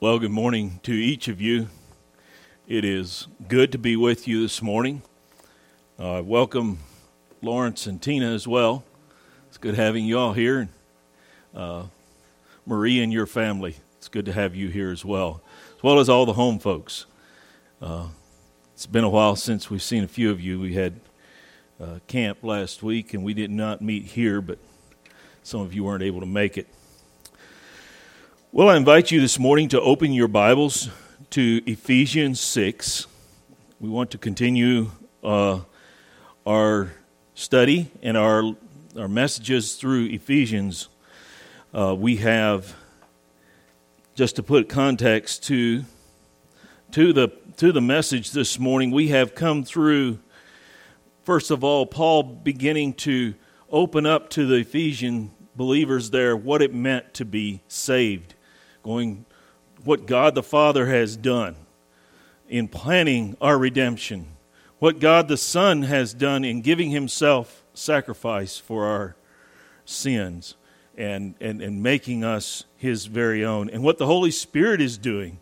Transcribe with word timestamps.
Well, 0.00 0.20
good 0.20 0.30
morning 0.30 0.78
to 0.84 0.92
each 0.92 1.26
of 1.26 1.40
you. 1.40 1.70
It 2.68 2.84
is 2.84 3.26
good 3.48 3.72
to 3.72 3.78
be 3.78 3.96
with 3.96 4.28
you 4.28 4.40
this 4.42 4.62
morning. 4.62 5.02
Uh, 5.98 6.22
welcome 6.24 6.78
Lawrence 7.42 7.88
and 7.88 8.00
Tina 8.00 8.32
as 8.32 8.46
well. 8.46 8.84
It's 9.48 9.58
good 9.58 9.74
having 9.74 10.04
you 10.04 10.16
all 10.16 10.34
here. 10.34 10.68
Uh, 11.52 11.86
Marie 12.64 13.02
and 13.02 13.12
your 13.12 13.26
family, 13.26 13.74
it's 13.96 14.06
good 14.06 14.26
to 14.26 14.32
have 14.32 14.54
you 14.54 14.68
here 14.68 14.92
as 14.92 15.04
well, 15.04 15.42
as 15.76 15.82
well 15.82 15.98
as 15.98 16.08
all 16.08 16.26
the 16.26 16.34
home 16.34 16.60
folks. 16.60 17.06
Uh, 17.82 18.06
it's 18.74 18.86
been 18.86 19.02
a 19.02 19.10
while 19.10 19.34
since 19.34 19.68
we've 19.68 19.82
seen 19.82 20.04
a 20.04 20.08
few 20.08 20.30
of 20.30 20.40
you. 20.40 20.60
We 20.60 20.74
had 20.74 21.00
uh, 21.82 21.98
camp 22.06 22.44
last 22.44 22.84
week 22.84 23.14
and 23.14 23.24
we 23.24 23.34
did 23.34 23.50
not 23.50 23.82
meet 23.82 24.04
here, 24.04 24.40
but 24.40 24.60
some 25.42 25.60
of 25.60 25.74
you 25.74 25.82
weren't 25.82 26.04
able 26.04 26.20
to 26.20 26.26
make 26.26 26.56
it. 26.56 26.68
Well, 28.50 28.70
I 28.70 28.78
invite 28.78 29.10
you 29.10 29.20
this 29.20 29.38
morning 29.38 29.68
to 29.68 29.80
open 29.82 30.10
your 30.14 30.26
Bibles 30.26 30.88
to 31.30 31.60
Ephesians 31.66 32.40
6. 32.40 33.06
We 33.78 33.90
want 33.90 34.10
to 34.12 34.18
continue 34.18 34.90
uh, 35.22 35.60
our 36.46 36.90
study 37.34 37.90
and 38.02 38.16
our, 38.16 38.56
our 38.98 39.06
messages 39.06 39.74
through 39.74 40.06
Ephesians. 40.06 40.88
Uh, 41.74 41.94
we 41.94 42.16
have, 42.16 42.74
just 44.14 44.36
to 44.36 44.42
put 44.42 44.70
context 44.70 45.44
to, 45.48 45.84
to, 46.92 47.12
the, 47.12 47.28
to 47.58 47.70
the 47.70 47.82
message 47.82 48.30
this 48.30 48.58
morning, 48.58 48.90
we 48.90 49.08
have 49.08 49.34
come 49.34 49.62
through, 49.62 50.20
first 51.22 51.50
of 51.50 51.62
all, 51.62 51.84
Paul 51.84 52.22
beginning 52.22 52.94
to 52.94 53.34
open 53.70 54.06
up 54.06 54.30
to 54.30 54.46
the 54.46 54.54
Ephesian 54.54 55.32
believers 55.54 56.08
there 56.08 56.34
what 56.34 56.62
it 56.62 56.72
meant 56.72 57.12
to 57.12 57.26
be 57.26 57.60
saved 57.68 58.36
going 58.82 59.24
what 59.84 60.06
God 60.06 60.34
the 60.34 60.42
Father 60.42 60.86
has 60.86 61.16
done 61.16 61.56
in 62.48 62.68
planning 62.68 63.36
our 63.40 63.58
redemption, 63.58 64.26
what 64.78 64.98
God 64.98 65.28
the 65.28 65.36
Son 65.36 65.82
has 65.82 66.14
done 66.14 66.44
in 66.44 66.62
giving 66.62 66.90
himself 66.90 67.62
sacrifice 67.74 68.58
for 68.58 68.86
our 68.86 69.16
sins 69.84 70.54
and, 70.96 71.34
and, 71.40 71.62
and 71.62 71.82
making 71.82 72.24
us 72.24 72.64
his 72.76 73.06
very 73.06 73.44
own, 73.44 73.70
and 73.70 73.82
what 73.82 73.98
the 73.98 74.06
Holy 74.06 74.30
Spirit 74.30 74.80
is 74.80 74.98
doing 74.98 75.38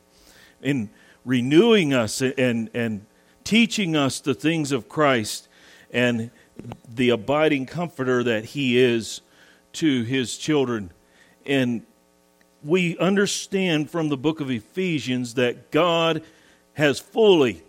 in 0.62 0.90
renewing 1.24 1.92
us 1.92 2.20
and, 2.20 2.70
and 2.74 3.06
teaching 3.44 3.96
us 3.96 4.20
the 4.20 4.34
things 4.34 4.72
of 4.72 4.88
Christ 4.88 5.48
and 5.90 6.30
the 6.88 7.10
abiding 7.10 7.66
comforter 7.66 8.22
that 8.22 8.46
he 8.46 8.78
is 8.78 9.20
to 9.74 10.02
his 10.02 10.36
children. 10.36 10.90
And 11.44 11.86
we 12.66 12.98
understand 12.98 13.90
from 13.90 14.08
the 14.08 14.16
book 14.16 14.40
of 14.40 14.50
Ephesians 14.50 15.34
that 15.34 15.70
God 15.70 16.22
has 16.74 16.98
fully 16.98 17.62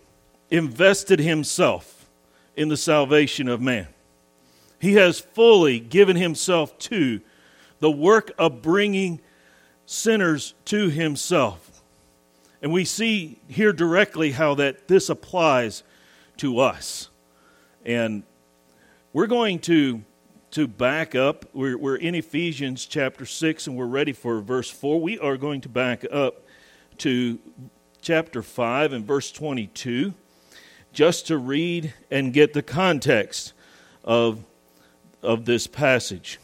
invested 0.50 1.20
himself 1.20 2.10
in 2.56 2.68
the 2.68 2.76
salvation 2.76 3.48
of 3.48 3.60
man. 3.60 3.86
He 4.80 4.94
has 4.94 5.20
fully 5.20 5.78
given 5.78 6.16
himself 6.16 6.76
to 6.80 7.20
the 7.78 7.90
work 7.90 8.32
of 8.38 8.60
bringing 8.60 9.20
sinners 9.86 10.54
to 10.66 10.88
himself. 10.90 11.82
And 12.60 12.72
we 12.72 12.84
see 12.84 13.38
here 13.46 13.72
directly 13.72 14.32
how 14.32 14.56
that 14.56 14.88
this 14.88 15.08
applies 15.08 15.84
to 16.38 16.58
us. 16.58 17.08
And 17.84 18.24
we're 19.12 19.28
going 19.28 19.60
to 19.60 20.02
to 20.52 20.66
back 20.66 21.14
up. 21.14 21.44
We're, 21.52 21.76
we're 21.76 21.96
in 21.96 22.14
Ephesians 22.14 22.86
chapter 22.86 23.26
6 23.26 23.66
and 23.66 23.76
we're 23.76 23.86
ready 23.86 24.12
for 24.12 24.40
verse 24.40 24.70
4. 24.70 25.00
We 25.00 25.18
are 25.18 25.36
going 25.36 25.60
to 25.62 25.68
back 25.68 26.04
up 26.10 26.42
to 26.98 27.38
chapter 28.00 28.42
5 28.42 28.92
and 28.92 29.06
verse 29.06 29.30
22 29.30 30.14
just 30.92 31.26
to 31.26 31.36
read 31.36 31.92
and 32.10 32.32
get 32.32 32.54
the 32.54 32.62
context 32.62 33.52
of, 34.04 34.42
of 35.22 35.44
this 35.44 35.66
passage. 35.66 36.38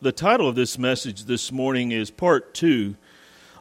The 0.00 0.12
title 0.12 0.48
of 0.48 0.54
this 0.54 0.78
message 0.78 1.24
this 1.24 1.50
morning 1.50 1.90
is 1.90 2.10
part 2.10 2.54
2 2.54 2.94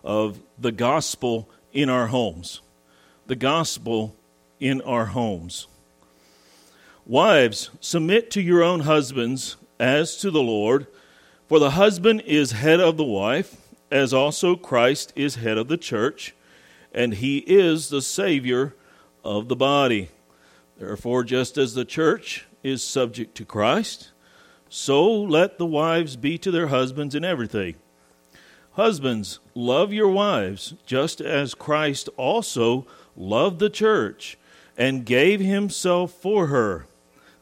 of 0.04 0.40
the 0.60 0.72
gospel 0.72 1.50
in 1.72 1.90
our 1.90 2.08
homes. 2.08 2.62
The 3.26 3.36
gospel 3.36 4.16
in 4.60 4.82
our 4.82 5.06
homes. 5.06 5.68
Wives, 7.06 7.70
submit 7.82 8.32
to 8.32 8.42
your 8.42 8.64
own 8.64 8.82
husbands 8.82 9.58
as 9.78 10.16
to 10.16 10.32
the 10.32 10.42
Lord, 10.42 10.88
for 11.50 11.60
the 11.60 11.72
husband 11.72 12.22
is 12.22 12.54
head 12.54 12.80
of 12.80 12.96
the 12.96 13.04
wife, 13.04 13.58
as 13.92 14.14
also 14.14 14.56
Christ 14.56 15.12
is 15.14 15.36
head 15.36 15.58
of 15.58 15.68
the 15.68 15.76
church, 15.76 16.34
and 16.94 17.16
he 17.16 17.40
is 17.40 17.90
the 17.90 18.02
Savior 18.02 18.74
of 19.22 19.50
the 19.50 19.56
body. 19.56 20.12
Therefore, 20.78 21.26
just 21.26 21.58
as 21.58 21.74
the 21.74 21.84
church 21.84 22.46
is 22.64 22.82
subject 22.82 23.36
to 23.36 23.44
Christ, 23.44 24.12
so 24.70 25.12
let 25.14 25.58
the 25.58 25.66
wives 25.66 26.16
be 26.16 26.38
to 26.38 26.52
their 26.52 26.68
husbands 26.68 27.16
in 27.16 27.26
everything. 27.26 27.76
Husbands, 28.72 29.40
love 29.54 29.92
your 29.92 30.08
wives, 30.08 30.76
just 30.86 31.20
as 31.20 31.54
Christ 31.54 32.08
also 32.16 32.88
loved 33.18 33.60
the 33.60 33.70
church 33.70 34.38
and 34.78 35.06
gave 35.06 35.42
himself 35.42 36.14
for 36.14 36.48
her 36.48 36.88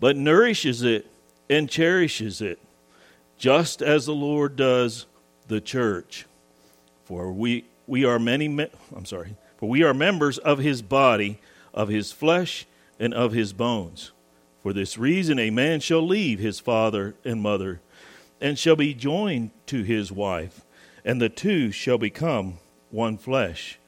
but 0.00 0.16
nourishes 0.16 0.82
it 0.82 1.06
and 1.48 1.68
cherishes 1.68 2.40
it, 2.40 2.58
just 3.38 3.82
as 3.82 4.06
the 4.06 4.14
Lord 4.14 4.56
does 4.56 5.06
the 5.46 5.60
church. 5.60 6.26
For 7.04 7.30
we, 7.30 7.64
we 7.86 8.04
are 8.04 8.18
many, 8.18 8.48
me- 8.48 8.70
I'm 8.96 9.04
sorry, 9.04 9.36
for 9.58 9.68
we 9.68 9.82
are 9.82 9.94
members 9.94 10.38
of 10.38 10.58
his 10.58 10.80
body, 10.80 11.38
of 11.74 11.88
his 11.88 12.12
flesh, 12.12 12.66
and 12.98 13.12
of 13.12 13.32
his 13.32 13.52
bones. 13.52 14.12
For 14.62 14.72
this 14.72 14.98
reason, 14.98 15.38
a 15.38 15.50
man 15.50 15.80
shall 15.80 16.06
leave 16.06 16.38
his 16.38 16.60
father 16.60 17.14
and 17.24 17.40
mother, 17.40 17.80
and 18.40 18.58
shall 18.58 18.76
be 18.76 18.94
joined 18.94 19.50
to 19.66 19.82
his 19.82 20.10
wife, 20.10 20.62
and 21.04 21.20
the 21.20 21.28
two 21.28 21.70
shall 21.72 21.98
become 21.98 22.58
one 22.90 23.18
flesh. 23.18 23.78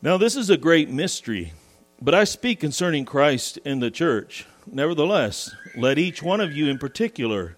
Now, 0.00 0.16
this 0.16 0.36
is 0.36 0.50
a 0.50 0.56
great 0.56 0.90
mystery, 0.90 1.52
but 2.00 2.14
I 2.14 2.24
speak 2.24 2.60
concerning 2.60 3.04
Christ 3.04 3.58
and 3.64 3.82
the 3.82 3.90
church. 3.90 4.46
Nevertheless, 4.66 5.54
let 5.76 5.98
each 5.98 6.22
one 6.22 6.40
of 6.40 6.56
you 6.56 6.68
in 6.68 6.78
particular 6.78 7.56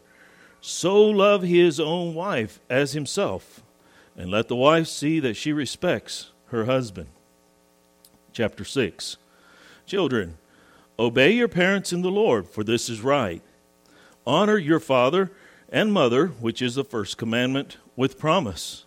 so 0.60 1.00
love 1.00 1.42
his 1.42 1.78
own 1.78 2.14
wife 2.14 2.60
as 2.68 2.92
himself, 2.92 3.62
and 4.16 4.30
let 4.30 4.48
the 4.48 4.56
wife 4.56 4.88
see 4.88 5.20
that 5.20 5.36
she 5.36 5.52
respects 5.52 6.30
her 6.46 6.64
husband. 6.64 7.08
Chapter 8.32 8.64
6 8.64 9.16
Children, 9.86 10.38
obey 10.98 11.30
your 11.32 11.48
parents 11.48 11.92
in 11.92 12.02
the 12.02 12.10
Lord, 12.10 12.48
for 12.48 12.64
this 12.64 12.88
is 12.88 13.00
right. 13.00 13.42
Honor 14.26 14.58
your 14.58 14.80
father 14.80 15.30
and 15.68 15.92
mother, 15.92 16.26
which 16.26 16.60
is 16.60 16.74
the 16.74 16.84
first 16.84 17.16
commandment, 17.16 17.76
with 17.94 18.18
promise, 18.18 18.84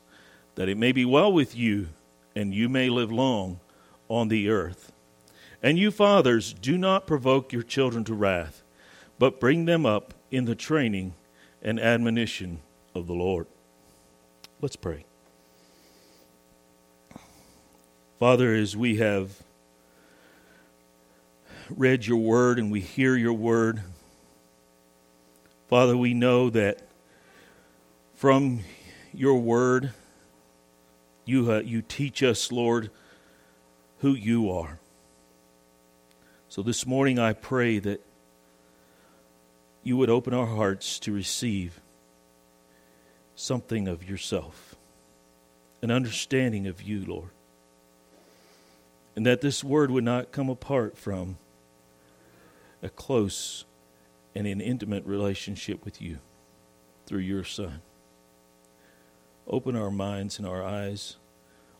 that 0.56 0.68
it 0.68 0.78
may 0.78 0.92
be 0.92 1.06
well 1.06 1.32
with 1.32 1.56
you 1.56 1.88
and 2.36 2.54
you 2.54 2.70
may 2.70 2.90
live 2.90 3.12
long 3.12 3.60
on 4.08 4.28
the 4.28 4.50
earth. 4.50 4.92
And 5.62 5.78
you 5.78 5.92
fathers, 5.92 6.54
do 6.54 6.78
not 6.78 7.06
provoke 7.06 7.52
your 7.52 7.64
children 7.64 8.04
to 8.06 8.14
wrath, 8.14 8.64
but 9.18 9.40
bring 9.40 9.66
them 9.66 9.86
up 9.86 10.14
in 10.32 10.46
the 10.46 10.56
training 10.56 11.14
and 11.62 11.80
admonition 11.80 12.60
of 12.96 13.08
the 13.08 13.14
Lord. 13.14 13.46
Let's 14.62 14.78
pray. 14.78 15.06
Father, 18.20 18.54
as 18.54 18.76
we 18.76 18.98
have 18.98 19.44
read 21.70 22.06
your 22.06 22.18
word 22.18 22.60
and 22.60 22.72
we 22.72 22.82
hear 22.82 23.16
your 23.16 23.34
word, 23.34 23.82
Father, 25.70 25.96
we 25.96 26.14
know 26.14 26.50
that 26.50 26.82
from 28.16 28.62
your 29.14 29.40
word, 29.40 29.94
you, 31.26 31.52
uh, 31.52 31.60
you 31.60 31.82
teach 31.82 32.24
us, 32.24 32.52
Lord, 32.52 32.92
who 34.00 34.14
you 34.14 34.52
are. 34.52 34.80
So 36.52 36.64
this 36.64 36.88
morning 36.88 37.20
I 37.20 37.34
pray 37.34 37.78
that 37.78 38.04
you 39.84 39.98
would 39.98 40.10
open 40.10 40.34
our 40.34 40.48
hearts 40.48 40.98
to 41.02 41.12
receive 41.12 41.80
something 43.36 43.88
of 43.88 44.10
yourself. 44.10 44.76
an 45.84 45.92
understanding 45.92 46.66
of 46.66 46.82
you, 46.82 47.06
Lord. 47.06 47.30
And 49.16 49.26
that 49.28 49.42
this 49.42 49.64
word 49.64 49.92
would 49.92 50.04
not 50.04 50.32
come 50.32 50.50
apart 50.50 50.98
from 50.98 51.38
a 52.82 52.90
close 52.90 53.64
and 54.34 54.48
an 54.48 54.60
intimate 54.60 55.06
relationship 55.06 55.86
with 55.86 56.02
you 56.02 56.18
through 57.06 57.20
your 57.20 57.44
Son. 57.44 57.82
Open 59.48 59.76
our 59.76 59.92
minds 59.92 60.40
and 60.40 60.48
our 60.48 60.64
eyes, 60.64 61.16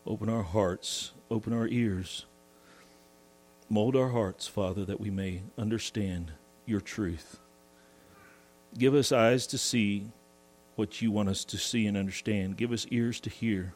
open 0.06 0.28
our 0.30 0.44
hearts, 0.44 1.12
open 1.28 1.52
our 1.52 1.66
ears. 1.66 2.24
Mold 3.72 3.94
our 3.94 4.08
hearts, 4.08 4.48
Father, 4.48 4.84
that 4.84 5.00
we 5.00 5.10
may 5.10 5.42
understand 5.56 6.32
your 6.66 6.80
truth. 6.80 7.38
Give 8.76 8.96
us 8.96 9.12
eyes 9.12 9.46
to 9.46 9.58
see 9.58 10.10
what 10.74 11.00
you 11.00 11.12
want 11.12 11.28
us 11.28 11.44
to 11.44 11.56
see 11.56 11.86
and 11.86 11.96
understand. 11.96 12.56
Give 12.56 12.72
us 12.72 12.86
ears 12.90 13.20
to 13.20 13.30
hear 13.30 13.74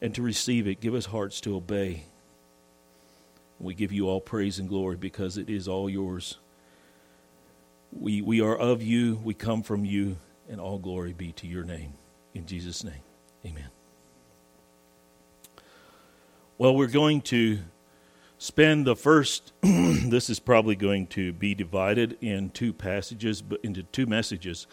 and 0.00 0.14
to 0.14 0.22
receive 0.22 0.68
it. 0.68 0.80
Give 0.80 0.94
us 0.94 1.06
hearts 1.06 1.40
to 1.42 1.56
obey. 1.56 2.04
We 3.58 3.74
give 3.74 3.90
you 3.90 4.08
all 4.08 4.20
praise 4.20 4.60
and 4.60 4.68
glory 4.68 4.96
because 4.96 5.36
it 5.36 5.50
is 5.50 5.66
all 5.66 5.90
yours. 5.90 6.38
We, 7.92 8.22
we 8.22 8.40
are 8.40 8.56
of 8.56 8.82
you, 8.82 9.20
we 9.24 9.34
come 9.34 9.62
from 9.62 9.84
you, 9.84 10.16
and 10.48 10.60
all 10.60 10.78
glory 10.78 11.12
be 11.12 11.32
to 11.32 11.46
your 11.48 11.64
name. 11.64 11.94
In 12.34 12.46
Jesus' 12.46 12.84
name, 12.84 13.02
amen. 13.44 13.68
Well, 16.56 16.76
we're 16.76 16.86
going 16.86 17.20
to 17.22 17.58
spend 18.44 18.86
the 18.86 18.94
first, 18.94 19.54
this 19.62 20.28
is 20.28 20.38
probably 20.38 20.76
going 20.76 21.06
to 21.06 21.32
be 21.32 21.54
divided 21.54 22.14
in 22.20 22.50
two 22.50 22.74
passages, 22.74 23.40
but 23.40 23.58
into 23.64 23.82
two 23.84 24.04
messages. 24.04 24.66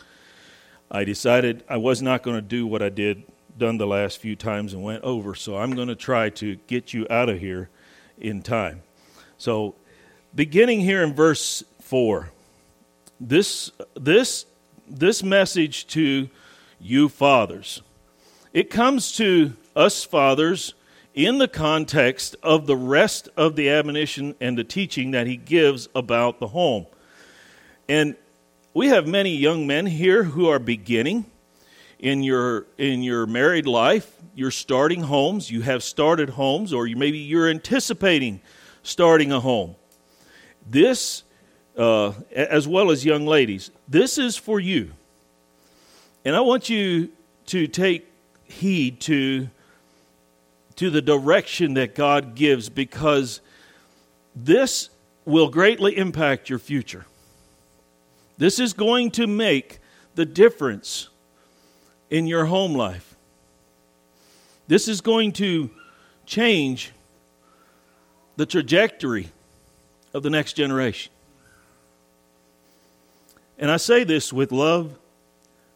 I 0.91 1.05
decided 1.05 1.63
I 1.69 1.77
was 1.77 2.01
not 2.01 2.21
going 2.21 2.35
to 2.35 2.41
do 2.41 2.67
what 2.67 2.81
I 2.81 2.89
did 2.89 3.23
done 3.57 3.77
the 3.77 3.87
last 3.87 4.17
few 4.17 4.35
times 4.35 4.73
and 4.73 4.83
went 4.83 5.05
over, 5.05 5.35
so 5.35 5.55
I'm 5.55 5.71
going 5.73 5.87
to 5.87 5.95
try 5.95 6.29
to 6.31 6.57
get 6.67 6.93
you 6.93 7.07
out 7.09 7.29
of 7.29 7.39
here 7.39 7.69
in 8.17 8.41
time. 8.41 8.81
So, 9.37 9.75
beginning 10.35 10.81
here 10.81 11.01
in 11.01 11.13
verse 11.13 11.63
4, 11.79 12.29
this, 13.21 13.71
this, 13.93 14.45
this 14.85 15.23
message 15.23 15.87
to 15.87 16.29
you 16.77 17.07
fathers, 17.07 17.81
it 18.51 18.69
comes 18.69 19.13
to 19.13 19.55
us 19.77 20.03
fathers 20.03 20.73
in 21.13 21.37
the 21.37 21.47
context 21.47 22.35
of 22.41 22.67
the 22.67 22.75
rest 22.75 23.29
of 23.35 23.55
the 23.55 23.69
admonition 23.69 24.35
and 24.39 24.57
the 24.57 24.63
teaching 24.63 25.11
that 25.11 25.27
he 25.27 25.35
gives 25.35 25.89
about 25.93 26.39
the 26.39 26.47
home. 26.47 26.85
And 27.89 28.15
we 28.73 28.87
have 28.87 29.07
many 29.07 29.35
young 29.35 29.67
men 29.67 29.85
here 29.85 30.23
who 30.23 30.47
are 30.47 30.59
beginning 30.59 31.25
in 31.99 32.23
your 32.23 32.65
in 32.77 33.03
your 33.03 33.25
married 33.25 33.67
life. 33.67 34.15
You're 34.33 34.51
starting 34.51 35.01
homes. 35.01 35.51
You 35.51 35.61
have 35.61 35.83
started 35.83 36.31
homes 36.31 36.73
or 36.73 36.87
you, 36.87 36.95
maybe 36.95 37.17
you're 37.17 37.49
anticipating 37.49 38.39
starting 38.83 39.31
a 39.31 39.39
home. 39.39 39.75
This 40.65 41.23
uh, 41.77 42.13
as 42.33 42.67
well 42.67 42.91
as 42.91 43.05
young 43.05 43.25
ladies 43.25 43.71
this 43.87 44.17
is 44.17 44.37
for 44.37 44.59
you. 44.59 44.91
And 46.23 46.35
i 46.35 46.39
want 46.39 46.69
you 46.69 47.09
to 47.47 47.67
take 47.67 48.07
heed 48.43 48.99
to 49.01 49.49
to 50.81 50.89
the 50.89 51.01
direction 51.01 51.75
that 51.75 51.95
god 51.95 52.35
gives 52.35 52.67
because 52.67 53.39
this 54.35 54.89
will 55.25 55.49
greatly 55.49 55.95
impact 55.95 56.49
your 56.49 56.59
future 56.59 57.05
this 58.37 58.59
is 58.59 58.73
going 58.73 59.11
to 59.11 59.27
make 59.27 59.77
the 60.15 60.25
difference 60.25 61.09
in 62.09 62.27
your 62.27 62.45
home 62.45 62.73
life. 62.73 63.15
This 64.67 64.87
is 64.87 65.01
going 65.01 65.31
to 65.33 65.69
change 66.25 66.91
the 68.35 68.45
trajectory 68.45 69.29
of 70.13 70.23
the 70.23 70.29
next 70.29 70.53
generation. 70.53 71.11
And 73.57 73.69
I 73.69 73.77
say 73.77 74.03
this 74.03 74.33
with 74.33 74.51
love 74.51 74.97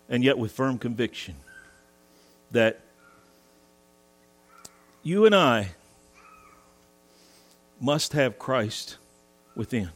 and 0.10 0.24
yet 0.24 0.38
with 0.38 0.52
firm 0.52 0.78
conviction 0.78 1.36
that 2.50 2.80
you 5.06 5.24
and 5.28 5.36
I 5.36 5.70
must 7.80 8.14
have 8.14 8.40
Christ 8.40 8.98
within 9.56 9.92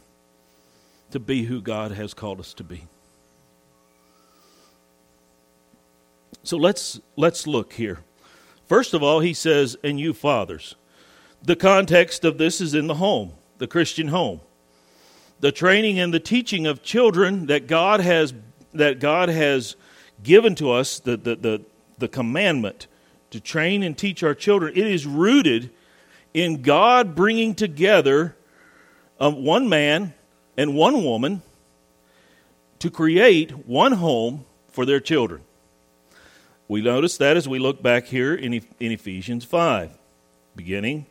to 1.10 1.18
be 1.18 1.42
who 1.42 1.60
God 1.60 1.90
has 1.90 2.14
called 2.14 2.38
us 2.38 2.54
to 2.54 2.64
be. 2.64 2.84
So 6.44 6.56
let's 6.56 7.00
let's 7.16 7.48
look 7.48 7.72
here. 7.72 7.98
First 8.68 8.94
of 8.94 9.02
all, 9.02 9.18
he 9.18 9.34
says, 9.34 9.76
"And 9.82 9.98
you 9.98 10.14
fathers." 10.14 10.76
The 11.42 11.56
context 11.56 12.24
of 12.24 12.38
this 12.38 12.60
is 12.60 12.72
in 12.72 12.86
the 12.86 12.94
home, 12.94 13.32
the 13.58 13.66
Christian 13.66 14.08
home. 14.08 14.40
The 15.40 15.50
training 15.50 15.98
and 15.98 16.14
the 16.14 16.20
teaching 16.20 16.66
of 16.68 16.84
children 16.84 17.46
that 17.46 17.66
God 17.66 17.98
has 17.98 18.32
that 18.72 19.00
God 19.00 19.28
has 19.28 19.74
given 20.22 20.54
to 20.54 20.70
us, 20.70 21.00
the, 21.00 21.16
the, 21.16 21.34
the, 21.34 21.62
the 21.98 22.08
commandment 22.08 22.86
to 23.30 23.40
train 23.40 23.82
and 23.82 23.96
teach 23.96 24.22
our 24.22 24.34
children, 24.34 24.72
it 24.76 24.86
is 24.86 25.06
rooted 25.06 25.70
in 26.34 26.62
God 26.62 27.14
bringing 27.14 27.54
together 27.54 28.36
um, 29.18 29.44
one 29.44 29.68
man 29.68 30.14
and 30.56 30.74
one 30.74 31.04
woman 31.04 31.42
to 32.78 32.90
create 32.90 33.66
one 33.66 33.92
home 33.92 34.44
for 34.68 34.84
their 34.84 35.00
children. 35.00 35.42
We 36.68 36.82
notice 36.82 37.16
that 37.18 37.36
as 37.36 37.48
we 37.48 37.58
look 37.58 37.82
back 37.82 38.06
here 38.06 38.34
in, 38.34 38.54
in 38.54 38.92
Ephesians 38.92 39.44
5, 39.44 39.90
beginning 40.54 41.06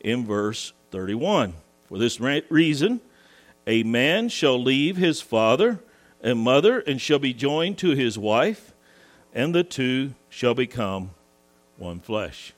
in 0.00 0.26
verse 0.26 0.72
31. 0.90 1.54
For 1.84 1.98
this 1.98 2.18
reason, 2.20 3.00
a 3.66 3.82
man 3.82 4.28
shall 4.28 4.60
leave 4.60 4.96
his 4.96 5.20
father 5.20 5.80
and 6.22 6.38
mother 6.38 6.80
and 6.80 7.00
shall 7.00 7.18
be 7.18 7.34
joined 7.34 7.78
to 7.78 7.90
his 7.90 8.18
wife, 8.18 8.72
and 9.34 9.54
the 9.54 9.64
two 9.64 10.14
shall 10.28 10.54
become 10.54 11.10
one 11.82 12.00
flesh. 12.00 12.54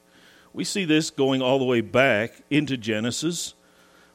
We 0.52 0.64
see 0.64 0.84
this 0.84 1.10
going 1.10 1.42
all 1.42 1.58
the 1.58 1.64
way 1.64 1.80
back 1.80 2.42
into 2.50 2.76
Genesis, 2.76 3.54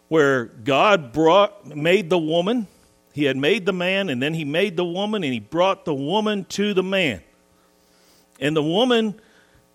where 0.08 0.46
God 0.46 1.12
brought 1.12 1.66
made 1.66 2.10
the 2.10 2.18
woman. 2.18 2.68
He 3.12 3.26
had 3.26 3.36
made 3.36 3.66
the 3.66 3.74
man, 3.74 4.10
and 4.10 4.22
then 4.22 4.34
he 4.34 4.46
made 4.46 4.78
the 4.78 4.86
woman, 4.86 5.24
and 5.24 5.34
he 5.34 5.40
brought 5.40 5.84
the 5.84 5.94
woman 5.94 6.46
to 6.46 6.74
the 6.74 6.84
man. 6.84 7.22
And 8.40 8.56
the 8.56 8.64
woman 8.64 9.20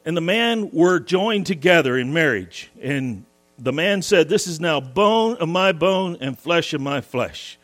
and 0.05 0.17
the 0.17 0.23
man 0.23 0.71
were 0.71 1.01
joined 1.01 1.47
together 1.47 1.99
in 1.99 2.13
marriage. 2.13 2.71
And 2.81 3.25
the 3.59 3.73
man 3.73 4.03
said, 4.03 4.29
This 4.29 4.47
is 4.47 4.61
now 4.61 4.81
bone 4.81 5.37
of 5.37 5.49
my 5.49 5.73
bone 5.73 6.17
and 6.21 6.39
flesh 6.39 6.73
of 6.73 6.81
my 6.81 7.01
flesh. 7.01 7.59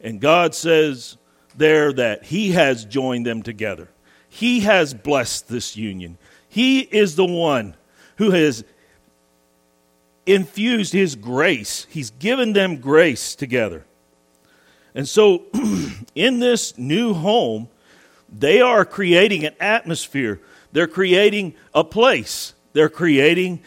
And 0.00 0.20
God 0.20 0.54
says 0.54 1.16
there 1.56 1.92
that 1.92 2.24
He 2.24 2.52
has 2.52 2.84
joined 2.84 3.26
them 3.26 3.42
together. 3.42 3.88
He 4.28 4.60
has 4.60 4.92
blessed 4.92 5.48
this 5.48 5.76
union. 5.76 6.18
He 6.56 6.80
is 6.80 7.16
the 7.16 7.26
one 7.26 7.74
who 8.16 8.30
has 8.30 8.64
infused 10.24 10.94
His 10.94 11.14
grace, 11.14 11.86
He's 11.90 12.08
given 12.08 12.54
them 12.54 12.78
grace 12.78 13.34
together. 13.34 13.84
And 14.94 15.06
so, 15.06 15.42
in 16.14 16.38
this 16.38 16.78
new 16.78 17.12
home, 17.12 17.68
they 18.32 18.62
are 18.62 18.86
creating 18.86 19.44
an 19.44 19.52
atmosphere. 19.60 20.40
They're 20.72 20.86
creating 20.86 21.56
a 21.74 21.84
place. 21.84 22.54
They're 22.72 22.88
creating 22.88 23.60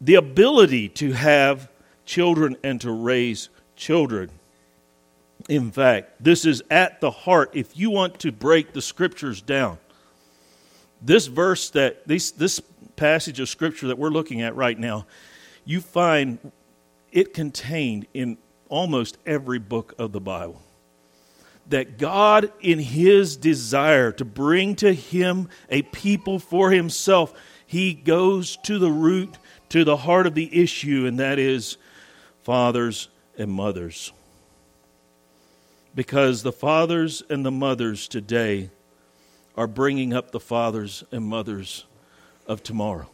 the 0.00 0.14
ability 0.14 0.88
to 0.88 1.12
have 1.12 1.68
children 2.06 2.56
and 2.64 2.80
to 2.80 2.90
raise 2.90 3.50
children. 3.76 4.30
In 5.50 5.70
fact, 5.70 6.12
this 6.24 6.46
is 6.46 6.62
at 6.70 7.02
the 7.02 7.10
heart. 7.10 7.50
If 7.52 7.76
you 7.76 7.90
want 7.90 8.18
to 8.20 8.32
break 8.32 8.72
the 8.72 8.80
scriptures 8.80 9.42
down, 9.42 9.76
this 11.00 11.26
verse 11.26 11.70
that 11.70 12.06
this, 12.06 12.30
this 12.32 12.60
passage 12.96 13.40
of 13.40 13.48
scripture 13.48 13.88
that 13.88 13.98
we're 13.98 14.10
looking 14.10 14.42
at 14.42 14.54
right 14.56 14.78
now, 14.78 15.06
you 15.64 15.80
find 15.80 16.38
it 17.12 17.34
contained 17.34 18.06
in 18.14 18.38
almost 18.68 19.18
every 19.26 19.58
book 19.58 19.94
of 19.98 20.12
the 20.12 20.20
Bible 20.20 20.62
that 21.70 21.98
God, 21.98 22.52
in 22.60 22.78
his 22.78 23.36
desire 23.36 24.12
to 24.12 24.24
bring 24.24 24.74
to 24.76 24.92
him 24.92 25.48
a 25.68 25.82
people 25.82 26.38
for 26.38 26.70
himself, 26.70 27.32
he 27.64 27.94
goes 27.94 28.56
to 28.64 28.78
the 28.78 28.90
root, 28.90 29.38
to 29.70 29.84
the 29.84 29.96
heart 29.96 30.26
of 30.26 30.34
the 30.34 30.62
issue, 30.62 31.06
and 31.06 31.18
that 31.20 31.38
is 31.38 31.76
fathers 32.42 33.08
and 33.38 33.50
mothers. 33.50 34.12
Because 35.94 36.42
the 36.42 36.52
fathers 36.52 37.22
and 37.30 37.46
the 37.46 37.50
mothers 37.52 38.08
today 38.08 38.70
are 39.56 39.66
bringing 39.66 40.12
up 40.12 40.30
the 40.30 40.40
fathers 40.40 41.04
and 41.12 41.24
mothers 41.24 41.84
of 42.46 42.62
tomorrow. 42.62 43.08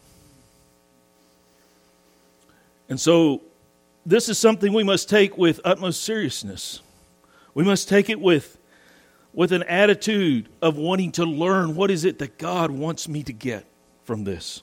And 2.88 3.00
so, 3.00 3.42
this 4.04 4.28
is 4.28 4.38
something 4.38 4.72
we 4.72 4.84
must 4.84 5.08
take 5.08 5.36
with 5.36 5.60
utmost 5.64 6.04
seriousness. 6.04 6.80
We 7.54 7.64
must 7.64 7.88
take 7.88 8.08
it 8.08 8.20
with, 8.20 8.56
with 9.32 9.50
an 9.50 9.64
attitude 9.64 10.48
of 10.62 10.76
wanting 10.76 11.12
to 11.12 11.24
learn 11.24 11.74
what 11.74 11.90
is 11.90 12.04
it 12.04 12.20
that 12.20 12.38
God 12.38 12.70
wants 12.70 13.08
me 13.08 13.24
to 13.24 13.32
get 13.32 13.66
from 14.04 14.22
this. 14.22 14.62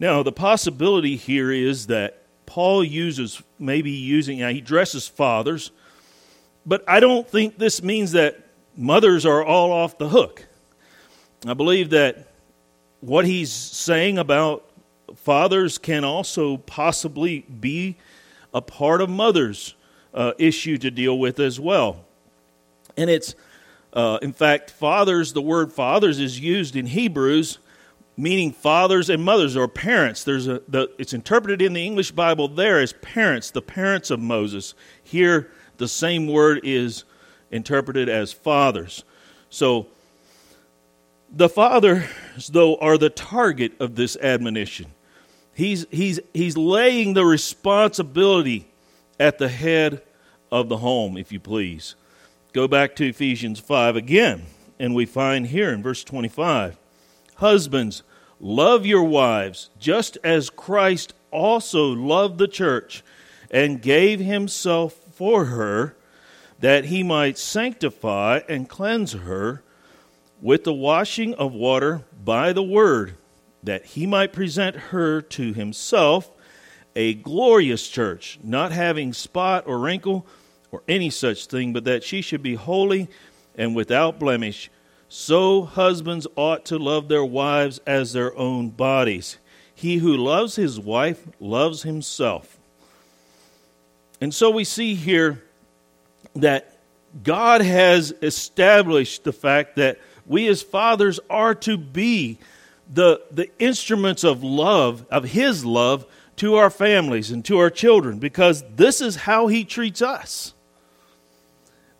Now, 0.00 0.24
the 0.24 0.32
possibility 0.32 1.14
here 1.14 1.52
is 1.52 1.86
that 1.86 2.22
Paul 2.44 2.82
uses, 2.82 3.40
maybe 3.58 3.92
using, 3.92 4.38
he 4.38 4.60
dresses 4.60 5.06
fathers, 5.06 5.70
but 6.66 6.82
I 6.88 6.98
don't 6.98 7.28
think 7.28 7.56
this 7.56 7.82
means 7.82 8.12
that 8.12 8.40
mothers 8.76 9.24
are 9.24 9.44
all 9.44 9.70
off 9.70 9.98
the 9.98 10.08
hook. 10.08 10.44
I 11.46 11.54
believe 11.54 11.90
that 11.90 12.28
what 13.00 13.24
he's 13.24 13.52
saying 13.52 14.18
about 14.18 14.68
fathers 15.16 15.78
can 15.78 16.04
also 16.04 16.58
possibly 16.58 17.40
be 17.40 17.96
a 18.54 18.60
part 18.60 19.00
of 19.00 19.10
mothers' 19.10 19.74
uh, 20.14 20.32
issue 20.38 20.78
to 20.78 20.90
deal 20.90 21.18
with 21.18 21.40
as 21.40 21.58
well. 21.58 22.04
And 22.96 23.10
it's, 23.10 23.34
uh, 23.92 24.18
in 24.22 24.32
fact, 24.32 24.70
fathers, 24.70 25.32
the 25.32 25.42
word 25.42 25.72
fathers 25.72 26.18
is 26.18 26.38
used 26.38 26.76
in 26.76 26.86
Hebrews 26.86 27.58
meaning 28.16 28.52
fathers 28.52 29.08
and 29.08 29.24
mothers 29.24 29.56
or 29.56 29.68
parents. 29.68 30.24
There's 30.24 30.46
a, 30.46 30.62
the, 30.68 30.90
it's 30.98 31.12
interpreted 31.12 31.62
in 31.62 31.72
the 31.72 31.84
English 31.84 32.12
Bible 32.12 32.48
there 32.48 32.80
as 32.80 32.92
parents, 32.94 33.50
the 33.50 33.62
parents 33.62 34.10
of 34.10 34.20
Moses. 34.20 34.74
Here, 35.02 35.50
the 35.78 35.88
same 35.88 36.26
word 36.26 36.60
is 36.62 37.04
interpreted 37.50 38.08
as 38.08 38.32
fathers. 38.32 39.04
So, 39.50 39.86
the 41.34 41.48
fathers, 41.48 42.04
though, 42.50 42.76
are 42.76 42.98
the 42.98 43.10
target 43.10 43.72
of 43.80 43.96
this 43.96 44.16
admonition. 44.18 44.86
He's, 45.54 45.86
he's, 45.90 46.20
he's 46.34 46.56
laying 46.56 47.14
the 47.14 47.24
responsibility 47.24 48.68
at 49.18 49.38
the 49.38 49.48
head 49.48 50.02
of 50.50 50.68
the 50.68 50.78
home, 50.78 51.16
if 51.16 51.32
you 51.32 51.40
please. 51.40 51.94
Go 52.52 52.68
back 52.68 52.94
to 52.96 53.08
Ephesians 53.08 53.58
5 53.58 53.96
again, 53.96 54.42
and 54.78 54.94
we 54.94 55.06
find 55.06 55.46
here 55.46 55.72
in 55.72 55.82
verse 55.82 56.04
25 56.04 56.78
Husbands, 57.36 58.02
love 58.38 58.84
your 58.84 59.04
wives, 59.04 59.70
just 59.78 60.18
as 60.22 60.50
Christ 60.50 61.14
also 61.30 61.86
loved 61.86 62.38
the 62.38 62.48
church 62.48 63.02
and 63.50 63.82
gave 63.82 64.20
himself 64.20 64.92
for 64.92 65.46
her, 65.46 65.96
that 66.60 66.86
he 66.86 67.02
might 67.02 67.38
sanctify 67.38 68.40
and 68.48 68.68
cleanse 68.68 69.12
her 69.12 69.62
with 70.42 70.64
the 70.64 70.74
washing 70.74 71.32
of 71.34 71.54
water 71.54 72.04
by 72.22 72.52
the 72.52 72.62
word, 72.62 73.14
that 73.62 73.86
he 73.86 74.06
might 74.06 74.32
present 74.32 74.76
her 74.76 75.22
to 75.22 75.54
himself 75.54 76.30
a 76.96 77.14
glorious 77.14 77.88
church, 77.88 78.38
not 78.42 78.72
having 78.72 79.12
spot 79.12 79.64
or 79.66 79.78
wrinkle 79.78 80.26
or 80.72 80.82
any 80.88 81.08
such 81.08 81.46
thing, 81.46 81.72
but 81.72 81.84
that 81.84 82.02
she 82.02 82.20
should 82.20 82.42
be 82.42 82.56
holy 82.56 83.08
and 83.56 83.76
without 83.76 84.18
blemish. 84.18 84.68
So 85.08 85.62
husbands 85.62 86.26
ought 86.36 86.64
to 86.66 86.78
love 86.78 87.08
their 87.08 87.24
wives 87.24 87.80
as 87.86 88.12
their 88.12 88.36
own 88.36 88.70
bodies. 88.70 89.38
He 89.74 89.98
who 89.98 90.16
loves 90.16 90.56
his 90.56 90.80
wife 90.80 91.26
loves 91.38 91.82
himself. 91.82 92.58
And 94.20 94.34
so 94.34 94.50
we 94.50 94.64
see 94.64 94.94
here 94.94 95.42
that 96.34 96.78
God 97.22 97.60
has 97.60 98.12
established 98.22 99.24
the 99.24 99.32
fact 99.32 99.76
that 99.76 99.98
we 100.26 100.48
as 100.48 100.62
fathers 100.62 101.20
are 101.28 101.54
to 101.56 101.76
be 101.76 102.38
the, 102.92 103.22
the 103.30 103.50
instruments 103.58 104.24
of 104.24 104.42
love, 104.42 105.06
of 105.10 105.24
His 105.24 105.64
love, 105.64 106.06
to 106.36 106.56
our 106.56 106.70
families 106.70 107.30
and 107.30 107.44
to 107.44 107.58
our 107.58 107.70
children, 107.70 108.18
because 108.18 108.64
this 108.76 109.00
is 109.00 109.16
how 109.16 109.46
He 109.46 109.64
treats 109.64 110.02
us. 110.02 110.54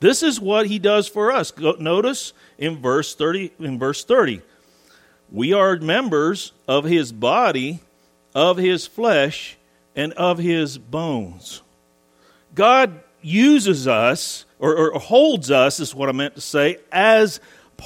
This 0.00 0.22
is 0.22 0.40
what 0.40 0.66
He 0.66 0.78
does 0.78 1.06
for 1.06 1.30
us. 1.32 1.52
Notice 1.58 2.32
in 2.62 2.78
verse 2.80 3.14
30 3.16 3.52
in 3.58 3.76
verse 3.76 4.04
30 4.04 4.40
we 5.32 5.52
are 5.52 5.76
members 5.78 6.52
of 6.68 6.84
his 6.84 7.10
body 7.10 7.80
of 8.34 8.56
his 8.56 8.86
flesh 8.86 9.56
and 9.96 10.12
of 10.12 10.38
his 10.38 10.78
bones 10.78 11.60
god 12.54 13.00
uses 13.20 13.88
us 13.88 14.44
or, 14.60 14.92
or 14.92 14.98
holds 15.00 15.50
us 15.50 15.80
is 15.80 15.92
what 15.92 16.08
i 16.08 16.12
meant 16.12 16.36
to 16.36 16.40
say 16.40 16.78
as 16.92 17.40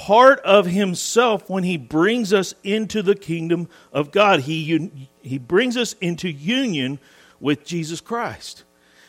part 0.05 0.39
of 0.41 0.65
himself 0.67 1.49
when 1.49 1.63
he 1.63 1.77
brings 1.77 2.31
us 2.31 2.53
into 2.63 3.01
the 3.01 3.15
kingdom 3.15 3.67
of 3.91 4.11
god 4.11 4.41
he, 4.41 5.09
he 5.21 5.37
brings 5.37 5.75
us 5.75 5.93
into 6.01 6.29
union 6.29 6.99
with 7.39 7.65
jesus 7.65 7.99
christ 7.99 8.63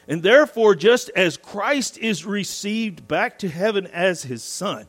and 0.07 0.23
therefore 0.23 0.75
just 0.75 1.11
as 1.15 1.37
christ 1.37 1.99
is 1.99 2.25
received 2.25 3.07
back 3.07 3.39
to 3.39 3.49
heaven 3.49 3.87
as 3.89 4.23
his 4.23 4.43
son 4.43 4.87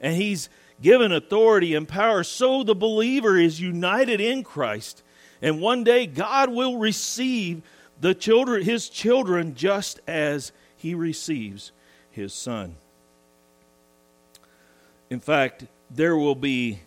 and 0.00 0.14
he's 0.16 0.50
given 0.80 1.12
authority 1.12 1.74
and 1.74 1.88
power 1.88 2.22
so 2.22 2.62
the 2.62 2.74
believer 2.74 3.38
is 3.38 3.60
united 3.60 4.20
in 4.20 4.42
Christ. 4.42 5.02
And 5.40 5.60
one 5.60 5.84
day 5.84 6.06
God 6.06 6.50
will 6.50 6.78
receive 6.78 7.62
the 8.00 8.14
children 8.14 8.62
his 8.62 8.88
children 8.88 9.54
just 9.54 10.00
as 10.06 10.52
he 10.76 10.94
receives 10.94 11.72
his 12.10 12.32
son. 12.32 12.76
In 15.10 15.20
fact, 15.20 15.66
there 15.90 16.16
will 16.16 16.34
be 16.34 16.80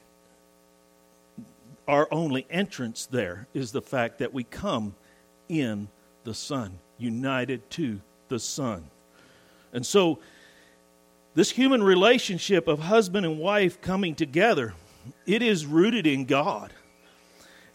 our 1.87 2.07
only 2.11 2.45
entrance 2.49 3.05
there 3.05 3.47
is 3.53 3.71
the 3.71 3.81
fact 3.81 4.19
that 4.19 4.33
we 4.33 4.43
come 4.43 4.95
in 5.47 5.87
the 6.23 6.33
Son, 6.33 6.79
united 6.97 7.69
to 7.71 8.01
the 8.27 8.39
Son. 8.39 8.83
And 9.71 9.85
so 9.85 10.19
this 11.33 11.51
human 11.51 11.81
relationship 11.81 12.67
of 12.67 12.79
husband 12.79 13.25
and 13.25 13.39
wife 13.39 13.79
coming 13.79 14.15
together, 14.15 14.73
it 15.25 15.41
is 15.41 15.65
rooted 15.65 16.05
in 16.05 16.25
God. 16.25 16.73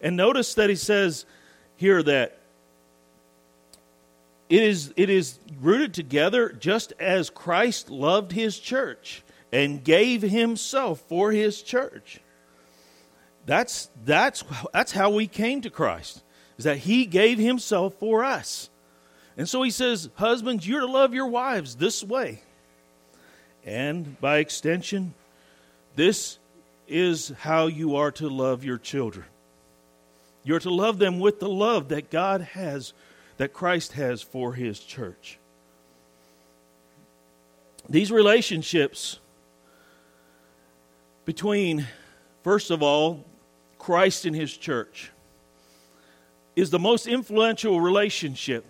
And 0.01 0.17
notice 0.17 0.55
that 0.55 0.69
he 0.69 0.77
says 0.77 1.25
here 1.77 2.03
that 2.03 2.39
it 4.51 4.63
is, 4.63 4.93
it 4.97 5.09
is 5.09 5.39
rooted 5.61 5.95
together 5.95 6.51
just 6.51 6.93
as 7.01 7.31
Christ 7.31 7.89
loved 7.89 8.33
his 8.33 8.59
church 8.59 9.23
and 9.52 9.85
gave 9.85 10.23
himself 10.23 11.00
for 11.09 11.30
his 11.30 11.62
church. 11.62 12.21
That's, 13.44 13.90
that's, 14.04 14.44
that's 14.73 14.92
how 14.92 15.11
we 15.11 15.26
came 15.26 15.61
to 15.62 15.71
Christ, 15.71 16.23
is 16.59 16.64
that 16.64 16.78
he 16.78 17.06
gave 17.06 17.38
himself 17.38 17.94
for 17.94 18.25
us. 18.25 18.71
And 19.37 19.49
so 19.49 19.62
he 19.62 19.71
says, 19.71 20.09
Husbands, 20.14 20.66
you're 20.66 20.80
to 20.80 20.87
love 20.87 21.14
your 21.14 21.26
wives 21.26 21.76
this 21.76 22.02
way. 22.02 22.42
And 23.64 24.21
by 24.21 24.38
extension, 24.38 25.14
this 25.97 26.38
is 26.88 27.32
how 27.40 27.66
you 27.66 27.97
are 27.97 28.11
to 28.12 28.28
love 28.28 28.64
your 28.64 28.78
children. 28.78 29.26
You're 30.44 30.61
to 30.61 30.71
love 30.71 30.99
them 30.99 31.21
with 31.21 31.40
the 31.40 31.49
love 31.49 31.88
that 31.88 32.11
God 32.11 32.40
has, 32.40 32.92
that 33.37 33.52
Christ 33.52 33.92
has 33.92 34.23
for 34.23 34.52
his 34.54 34.80
church. 34.80 35.38
These 37.88 38.11
relationships 38.11 39.18
between, 41.25 41.87
first 42.43 42.71
of 42.71 42.83
all, 42.83 43.25
Christ 43.79 44.26
and 44.26 44.35
his 44.35 44.57
church 44.57 45.11
is 46.55 46.71
the 46.71 46.79
most 46.79 47.07
influential 47.07 47.81
relationship 47.81 48.64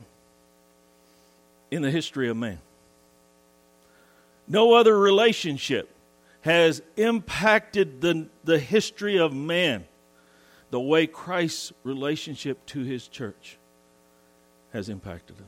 in 1.71 1.83
the 1.83 1.91
history 1.91 2.29
of 2.29 2.37
man. 2.37 2.59
No 4.47 4.75
other 4.75 4.99
relationship 4.99 5.89
has 6.43 6.83
impacted 6.97 8.01
the, 8.01 8.29
the 8.45 8.59
history 8.59 9.19
of 9.19 9.33
man 9.33 9.85
the 10.71 10.81
way 10.81 11.07
Christ's 11.07 11.73
relationship 11.85 12.65
to 12.67 12.83
his 12.83 13.07
church 13.07 13.59
has 14.73 14.89
impacted 14.89 15.37
it. 15.39 15.47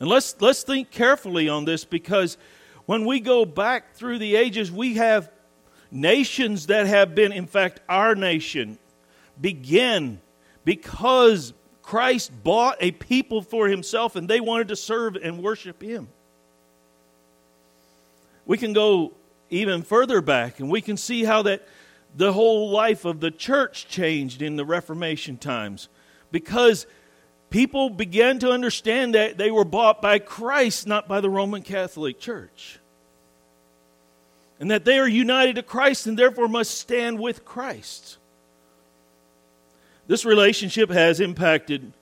And 0.00 0.08
let's, 0.08 0.34
let's 0.40 0.62
think 0.62 0.90
carefully 0.90 1.48
on 1.48 1.64
this 1.64 1.84
because 1.84 2.38
when 2.86 3.04
we 3.04 3.20
go 3.20 3.44
back 3.44 3.94
through 3.94 4.18
the 4.18 4.36
ages, 4.36 4.70
we 4.70 4.94
have 4.94 5.30
nations 5.92 6.66
that 6.66 6.86
have 6.86 7.14
been, 7.14 7.32
in 7.32 7.46
fact, 7.46 7.80
our 7.88 8.14
nation 8.14 8.78
begin 9.40 10.20
because 10.64 11.52
Christ 11.82 12.32
bought 12.42 12.78
a 12.80 12.90
people 12.92 13.42
for 13.42 13.68
himself 13.68 14.16
and 14.16 14.26
they 14.26 14.40
wanted 14.40 14.68
to 14.68 14.76
serve 14.76 15.16
and 15.16 15.42
worship 15.42 15.82
him. 15.82 16.08
We 18.46 18.56
can 18.58 18.72
go 18.72 19.12
even 19.50 19.82
further 19.82 20.20
back 20.20 20.58
and 20.58 20.70
we 20.70 20.80
can 20.80 20.96
see 20.96 21.24
how 21.24 21.42
that 21.42 21.66
the 22.16 22.32
whole 22.32 22.70
life 22.70 23.04
of 23.04 23.20
the 23.20 23.30
church 23.30 23.86
changed 23.88 24.42
in 24.42 24.56
the 24.56 24.64
Reformation 24.64 25.36
times 25.36 25.88
because 26.30 26.86
people 27.50 27.90
began 27.90 28.38
to 28.40 28.50
understand 28.50 29.14
that 29.14 29.38
they 29.38 29.50
were 29.50 29.64
bought 29.64 30.02
by 30.02 30.18
Christ, 30.18 30.86
not 30.86 31.08
by 31.08 31.20
the 31.20 31.30
Roman 31.30 31.62
Catholic 31.62 32.18
Church. 32.18 32.78
And 34.62 34.70
that 34.70 34.84
they 34.84 34.96
are 35.00 35.08
united 35.08 35.56
to 35.56 35.64
Christ 35.64 36.06
and 36.06 36.16
therefore 36.16 36.46
must 36.46 36.78
stand 36.78 37.18
with 37.18 37.44
Christ. 37.44 38.18
This 40.06 40.24
relationship 40.24 40.88
has 40.88 41.18
impacted 41.18 41.92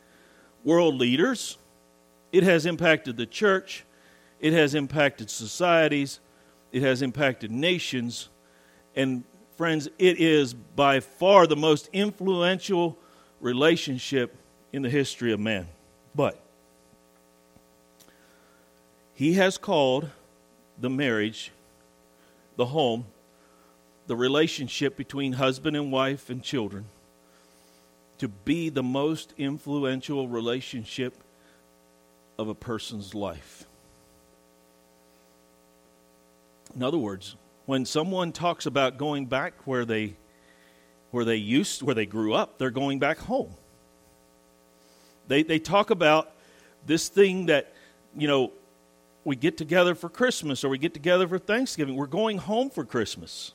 world 0.62 0.96
leaders, 0.96 1.56
it 2.32 2.42
has 2.42 2.66
impacted 2.66 3.16
the 3.16 3.24
church, 3.24 3.86
it 4.40 4.52
has 4.52 4.74
impacted 4.74 5.30
societies, 5.30 6.20
it 6.70 6.82
has 6.82 7.00
impacted 7.00 7.50
nations. 7.50 8.28
And 8.94 9.24
friends, 9.56 9.88
it 9.98 10.20
is 10.20 10.52
by 10.52 11.00
far 11.00 11.46
the 11.46 11.56
most 11.56 11.88
influential 11.94 12.98
relationship 13.40 14.36
in 14.70 14.82
the 14.82 14.90
history 14.90 15.32
of 15.32 15.40
man. 15.40 15.66
But 16.14 16.38
he 19.14 19.32
has 19.32 19.56
called 19.56 20.10
the 20.78 20.90
marriage, 20.90 21.52
the 22.56 22.66
home, 22.66 23.06
the 24.06 24.16
relationship 24.16 24.96
between 24.96 25.34
husband 25.34 25.76
and 25.76 25.92
wife 25.92 26.30
and 26.30 26.42
children 26.42 26.86
to 28.18 28.28
be 28.28 28.68
the 28.68 28.82
most 28.82 29.32
influential 29.38 30.28
relationship 30.28 31.14
of 32.38 32.48
a 32.48 32.54
person's 32.54 33.14
life. 33.14 33.64
In 36.74 36.82
other 36.82 36.98
words, 36.98 37.34
when 37.66 37.86
someone 37.86 38.32
talks 38.32 38.66
about 38.66 38.98
going 38.98 39.26
back 39.26 39.54
where 39.66 39.84
they 39.84 40.16
where 41.12 41.24
they 41.24 41.36
used 41.36 41.82
where 41.82 41.94
they 41.94 42.06
grew 42.06 42.34
up, 42.34 42.58
they're 42.58 42.70
going 42.70 42.98
back 42.98 43.18
home. 43.18 43.54
They 45.28 45.42
they 45.42 45.58
talk 45.58 45.90
about 45.90 46.32
this 46.86 47.08
thing 47.08 47.46
that, 47.46 47.72
you 48.16 48.28
know, 48.28 48.52
we 49.24 49.36
get 49.36 49.56
together 49.56 49.94
for 49.94 50.08
Christmas 50.08 50.64
or 50.64 50.68
we 50.68 50.78
get 50.78 50.94
together 50.94 51.28
for 51.28 51.38
Thanksgiving. 51.38 51.96
We're 51.96 52.06
going 52.06 52.38
home 52.38 52.70
for 52.70 52.84
Christmas. 52.84 53.52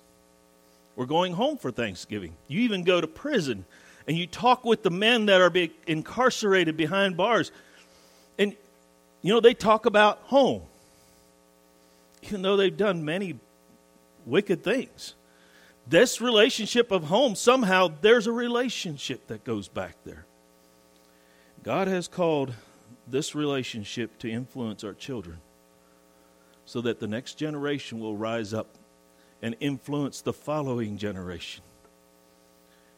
We're 0.96 1.06
going 1.06 1.34
home 1.34 1.58
for 1.58 1.72
Thanksgiving. 1.72 2.36
You 2.48 2.62
even 2.62 2.84
go 2.84 3.02
to 3.02 3.08
prison 3.08 3.66
and 4.08 4.18
you 4.18 4.28
talk 4.28 4.64
with 4.64 4.84
the 4.84 4.92
men 4.92 5.26
that 5.26 5.42
are 5.42 5.50
being 5.50 5.72
incarcerated 5.88 6.78
behind 6.78 7.18
bars. 7.18 7.52
And, 8.38 8.56
you 9.22 9.34
know, 9.34 9.40
they 9.40 9.54
talk 9.54 9.86
about 9.86 10.20
home, 10.26 10.62
even 12.22 12.44
though 12.44 12.56
they've 12.56 12.76
done 12.76 13.04
many 13.04 13.40
wicked 14.26 14.64
things. 14.64 15.16
This 15.88 16.22
relationship 16.22 16.92
of 16.92 17.06
home, 17.06 17.36
somehow 17.36 17.92
there's 18.02 18.28
a 18.28 18.32
relationship 18.32 19.28
that 19.28 19.44
goes 19.44 19.68
back 19.68 19.96
there. 20.04 20.26
God 21.64 21.88
has 21.88 22.08
called 22.08 22.54
this 23.08 23.36
relationship 23.36 24.18
to 24.20 24.30
influence 24.30 24.84
our 24.84 24.94
children 24.94 25.40
so 26.66 26.82
that 26.82 27.00
the 27.00 27.08
next 27.08 27.36
generation 27.36 28.00
will 28.00 28.18
rise 28.18 28.54
up 28.54 28.68
and 29.42 29.56
influence 29.60 30.22
the 30.22 30.34
following 30.34 30.98
generation. 30.98 31.64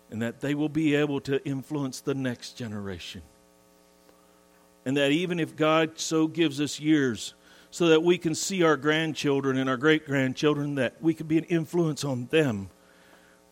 And 0.09 0.21
that 0.21 0.39
they 0.39 0.55
will 0.55 0.69
be 0.69 0.95
able 0.95 1.19
to 1.21 1.43
influence 1.45 1.99
the 1.99 2.13
next 2.15 2.53
generation. 2.53 3.21
And 4.85 4.95
that 4.95 5.11
even 5.11 5.39
if 5.39 5.55
God 5.55 5.99
so 5.99 6.27
gives 6.27 6.61
us 6.61 6.79
years, 6.79 7.33
so 7.69 7.87
that 7.87 8.01
we 8.01 8.17
can 8.17 8.33
see 8.33 8.63
our 8.63 8.77
grandchildren 8.77 9.57
and 9.57 9.69
our 9.69 9.77
great 9.77 10.05
grandchildren, 10.05 10.75
that 10.75 11.01
we 11.01 11.13
can 11.13 11.27
be 11.27 11.37
an 11.37 11.43
influence 11.45 12.03
on 12.03 12.27
them 12.27 12.69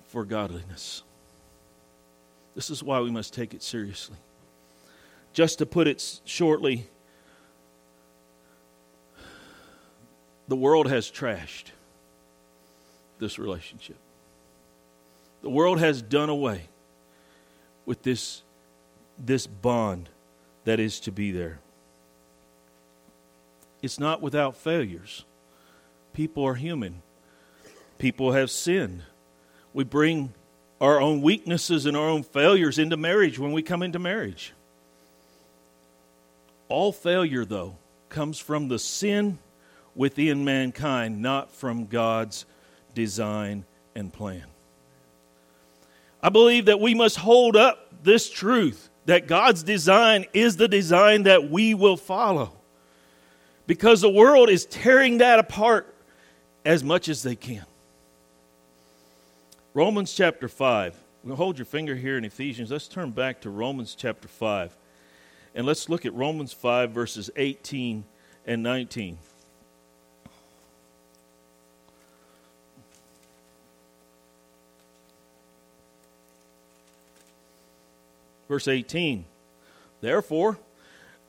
for 0.07 0.23
godliness. 0.23 1.03
This 2.55 2.69
is 2.69 2.81
why 2.81 3.01
we 3.01 3.11
must 3.11 3.33
take 3.33 3.53
it 3.53 3.61
seriously. 3.61 4.15
Just 5.33 5.59
to 5.59 5.65
put 5.65 5.87
it 5.87 6.21
shortly, 6.23 6.87
the 10.47 10.55
world 10.55 10.87
has 10.87 11.09
trashed 11.09 11.71
this 13.19 13.39
relationship. 13.39 13.97
The 15.41 15.49
world 15.49 15.79
has 15.79 16.01
done 16.01 16.29
away 16.29 16.69
with 17.85 18.01
this, 18.03 18.41
this 19.17 19.47
bond 19.47 20.09
that 20.65 20.79
is 20.79 20.99
to 21.01 21.11
be 21.11 21.31
there. 21.31 21.59
It's 23.81 23.99
not 23.99 24.21
without 24.21 24.55
failures. 24.55 25.23
People 26.13 26.43
are 26.45 26.55
human, 26.55 27.01
people 27.97 28.31
have 28.31 28.49
sinned. 28.49 29.03
We 29.73 29.83
bring 29.83 30.33
our 30.79 31.01
own 31.01 31.21
weaknesses 31.21 31.85
and 31.85 31.95
our 31.95 32.07
own 32.07 32.23
failures 32.23 32.79
into 32.79 32.97
marriage 32.97 33.37
when 33.37 33.51
we 33.51 33.61
come 33.61 33.83
into 33.83 33.99
marriage. 33.99 34.53
All 36.67 36.91
failure, 36.91 37.45
though, 37.45 37.75
comes 38.09 38.39
from 38.39 38.69
the 38.69 38.79
sin 38.79 39.37
within 39.95 40.43
mankind, 40.45 41.21
not 41.21 41.51
from 41.51 41.85
God's 41.85 42.45
design, 42.93 43.65
and 43.95 44.11
plan. 44.11 44.43
I 46.21 46.29
believe 46.29 46.65
that 46.65 46.79
we 46.79 46.93
must 46.93 47.17
hold 47.17 47.55
up 47.55 48.03
this 48.03 48.29
truth 48.29 48.89
that 49.05 49.27
God's 49.27 49.63
design 49.63 50.25
is 50.33 50.57
the 50.57 50.67
design 50.67 51.23
that 51.23 51.49
we 51.49 51.73
will 51.73 51.97
follow. 51.97 52.51
Because 53.67 54.01
the 54.01 54.09
world 54.09 54.49
is 54.49 54.65
tearing 54.65 55.19
that 55.19 55.39
apart 55.39 55.93
as 56.65 56.83
much 56.83 57.09
as 57.09 57.23
they 57.23 57.35
can. 57.35 57.65
Romans 59.73 60.13
chapter 60.13 60.47
5. 60.47 60.95
We'll 61.23 61.35
hold 61.35 61.57
your 61.57 61.65
finger 61.65 61.95
here 61.95 62.17
in 62.17 62.25
Ephesians. 62.25 62.71
Let's 62.71 62.87
turn 62.87 63.11
back 63.11 63.41
to 63.41 63.49
Romans 63.49 63.95
chapter 63.97 64.27
5. 64.27 64.75
And 65.55 65.65
let's 65.65 65.89
look 65.89 66.05
at 66.05 66.13
Romans 66.13 66.53
5, 66.53 66.91
verses 66.91 67.29
18 67.35 68.03
and 68.45 68.63
19. 68.63 69.17
Verse 78.47 78.67
18 78.67 79.25
Therefore, 80.01 80.59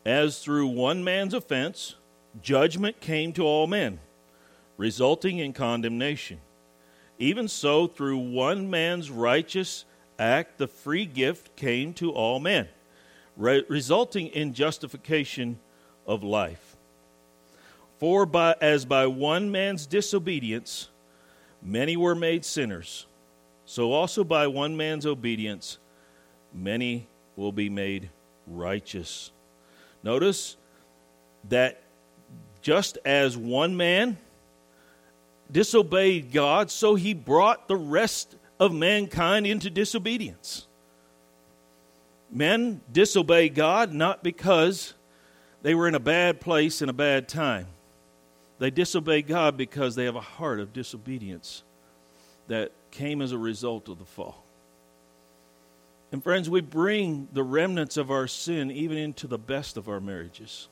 as 0.05 0.39
through 0.39 0.69
one 0.69 1.03
man's 1.03 1.35
offense, 1.35 1.97
judgment 2.43 3.01
came 3.01 3.33
to 3.33 3.43
all 3.43 3.67
men, 3.67 3.99
resulting 4.77 5.39
in 5.39 5.53
condemnation. 5.53 6.41
Even 7.19 7.49
so, 7.49 7.87
through 7.87 8.19
one 8.19 8.69
man's 8.69 9.11
righteous 9.11 9.85
act, 10.19 10.59
the 10.59 10.67
free 10.67 11.07
gift 11.07 11.57
came 11.57 11.95
to 11.95 12.13
all 12.13 12.39
men, 12.39 12.69
re- 13.37 13.65
resulting 13.69 14.27
in 14.29 14.53
justification 14.53 15.59
of 16.07 16.23
life. 16.23 16.77
For 17.99 18.27
by, 18.27 18.55
as 18.61 18.85
by 18.85 19.07
one 19.07 19.51
man's 19.51 19.87
disobedience 19.87 20.91
many 21.63 21.97
were 21.97 22.15
made 22.15 22.45
sinners, 22.45 23.07
so 23.65 23.93
also 23.93 24.23
by 24.23 24.47
one 24.47 24.77
man's 24.77 25.07
obedience 25.07 25.79
many 26.57 27.07
will 27.37 27.53
be 27.53 27.69
made 27.69 28.11
righteous. 28.47 29.31
Notice 30.03 30.57
that 31.49 31.83
just 32.63 32.99
as 33.05 33.37
one 33.37 33.77
man 33.77 34.17
disobeyed 35.51 36.33
God, 36.33 36.71
so 36.71 36.95
he 36.95 37.15
brought 37.15 37.69
the 37.69 37.77
rest 37.77 38.35
of 38.59 38.75
mankind 38.75 39.47
into 39.47 39.71
disobedience. 39.71 40.67
Men 42.31 42.81
disobey 42.93 43.49
God 43.49 43.93
not 43.93 44.25
because 44.25 44.95
they 45.63 45.75
were 45.75 45.89
in 45.89 45.95
a 45.95 46.01
bad 46.01 46.41
place 46.41 46.83
in 46.83 46.89
a 46.89 46.93
bad 46.93 47.29
time. 47.29 47.67
They 48.59 48.71
disobey 48.71 49.23
God 49.23 49.57
because 49.57 49.95
they 49.95 50.05
have 50.05 50.17
a 50.17 50.21
heart 50.21 50.61
of 50.61 50.73
disobedience 50.73 51.63
that 52.49 52.73
came 52.91 53.21
as 53.21 53.33
a 53.33 53.39
result 53.39 53.89
of 53.89 53.99
the 53.99 54.05
fall. 54.05 54.46
And 56.17 56.23
friends, 56.23 56.49
we 56.49 56.63
bring 56.63 57.29
the 57.35 57.43
remnants 57.43 57.99
of 57.99 58.11
our 58.11 58.27
sin 58.27 58.71
even 58.71 58.97
into 58.97 59.27
the 59.27 59.37
best 59.37 59.77
of 59.77 59.87
our 59.87 60.01
marriages. 60.01 60.67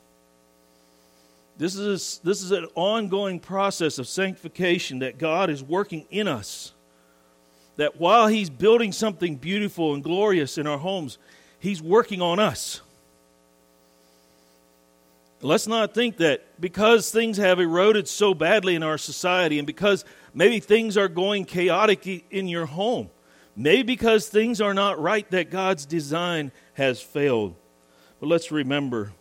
This 1.59 1.77
is, 1.77 2.19
this 2.25 2.43
is 2.43 2.51
an 2.51 2.67
ongoing 2.75 3.41
process 3.41 3.99
of 3.99 4.09
sanctification 4.09 5.01
that 5.01 5.19
God 5.19 5.51
is 5.51 5.63
working 5.63 6.07
in 6.11 6.29
us. 6.29 6.73
That 7.77 8.01
while 8.01 8.27
He's 8.27 8.49
building 8.49 8.91
something 8.91 9.37
beautiful 9.37 9.93
and 9.93 10.03
glorious 10.03 10.57
in 10.57 10.67
our 10.67 10.79
homes, 10.79 11.19
He's 11.59 11.83
working 11.83 12.23
on 12.23 12.39
us. 12.39 12.81
Let's 15.43 15.67
not 15.67 15.93
think 15.93 16.17
that 16.17 16.59
because 16.59 17.11
things 17.11 17.37
have 17.37 17.61
eroded 17.61 18.09
so 18.09 18.33
badly 18.33 18.77
in 18.77 18.83
our 18.83 18.97
society 18.97 19.59
and 19.59 19.67
because 19.67 20.07
maybe 20.33 20.59
things 20.59 20.97
are 20.97 21.09
going 21.09 21.45
chaotic 21.45 22.07
in 22.31 22.49
your 22.49 22.65
home, 22.65 23.11
Maybe 23.57 23.83
because 23.83 24.29
things 24.29 24.61
are 24.61 24.75
not 24.75 25.01
right 25.01 25.29
that 25.31 25.51
God's 25.51 25.87
design 25.87 26.51
has 26.75 27.01
failed. 27.01 27.55
But 28.21 28.29
let's 28.29 28.51
remember 28.51 29.13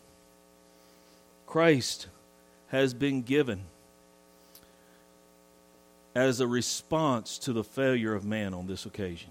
Christ 1.45 2.07
has 2.69 2.93
been 2.93 3.21
given 3.21 3.61
as 6.15 6.39
a 6.39 6.47
response 6.47 7.37
to 7.39 7.53
the 7.53 7.63
failure 7.63 8.13
of 8.13 8.25
man 8.25 8.53
on 8.53 8.67
this 8.67 8.85
occasion. 8.85 9.29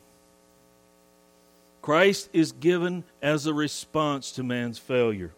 Christ 1.80 2.28
is 2.32 2.52
given 2.52 3.02
as 3.20 3.46
a 3.46 3.54
response 3.54 4.30
to 4.32 4.44
man's 4.44 4.78
failure. 4.78 5.32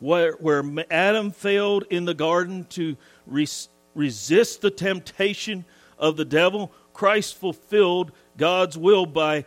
Where, 0.00 0.32
where 0.32 0.64
Adam 0.90 1.30
failed 1.30 1.84
in 1.88 2.04
the 2.04 2.14
garden 2.14 2.64
to 2.70 2.96
res, 3.26 3.68
resist 3.94 4.60
the 4.60 4.70
temptation 4.70 5.64
of 5.98 6.16
the 6.16 6.24
devil, 6.24 6.72
Christ 6.92 7.36
fulfilled 7.36 8.10
God's 8.36 8.76
will 8.76 9.06
by 9.06 9.44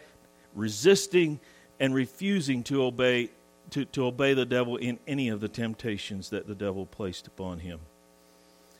resisting 0.56 1.40
and 1.80 1.94
refusing 1.94 2.64
to 2.64 2.84
obey 2.84 3.30
to, 3.72 3.86
to 3.86 4.06
obey 4.06 4.34
the 4.34 4.46
devil 4.46 4.78
in 4.78 4.98
any 5.08 5.30
of 5.30 5.42
the 5.42 5.48
temptations 5.48 6.32
that 6.32 6.48
the 6.48 6.56
devil 6.56 6.88
placed 6.88 7.28
upon 7.28 7.60
him. 7.60 7.80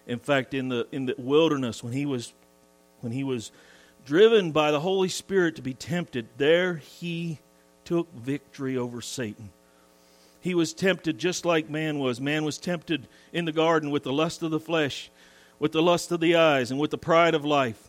In 0.08 0.18
fact, 0.18 0.54
in 0.54 0.70
the 0.70 0.88
in 0.92 1.06
the 1.06 1.16
wilderness 1.18 1.84
when 1.84 1.94
he 1.94 2.06
was 2.06 2.34
when 3.02 3.12
he 3.12 3.24
was 3.24 3.52
driven 4.06 4.52
by 4.52 4.72
the 4.72 4.80
Holy 4.80 5.10
Spirit 5.10 5.56
to 5.58 5.62
be 5.62 5.74
tempted, 5.74 6.28
there 6.38 6.76
he 6.76 7.40
took 7.86 8.12
victory 8.16 8.78
over 8.78 9.02
Satan. 9.02 9.52
He 10.42 10.56
was 10.56 10.74
tempted 10.74 11.18
just 11.18 11.46
like 11.46 11.70
man 11.70 12.00
was. 12.00 12.20
Man 12.20 12.44
was 12.44 12.58
tempted 12.58 13.08
in 13.34 13.46
the 13.46 13.52
garden 13.52 13.92
with 13.92 14.04
the 14.04 14.14
lust 14.14 14.42
of 14.42 14.52
the 14.52 14.60
flesh, 14.60 15.12
with 15.60 15.74
the 15.74 15.82
lust 15.82 16.12
of 16.12 16.20
the 16.20 16.36
eyes, 16.36 16.72
and 16.72 16.80
with 16.80 16.92
the 16.92 16.98
pride 16.98 17.36
of 17.36 17.46
life. 17.46 17.89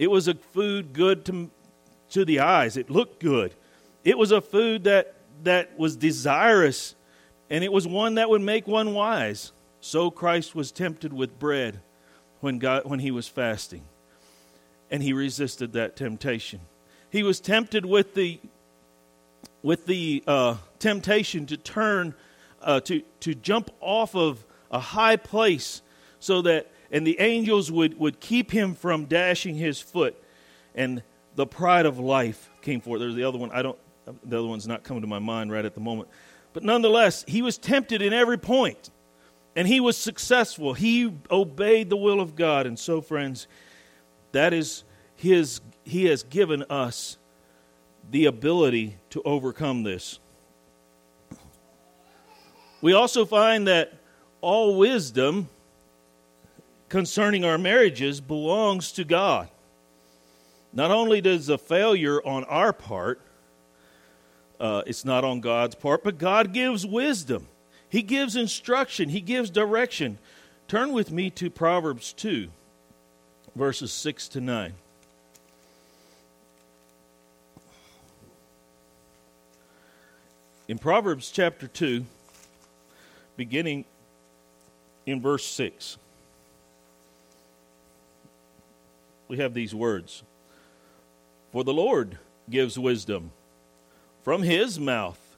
It 0.00 0.10
was 0.10 0.28
a 0.28 0.34
food 0.34 0.94
good 0.94 1.26
to, 1.26 1.50
to 2.12 2.24
the 2.24 2.40
eyes, 2.40 2.78
it 2.78 2.88
looked 2.88 3.20
good. 3.20 3.54
It 4.02 4.16
was 4.16 4.32
a 4.32 4.40
food 4.40 4.84
that, 4.84 5.14
that 5.44 5.78
was 5.78 5.94
desirous, 5.94 6.94
and 7.50 7.62
it 7.62 7.70
was 7.70 7.86
one 7.86 8.14
that 8.14 8.30
would 8.30 8.40
make 8.40 8.66
one 8.66 8.94
wise. 8.94 9.52
So 9.82 10.10
Christ 10.10 10.54
was 10.54 10.72
tempted 10.72 11.12
with 11.12 11.38
bread 11.38 11.80
when, 12.40 12.58
God, 12.58 12.86
when 12.86 13.00
he 13.00 13.10
was 13.10 13.28
fasting, 13.28 13.82
and 14.90 15.02
he 15.02 15.12
resisted 15.12 15.74
that 15.74 15.96
temptation. 15.96 16.60
He 17.10 17.22
was 17.22 17.38
tempted 17.38 17.84
with 17.84 18.14
the 18.14 18.40
with 19.62 19.84
the 19.84 20.24
uh, 20.26 20.56
temptation 20.78 21.44
to 21.44 21.58
turn, 21.58 22.14
uh, 22.62 22.80
to, 22.80 23.02
to 23.20 23.34
jump 23.34 23.70
off 23.80 24.14
of 24.14 24.46
a 24.70 24.80
high 24.80 25.16
place 25.16 25.82
so 26.18 26.40
that, 26.40 26.70
and 26.90 27.06
the 27.06 27.20
angels 27.20 27.70
would, 27.70 27.98
would 27.98 28.20
keep 28.20 28.50
him 28.50 28.74
from 28.74 29.04
dashing 29.04 29.54
his 29.54 29.80
foot. 29.80 30.20
And 30.74 31.02
the 31.36 31.46
pride 31.46 31.86
of 31.86 31.98
life 31.98 32.50
came 32.62 32.80
forth. 32.80 33.00
There's 33.00 33.14
the 33.14 33.24
other 33.24 33.38
one. 33.38 33.50
I 33.52 33.62
don't, 33.62 33.78
the 34.24 34.38
other 34.38 34.48
one's 34.48 34.66
not 34.66 34.82
coming 34.82 35.02
to 35.02 35.06
my 35.06 35.18
mind 35.18 35.52
right 35.52 35.64
at 35.64 35.74
the 35.74 35.80
moment. 35.80 36.08
But 36.52 36.64
nonetheless, 36.64 37.24
he 37.28 37.42
was 37.42 37.58
tempted 37.58 38.02
in 38.02 38.12
every 38.12 38.38
point, 38.38 38.90
and 39.54 39.68
he 39.68 39.78
was 39.78 39.96
successful. 39.96 40.74
He 40.74 41.12
obeyed 41.30 41.90
the 41.90 41.96
will 41.96 42.20
of 42.20 42.34
God. 42.34 42.66
And 42.66 42.78
so, 42.78 43.00
friends, 43.00 43.46
that 44.32 44.52
is 44.52 44.84
his, 45.16 45.60
he 45.84 46.06
has 46.06 46.24
given 46.24 46.64
us 46.68 47.18
the 48.10 48.26
ability 48.26 48.96
to 49.10 49.22
overcome 49.22 49.84
this. 49.84 50.18
We 52.82 52.94
also 52.94 53.24
find 53.24 53.68
that 53.68 53.92
all 54.40 54.76
wisdom 54.76 55.48
concerning 56.90 57.44
our 57.44 57.56
marriages 57.56 58.20
belongs 58.20 58.92
to 58.92 59.04
God. 59.04 59.48
Not 60.72 60.90
only 60.90 61.20
does 61.20 61.48
a 61.48 61.56
failure 61.56 62.20
on 62.22 62.44
our 62.44 62.72
part, 62.72 63.20
uh, 64.58 64.82
it's 64.86 65.04
not 65.04 65.24
on 65.24 65.40
God's 65.40 65.76
part, 65.76 66.04
but 66.04 66.18
God 66.18 66.52
gives 66.52 66.84
wisdom. 66.84 67.46
He 67.88 68.02
gives 68.02 68.36
instruction, 68.36 69.08
He 69.08 69.20
gives 69.20 69.50
direction. 69.50 70.18
Turn 70.68 70.92
with 70.92 71.10
me 71.10 71.30
to 71.30 71.48
Proverbs 71.48 72.12
2, 72.12 72.48
verses 73.56 73.92
6 73.92 74.28
to 74.28 74.40
9. 74.40 74.74
In 80.68 80.78
Proverbs 80.78 81.30
chapter 81.30 81.66
2, 81.66 82.04
beginning 83.36 83.84
in 85.06 85.20
verse 85.20 85.44
6, 85.46 85.96
we 89.30 89.38
have 89.38 89.54
these 89.54 89.74
words 89.74 90.22
For 91.52 91.64
the 91.64 91.72
Lord 91.72 92.18
gives 92.50 92.78
wisdom, 92.78 93.30
from 94.22 94.42
his 94.42 94.78
mouth 94.78 95.36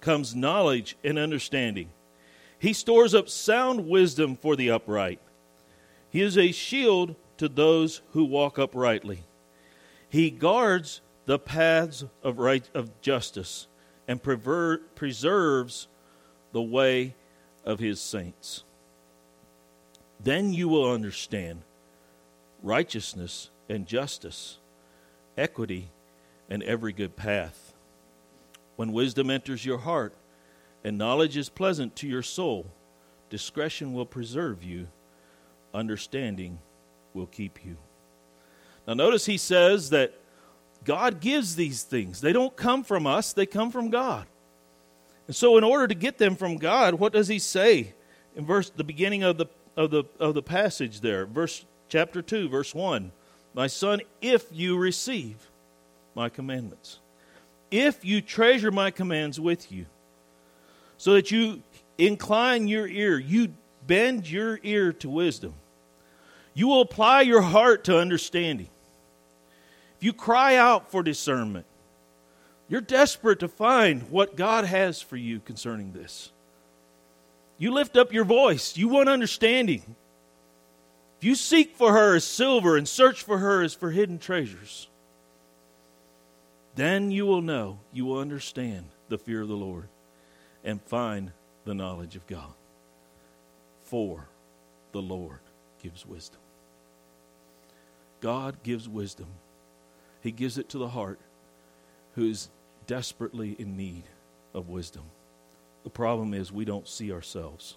comes 0.00 0.34
knowledge 0.34 0.96
and 1.04 1.18
understanding. 1.18 1.90
He 2.58 2.72
stores 2.72 3.14
up 3.14 3.28
sound 3.28 3.88
wisdom 3.88 4.36
for 4.36 4.54
the 4.54 4.70
upright. 4.70 5.20
He 6.10 6.22
is 6.22 6.38
a 6.38 6.52
shield 6.52 7.16
to 7.38 7.48
those 7.48 8.02
who 8.12 8.24
walk 8.24 8.58
uprightly. 8.58 9.24
He 10.08 10.30
guards 10.30 11.00
the 11.26 11.38
paths 11.38 12.04
of 12.22 12.38
right 12.38 12.68
of 12.74 13.00
justice 13.00 13.66
and 14.06 14.22
prever- 14.22 14.82
preserves 14.94 15.88
the 16.52 16.62
way 16.62 17.14
of 17.64 17.80
his 17.80 18.00
saints. 18.00 18.62
Then 20.20 20.52
you 20.52 20.68
will 20.68 20.90
understand 20.92 21.62
righteousness 22.62 23.50
and 23.68 23.86
justice, 23.86 24.58
equity, 25.36 25.90
and 26.48 26.62
every 26.62 26.92
good 26.92 27.16
path. 27.16 27.72
When 28.76 28.92
wisdom 28.92 29.30
enters 29.30 29.64
your 29.64 29.78
heart 29.78 30.14
and 30.84 30.98
knowledge 30.98 31.36
is 31.36 31.48
pleasant 31.48 31.96
to 31.96 32.08
your 32.08 32.22
soul, 32.22 32.66
discretion 33.30 33.92
will 33.92 34.06
preserve 34.06 34.62
you, 34.62 34.88
understanding 35.72 36.58
will 37.14 37.26
keep 37.26 37.64
you. 37.64 37.76
Now, 38.86 38.94
notice 38.94 39.26
he 39.26 39.38
says 39.38 39.90
that 39.90 40.14
God 40.84 41.20
gives 41.20 41.54
these 41.54 41.82
things. 41.82 42.20
They 42.20 42.32
don't 42.32 42.56
come 42.56 42.82
from 42.82 43.06
us, 43.06 43.32
they 43.32 43.46
come 43.46 43.70
from 43.70 43.90
God. 43.90 44.26
And 45.26 45.36
so 45.36 45.56
in 45.56 45.64
order 45.64 45.86
to 45.86 45.94
get 45.94 46.18
them 46.18 46.34
from 46.34 46.56
God, 46.56 46.94
what 46.94 47.12
does 47.12 47.28
he 47.28 47.38
say 47.38 47.94
in 48.34 48.44
verse 48.44 48.70
the 48.70 48.84
beginning 48.84 49.22
of 49.22 49.38
the 49.38 49.46
of 49.76 49.90
the 49.90 50.04
of 50.18 50.34
the 50.34 50.42
passage 50.42 51.00
there, 51.00 51.24
verse 51.24 51.64
chapter 51.92 52.22
2, 52.22 52.48
verse 52.48 52.74
1. 52.74 53.12
My 53.52 53.66
son, 53.66 54.00
if 54.22 54.46
you 54.50 54.78
receive 54.78 55.36
my 56.14 56.30
commandments, 56.30 57.00
if 57.70 58.02
you 58.02 58.22
treasure 58.22 58.70
my 58.70 58.90
commands 58.90 59.38
with 59.38 59.70
you, 59.70 59.84
so 60.96 61.12
that 61.12 61.30
you 61.30 61.62
incline 61.98 62.66
your 62.66 62.86
ear, 62.88 63.18
you 63.18 63.52
bend 63.86 64.30
your 64.30 64.58
ear 64.62 64.94
to 64.94 65.10
wisdom, 65.10 65.52
you 66.54 66.66
will 66.66 66.80
apply 66.80 67.20
your 67.20 67.42
heart 67.42 67.84
to 67.84 67.98
understanding 67.98 68.68
If 69.98 70.04
you 70.04 70.14
cry 70.14 70.56
out 70.56 70.90
for 70.90 71.02
discernment, 71.02 71.66
you're 72.70 72.80
desperate 72.80 73.40
to 73.40 73.48
find 73.48 74.08
what 74.10 74.34
God 74.34 74.64
has 74.64 75.02
for 75.02 75.18
you 75.18 75.40
concerning 75.40 75.92
this. 75.92 76.30
You 77.58 77.70
lift 77.70 77.98
up 77.98 78.14
your 78.14 78.24
voice, 78.24 78.78
you 78.78 78.88
want 78.88 79.10
understanding. 79.10 79.94
You 81.22 81.34
seek 81.34 81.76
for 81.76 81.92
her 81.92 82.16
as 82.16 82.24
silver 82.24 82.76
and 82.76 82.88
search 82.88 83.22
for 83.22 83.38
her 83.38 83.62
as 83.62 83.74
for 83.74 83.90
hidden 83.90 84.18
treasures, 84.18 84.88
then 86.74 87.10
you 87.10 87.26
will 87.26 87.42
know, 87.42 87.78
you 87.92 88.04
will 88.04 88.18
understand 88.18 88.86
the 89.08 89.18
fear 89.18 89.42
of 89.42 89.48
the 89.48 89.54
Lord 89.54 89.88
and 90.64 90.82
find 90.82 91.32
the 91.64 91.74
knowledge 91.74 92.16
of 92.16 92.26
God. 92.26 92.52
For 93.82 94.28
the 94.92 95.02
Lord 95.02 95.40
gives 95.82 96.04
wisdom. 96.04 96.40
God 98.20 98.62
gives 98.62 98.88
wisdom 98.88 99.28
he 100.22 100.30
gives 100.30 100.56
it 100.56 100.68
to 100.70 100.78
the 100.78 100.88
heart 100.88 101.18
who 102.14 102.24
is 102.30 102.48
desperately 102.86 103.56
in 103.58 103.76
need 103.76 104.04
of 104.54 104.68
wisdom. 104.68 105.02
The 105.82 105.90
problem 105.90 106.32
is 106.32 106.52
we 106.52 106.64
don't 106.64 106.86
see 106.86 107.12
ourselves 107.12 107.76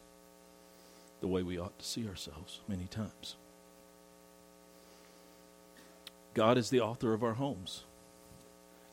the 1.26 1.32
way 1.32 1.42
we 1.42 1.58
ought 1.58 1.76
to 1.80 1.84
see 1.84 2.08
ourselves 2.08 2.60
many 2.68 2.86
times. 2.86 3.36
God 6.36 6.56
is 6.56 6.70
the 6.70 6.82
author 6.82 7.16
of 7.16 7.24
our 7.24 7.34
homes. 7.34 7.84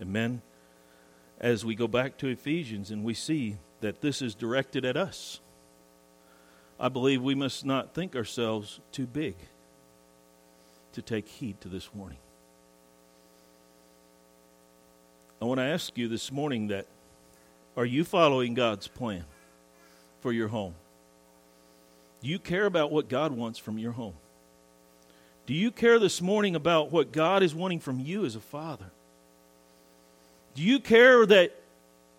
And 0.00 0.10
men, 0.14 0.40
as 1.38 1.62
we 1.62 1.74
go 1.74 1.86
back 1.86 2.16
to 2.16 2.28
Ephesians 2.28 2.90
and 2.90 3.04
we 3.04 3.12
see 3.12 3.58
that 3.82 4.00
this 4.00 4.22
is 4.22 4.34
directed 4.34 4.86
at 4.86 4.96
us, 4.96 5.40
I 6.80 6.88
believe 6.88 7.20
we 7.20 7.34
must 7.34 7.66
not 7.66 7.92
think 7.92 8.16
ourselves 8.16 8.80
too 8.92 9.06
big 9.06 9.34
to 10.94 11.02
take 11.02 11.28
heed 11.28 11.60
to 11.60 11.68
this 11.68 11.94
warning. 11.94 12.16
I 15.38 15.44
want 15.44 15.58
to 15.58 15.64
ask 15.64 15.98
you 15.98 16.08
this 16.08 16.32
morning 16.32 16.68
that 16.68 16.86
are 17.76 17.84
you 17.84 18.04
following 18.04 18.54
God's 18.54 18.88
plan 18.88 19.26
for 20.22 20.32
your 20.32 20.48
home? 20.48 20.76
Do 22.22 22.28
you 22.28 22.38
care 22.38 22.66
about 22.66 22.92
what 22.92 23.08
God 23.08 23.32
wants 23.32 23.58
from 23.58 23.78
your 23.78 23.92
home? 23.92 24.14
Do 25.46 25.54
you 25.54 25.72
care 25.72 25.98
this 25.98 26.22
morning 26.22 26.54
about 26.54 26.92
what 26.92 27.12
God 27.12 27.42
is 27.42 27.54
wanting 27.54 27.80
from 27.80 27.98
you 27.98 28.24
as 28.24 28.36
a 28.36 28.40
father? 28.40 28.90
Do 30.54 30.62
you 30.62 30.78
care 30.78 31.26
that 31.26 31.54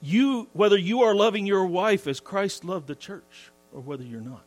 you 0.01 0.49
whether 0.51 0.77
you 0.77 1.03
are 1.03 1.15
loving 1.15 1.45
your 1.45 1.65
wife 1.65 2.07
as 2.07 2.19
Christ 2.19 2.65
loved 2.65 2.87
the 2.87 2.95
church 2.95 3.51
or 3.73 3.79
whether 3.79 4.03
you're 4.03 4.19
not? 4.19 4.43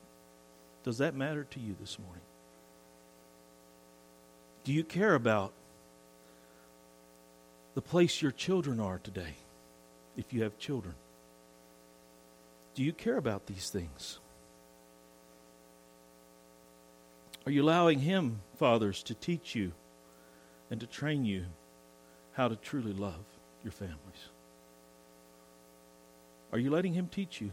Does 0.85 0.99
that 0.99 1.15
matter 1.15 1.45
to 1.45 1.61
you 1.61 1.75
this 1.81 1.99
morning? 1.99 2.23
Do 4.65 4.73
you 4.73 4.85
care 4.85 5.15
about 5.15 5.53
the 7.75 7.81
place 7.81 8.21
your 8.21 8.33
children 8.33 8.79
are 8.81 8.99
today, 8.99 9.35
if 10.17 10.33
you 10.33 10.43
have 10.43 10.59
children? 10.59 10.95
Do 12.75 12.83
you 12.83 12.93
care 12.93 13.17
about 13.17 13.47
these 13.47 13.71
things? 13.71 14.19
Are 17.47 17.53
you 17.53 17.63
allowing 17.63 18.01
Him, 18.01 18.41
fathers, 18.59 19.03
to 19.05 19.15
teach 19.15 19.55
you 19.55 19.73
and 20.71 20.81
to 20.81 20.87
train 20.87 21.25
you 21.25 21.45
how 22.33 22.49
to 22.49 22.57
truly 22.57 22.93
love 22.93 23.25
your 23.63 23.73
families? 23.73 24.31
Are 26.53 26.59
you 26.59 26.71
letting 26.71 26.93
Him 26.93 27.09
teach 27.09 27.41
you? 27.41 27.53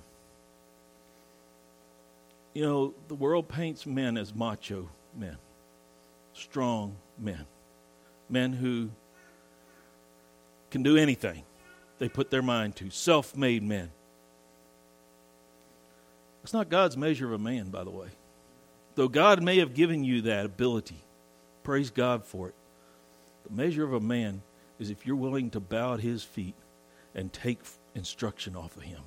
You 2.53 2.63
know, 2.63 2.93
the 3.07 3.15
world 3.15 3.47
paints 3.47 3.85
men 3.85 4.17
as 4.17 4.33
macho 4.35 4.89
men, 5.15 5.37
strong 6.33 6.95
men 7.17 7.45
men 8.29 8.53
who 8.53 8.89
can 10.71 10.83
do 10.83 10.97
anything 10.97 11.43
they 11.99 12.09
put 12.09 12.31
their 12.31 12.41
mind 12.41 12.75
to, 12.77 12.89
self 12.89 13.37
made 13.37 13.63
men. 13.63 13.91
It's 16.43 16.53
not 16.53 16.67
God's 16.67 16.97
measure 16.97 17.27
of 17.27 17.33
a 17.33 17.37
man, 17.37 17.69
by 17.69 17.83
the 17.83 17.91
way. 17.91 18.07
Though 18.95 19.07
God 19.07 19.41
may 19.41 19.57
have 19.57 19.73
given 19.73 20.03
you 20.03 20.21
that 20.21 20.45
ability, 20.45 21.03
praise 21.63 21.89
God 21.89 22.25
for 22.25 22.49
it. 22.49 22.55
The 23.47 23.53
measure 23.53 23.83
of 23.83 23.93
a 23.93 23.99
man 23.99 24.41
is 24.79 24.89
if 24.89 25.05
you're 25.05 25.15
willing 25.15 25.49
to 25.51 25.59
bow 25.59 25.95
at 25.95 25.99
his 25.99 26.23
feet 26.23 26.55
and 27.15 27.31
take 27.31 27.59
instruction 27.95 28.55
off 28.55 28.77
of 28.77 28.83
him. 28.83 29.01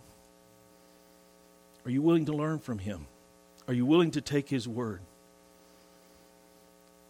Are 1.85 1.91
you 1.91 2.03
willing 2.03 2.27
to 2.27 2.33
learn 2.33 2.59
from 2.59 2.79
him? 2.79 3.07
Are 3.69 3.75
you 3.75 3.87
willing 3.87 4.11
to 4.13 4.21
take 4.21 4.49
his 4.49 4.67
word? 4.67 5.01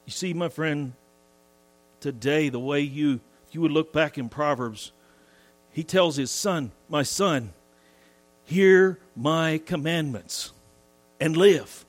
You 0.04 0.12
see, 0.12 0.34
my 0.34 0.48
friend, 0.48 0.92
today, 2.00 2.48
the 2.48 2.60
way 2.60 2.80
you, 2.80 3.20
you 3.50 3.60
would 3.60 3.72
look 3.72 3.92
back 3.92 4.18
in 4.18 4.28
Proverbs, 4.28 4.92
he 5.72 5.82
tells 5.82 6.16
his 6.16 6.30
son, 6.30 6.72
My 6.88 7.02
son, 7.02 7.52
hear 8.44 8.98
my 9.16 9.58
commandments 9.58 10.52
and 11.20 11.36
live. 11.36 11.84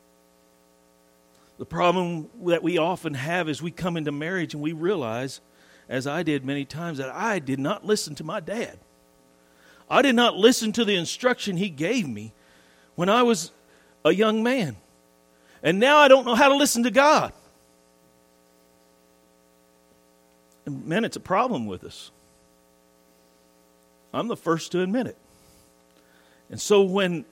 The 1.57 1.65
problem 1.65 2.29
that 2.45 2.61
we 2.61 2.77
often 2.77 3.15
have 3.15 3.49
is 3.49 3.61
we 3.61 3.71
come 3.71 3.97
into 3.97 4.11
marriage 4.11 4.53
and 4.53 4.61
we 4.61 4.73
realize, 4.73 5.41
as 5.89 6.05
I 6.05 6.23
did 6.23 6.45
many 6.45 6.65
times, 6.65 6.99
that 6.99 7.09
I 7.09 7.39
did 7.39 7.59
not 7.59 7.85
listen 7.85 8.13
to 8.15 8.23
my 8.23 8.39
dad. 8.39 8.77
I 9.89 10.01
did 10.01 10.15
not 10.15 10.35
listen 10.35 10.71
to 10.73 10.85
the 10.85 10.95
instruction 10.95 11.57
he 11.57 11.69
gave 11.69 12.07
me 12.07 12.33
when 12.95 13.09
I 13.09 13.23
was 13.23 13.51
a 14.05 14.13
young 14.13 14.43
man. 14.43 14.75
And 15.63 15.79
now 15.79 15.97
I 15.97 16.07
don't 16.07 16.25
know 16.25 16.35
how 16.35 16.49
to 16.49 16.55
listen 16.55 16.83
to 16.83 16.91
God. 16.91 17.33
And 20.65 20.85
man, 20.85 21.05
it's 21.05 21.15
a 21.15 21.21
problem 21.21 21.65
with 21.65 21.83
us. 21.83 22.11
I'm 24.13 24.27
the 24.27 24.37
first 24.37 24.71
to 24.73 24.81
admit 24.81 25.07
it. 25.07 25.17
And 26.49 26.61
so 26.61 26.83
when 26.83 27.25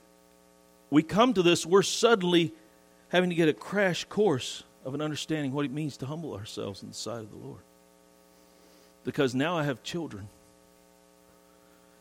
we 0.89 1.03
come 1.03 1.33
to 1.33 1.43
this, 1.43 1.65
we're 1.65 1.83
suddenly 1.83 2.53
having 3.15 3.30
to 3.30 3.36
get 3.36 3.47
a 3.47 3.54
crash 3.54 4.04
course 4.04 4.63
of 4.84 4.93
an 4.93 5.01
understanding 5.01 5.54
what 5.54 5.63
it 5.63 5.71
means 5.71 5.95
to 5.95 6.06
humble 6.06 6.34
ourselves 6.34 6.84
in 6.84 6.89
the 6.89 6.93
sight 6.93 7.19
of 7.19 7.32
the 7.32 7.38
Lord. 7.38 7.62
Because 9.06 9.34
now 9.34 9.58
I 9.58 9.63
have 9.63 9.82
children. 9.84 10.28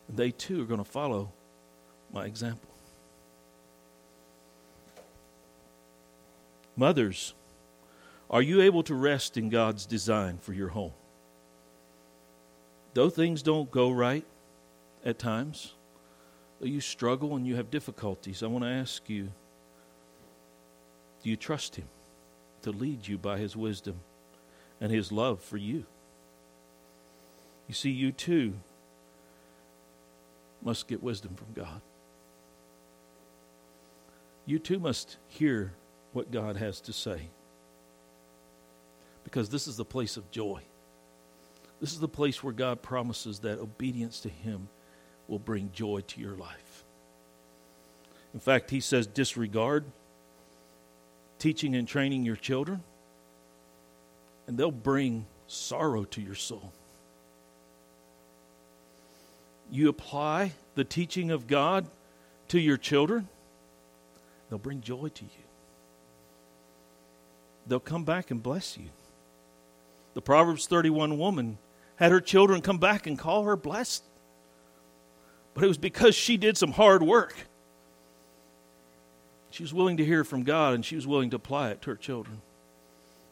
And 0.09 0.17
they 0.17 0.31
too 0.31 0.61
are 0.61 0.65
going 0.65 0.83
to 0.83 0.89
follow 0.89 1.31
my 2.11 2.25
example. 2.25 2.69
Mothers, 6.75 7.33
are 8.29 8.41
you 8.41 8.59
able 8.59 8.83
to 8.83 8.93
rest 8.93 9.37
in 9.37 9.47
God's 9.47 9.85
design 9.85 10.37
for 10.39 10.51
your 10.51 10.67
home? 10.67 10.91
Though 12.93 13.09
things 13.09 13.41
don't 13.41 13.71
go 13.71 13.89
right 13.89 14.25
at 15.05 15.17
times, 15.17 15.75
though 16.59 16.67
you 16.67 16.81
struggle 16.81 17.37
and 17.37 17.47
you 17.47 17.55
have 17.55 17.71
difficulties, 17.71 18.43
I 18.43 18.47
want 18.47 18.65
to 18.65 18.69
ask 18.69 19.09
you 19.09 19.31
do 21.25 21.31
you 21.31 21.35
trust 21.35 21.75
Him 21.75 21.87
to 22.61 22.69
lead 22.69 23.07
you 23.07 23.17
by 23.17 23.39
His 23.39 23.55
wisdom 23.55 23.95
and 24.79 24.91
His 24.91 25.11
love 25.11 25.41
for 25.41 25.57
you? 25.57 25.85
You 27.67 27.73
see, 27.73 27.89
you 27.89 28.11
too 28.11 28.53
must 30.61 30.87
get 30.87 31.01
wisdom 31.01 31.33
from 31.33 31.47
God. 31.55 31.81
You 34.45 34.59
too 34.59 34.77
must 34.77 35.17
hear 35.27 35.73
what 36.13 36.29
God 36.29 36.57
has 36.57 36.79
to 36.81 36.93
say. 36.93 37.21
Because 39.23 39.49
this 39.49 39.67
is 39.67 39.77
the 39.77 39.83
place 39.83 40.17
of 40.17 40.29
joy. 40.29 40.61
This 41.81 41.91
is 41.91 41.99
the 41.99 42.07
place 42.07 42.43
where 42.43 42.53
God 42.53 42.83
promises 42.83 43.39
that 43.39 43.57
obedience 43.57 44.19
to 44.19 44.29
Him 44.29 44.67
will 45.27 45.39
bring 45.39 45.71
joy 45.73 46.01
to 46.01 46.21
your 46.21 46.35
life. 46.35 46.83
In 48.35 48.39
fact, 48.39 48.69
He 48.69 48.79
says, 48.79 49.07
disregard 49.07 49.85
teaching 51.45 51.75
and 51.75 51.87
training 51.87 52.25
your 52.25 52.35
children, 52.35 52.81
and 54.47 54.57
they'll 54.57 54.71
bring 54.71 55.27
sorrow 55.45 56.03
to 56.03 56.19
your 56.19 56.33
soul. 56.33 56.73
You 59.69 59.89
apply 59.89 60.53
the 60.73 60.83
teaching 60.83 61.29
of 61.29 61.45
God 61.45 61.85
to 62.47 62.59
your 62.59 62.77
children, 62.77 63.27
they'll 64.49 64.57
bring 64.57 64.81
joy 64.81 65.09
to 65.09 65.23
you. 65.23 65.45
They'll 67.67 67.79
come 67.79 68.05
back 68.05 68.31
and 68.31 68.41
bless 68.41 68.75
you. 68.75 68.85
The 70.15 70.21
Proverbs 70.21 70.65
31 70.65 71.19
woman 71.19 71.59
had 71.97 72.11
her 72.11 72.21
children 72.21 72.61
come 72.61 72.79
back 72.79 73.05
and 73.05 73.19
call 73.19 73.43
her 73.43 73.55
blessed. 73.55 74.03
But 75.53 75.63
it 75.63 75.67
was 75.67 75.77
because 75.77 76.15
she 76.15 76.37
did 76.37 76.57
some 76.57 76.71
hard 76.71 77.03
work. 77.03 77.35
She 79.55 79.63
was 79.63 79.73
willing 79.73 79.95
to 79.95 80.03
hear 80.03 80.25
from 80.25 80.43
God 80.43 80.73
and 80.73 80.83
she 80.83 80.97
was 80.97 81.07
willing 81.07 81.29
to 81.29 81.37
apply 81.37 81.69
it 81.69 81.81
to 81.83 81.91
her 81.91 81.95
children. 81.95 82.41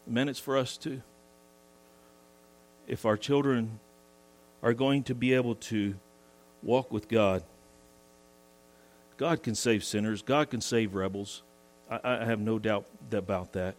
Men, 0.08 0.30
it's 0.30 0.40
for 0.40 0.58
us 0.58 0.78
too. 0.78 1.02
If 2.88 3.06
our 3.06 3.18
children 3.18 3.82
are 4.62 4.74
going 4.74 5.04
to 5.04 5.16
be 5.16 5.34
able 5.34 5.56
to 5.56 5.96
walk 6.62 6.94
with 6.94 7.10
God, 7.10 7.44
God 9.18 9.44
can 9.44 9.54
save 9.54 9.84
sinners, 9.84 10.22
God 10.22 10.50
can 10.50 10.62
save 10.62 10.96
rebels. 10.96 11.44
I, 11.92 12.00
I 12.02 12.24
have 12.24 12.40
no 12.40 12.58
doubt 12.58 12.86
about 13.12 13.52
that. 13.52 13.76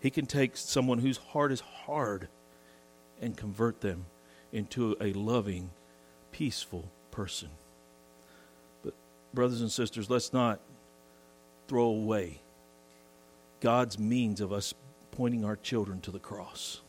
He 0.00 0.10
can 0.10 0.26
take 0.26 0.56
someone 0.56 0.98
whose 0.98 1.18
heart 1.18 1.52
is 1.52 1.60
hard 1.60 2.26
and 3.22 3.36
convert 3.36 3.80
them 3.80 4.06
into 4.52 4.96
a 5.00 5.12
loving, 5.12 5.70
peaceful 6.32 6.90
person. 7.12 7.50
But, 8.82 8.94
brothers 9.32 9.60
and 9.60 9.70
sisters, 9.70 10.10
let's 10.10 10.32
not 10.32 10.58
throw 11.68 11.84
away 11.84 12.40
God's 13.60 13.98
means 13.98 14.40
of 14.40 14.52
us 14.52 14.74
pointing 15.10 15.44
our 15.44 15.56
children 15.56 16.00
to 16.02 16.10
the 16.10 16.18
cross. 16.18 16.80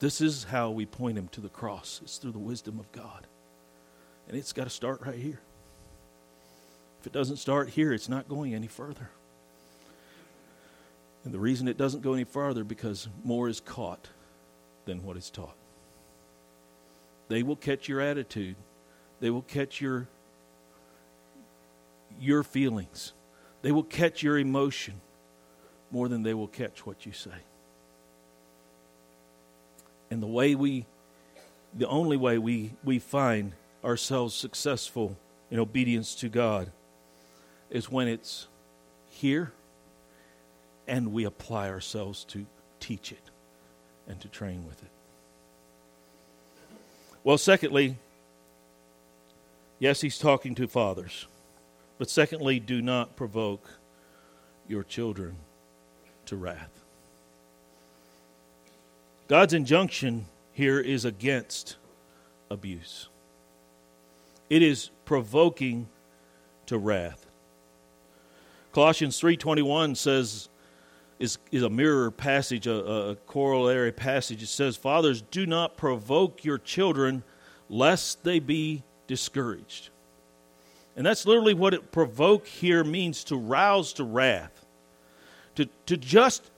This 0.00 0.20
is 0.20 0.44
how 0.44 0.70
we 0.70 0.84
point 0.84 1.14
them 1.14 1.28
to 1.28 1.40
the 1.40 1.48
cross. 1.48 2.00
It's 2.02 2.18
through 2.18 2.32
the 2.32 2.38
wisdom 2.38 2.78
of 2.78 2.90
God. 2.92 3.26
And 4.28 4.36
it's 4.36 4.52
got 4.52 4.64
to 4.64 4.70
start 4.70 5.00
right 5.02 5.18
here. 5.18 5.40
If 7.00 7.06
it 7.06 7.12
doesn't 7.12 7.36
start 7.36 7.68
here, 7.70 7.92
it's 7.92 8.08
not 8.08 8.28
going 8.28 8.54
any 8.54 8.66
further. 8.66 9.10
And 11.24 11.32
the 11.32 11.38
reason 11.38 11.68
it 11.68 11.78
doesn't 11.78 12.02
go 12.02 12.14
any 12.14 12.24
farther 12.24 12.64
because 12.64 13.08
more 13.24 13.48
is 13.48 13.60
caught 13.60 14.08
than 14.84 15.02
what 15.04 15.16
is 15.16 15.30
taught. 15.30 15.56
They 17.28 17.42
will 17.42 17.56
catch 17.56 17.88
your 17.88 18.00
attitude. 18.00 18.56
They 19.20 19.30
will 19.30 19.42
catch 19.42 19.80
your 19.80 20.08
your 22.20 22.42
feelings. 22.42 23.12
They 23.64 23.72
will 23.72 23.82
catch 23.82 24.22
your 24.22 24.38
emotion 24.38 25.00
more 25.90 26.06
than 26.06 26.22
they 26.22 26.34
will 26.34 26.48
catch 26.48 26.84
what 26.84 27.06
you 27.06 27.12
say. 27.12 27.30
And 30.10 30.22
the 30.22 30.26
way 30.26 30.54
we, 30.54 30.84
the 31.72 31.88
only 31.88 32.18
way 32.18 32.36
we, 32.36 32.74
we 32.84 32.98
find 32.98 33.54
ourselves 33.82 34.34
successful 34.34 35.16
in 35.50 35.58
obedience 35.58 36.14
to 36.16 36.28
God 36.28 36.72
is 37.70 37.90
when 37.90 38.06
it's 38.06 38.48
here 39.08 39.50
and 40.86 41.14
we 41.14 41.24
apply 41.24 41.70
ourselves 41.70 42.24
to 42.24 42.44
teach 42.80 43.12
it 43.12 43.30
and 44.06 44.20
to 44.20 44.28
train 44.28 44.66
with 44.66 44.82
it. 44.82 44.90
Well, 47.24 47.38
secondly, 47.38 47.96
yes, 49.78 50.02
he's 50.02 50.18
talking 50.18 50.54
to 50.56 50.68
fathers. 50.68 51.28
But 51.98 52.10
secondly, 52.10 52.60
do 52.60 52.82
not 52.82 53.16
provoke 53.16 53.78
your 54.66 54.82
children 54.82 55.36
to 56.26 56.36
wrath. 56.36 56.70
God's 59.28 59.54
injunction 59.54 60.26
here 60.52 60.80
is 60.80 61.04
against 61.04 61.76
abuse. 62.50 63.08
It 64.50 64.62
is 64.62 64.90
provoking 65.04 65.88
to 66.66 66.78
wrath. 66.78 67.26
Colossians 68.72 69.20
3:21 69.20 69.96
says 69.96 70.48
is, 71.18 71.38
is 71.52 71.62
a 71.62 71.70
mirror 71.70 72.10
passage, 72.10 72.66
a, 72.66 72.74
a 72.74 73.16
corollary 73.16 73.92
passage. 73.92 74.42
It 74.42 74.48
says, 74.48 74.76
Fathers, 74.76 75.22
do 75.22 75.46
not 75.46 75.76
provoke 75.76 76.44
your 76.44 76.58
children 76.58 77.22
lest 77.68 78.24
they 78.24 78.40
be 78.40 78.82
discouraged. 79.06 79.90
And 80.96 81.04
that's 81.04 81.26
literally 81.26 81.54
what 81.54 81.74
it 81.74 81.90
provoke 81.90 82.46
here 82.46 82.84
means 82.84 83.24
to 83.24 83.36
rouse 83.36 83.92
to 83.94 84.04
wrath. 84.04 84.64
To, 85.56 85.68
to 85.86 85.96
just 85.96 86.50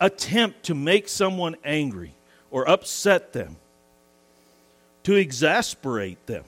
attempt 0.00 0.64
to 0.64 0.74
make 0.74 1.08
someone 1.08 1.56
angry 1.64 2.14
or 2.50 2.68
upset 2.68 3.32
them, 3.32 3.56
to 5.04 5.14
exasperate 5.14 6.24
them. 6.26 6.44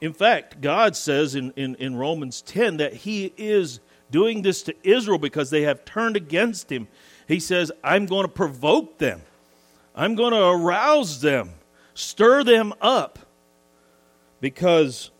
In 0.00 0.12
fact, 0.12 0.60
God 0.60 0.96
says 0.96 1.36
in, 1.36 1.52
in, 1.52 1.76
in, 1.76 1.94
Romans 1.94 2.42
10 2.42 2.78
that 2.78 2.92
He 2.92 3.32
is 3.36 3.78
doing 4.10 4.42
this 4.42 4.62
to 4.64 4.74
Israel 4.82 5.18
because 5.18 5.50
they 5.50 5.62
have 5.62 5.84
turned 5.84 6.16
against 6.16 6.70
Him. 6.72 6.88
He 7.28 7.38
says, 7.38 7.70
I'm 7.84 8.06
going 8.06 8.24
to 8.24 8.32
provoke 8.32 8.98
them. 8.98 9.22
I'm 9.94 10.16
going 10.16 10.32
to 10.32 10.44
arouse 10.44 11.20
them, 11.20 11.50
stir 11.94 12.42
them 12.42 12.74
up, 12.80 13.20
because 14.40 15.11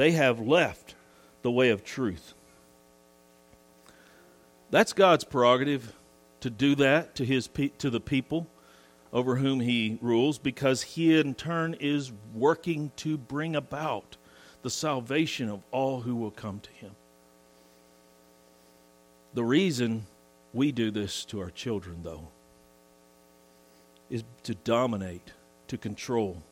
they 0.00 0.12
have 0.12 0.40
left 0.40 0.94
the 1.42 1.50
way 1.50 1.68
of 1.68 1.84
truth. 1.84 2.32
That's 4.70 4.94
God's 4.94 5.24
prerogative 5.24 5.92
to 6.40 6.48
do 6.48 6.74
that 6.76 7.14
to 7.16 7.24
his 7.26 7.50
to 7.76 7.90
the 7.90 8.00
people 8.00 8.46
over 9.12 9.36
whom 9.36 9.60
he 9.60 9.98
rules 10.00 10.38
because 10.38 10.80
he 10.80 11.20
in 11.20 11.34
turn 11.34 11.76
is 11.80 12.12
working 12.32 12.92
to 12.96 13.18
bring 13.18 13.54
about 13.54 14.16
the 14.62 14.70
salvation 14.70 15.50
of 15.50 15.60
all 15.70 16.00
who 16.00 16.16
will 16.16 16.30
come 16.30 16.60
to 16.60 16.70
him. 16.70 16.92
The 19.34 19.44
reason 19.44 20.06
we 20.54 20.72
do 20.72 20.90
this 20.90 21.26
to 21.26 21.40
our 21.40 21.50
children 21.50 21.98
though 22.04 22.28
is 24.08 24.24
to 24.44 24.54
dominate, 24.54 25.32
to 25.68 25.76
control 25.76 26.42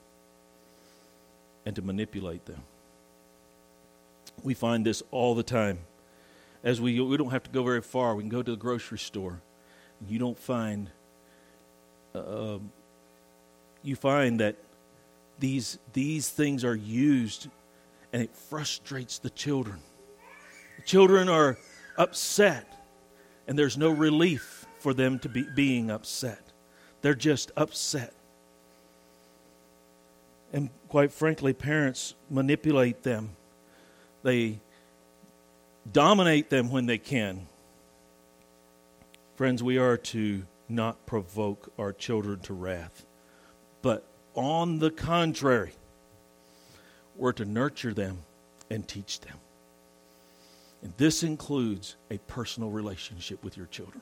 and 1.64 1.74
to 1.76 1.80
manipulate 1.80 2.44
them. 2.44 2.62
We 4.42 4.54
find 4.54 4.84
this 4.84 5.02
all 5.10 5.34
the 5.34 5.42
time. 5.42 5.78
As 6.64 6.80
we 6.80 7.00
we 7.00 7.16
don't 7.16 7.30
have 7.30 7.44
to 7.44 7.50
go 7.50 7.62
very 7.62 7.82
far, 7.82 8.14
we 8.14 8.22
can 8.22 8.28
go 8.28 8.42
to 8.42 8.50
the 8.50 8.56
grocery 8.56 8.98
store. 8.98 9.40
You 10.08 10.18
don't 10.18 10.38
find 10.38 10.90
uh, 12.14 12.58
you 13.82 13.96
find 13.96 14.40
that 14.40 14.56
these 15.38 15.78
these 15.92 16.28
things 16.28 16.64
are 16.64 16.74
used 16.74 17.48
and 18.12 18.22
it 18.22 18.34
frustrates 18.34 19.18
the 19.18 19.30
children. 19.30 19.80
The 20.76 20.82
children 20.82 21.28
are 21.28 21.58
upset 21.96 22.72
and 23.46 23.58
there's 23.58 23.76
no 23.76 23.90
relief 23.90 24.66
for 24.78 24.94
them 24.94 25.18
to 25.20 25.28
be 25.28 25.42
being 25.54 25.90
upset. 25.90 26.40
They're 27.02 27.14
just 27.14 27.50
upset. 27.56 28.12
And 30.52 30.70
quite 30.88 31.12
frankly 31.12 31.52
parents 31.52 32.14
manipulate 32.30 33.02
them 33.02 33.30
they 34.28 34.60
dominate 35.90 36.50
them 36.50 36.70
when 36.70 36.86
they 36.86 36.98
can 36.98 37.46
Friends, 39.38 39.62
we 39.62 39.78
are 39.78 39.96
to 39.96 40.42
not 40.68 41.06
provoke 41.06 41.72
our 41.78 41.92
children 41.92 42.40
to 42.40 42.52
wrath, 42.52 43.06
but 43.82 44.04
on 44.34 44.80
the 44.80 44.90
contrary, 44.90 45.70
we're 47.14 47.30
to 47.30 47.44
nurture 47.44 47.94
them 47.94 48.18
and 48.68 48.88
teach 48.88 49.20
them. 49.20 49.36
And 50.82 50.92
this 50.96 51.22
includes 51.22 51.94
a 52.10 52.18
personal 52.18 52.70
relationship 52.70 53.44
with 53.44 53.56
your 53.56 53.66
children. 53.66 54.00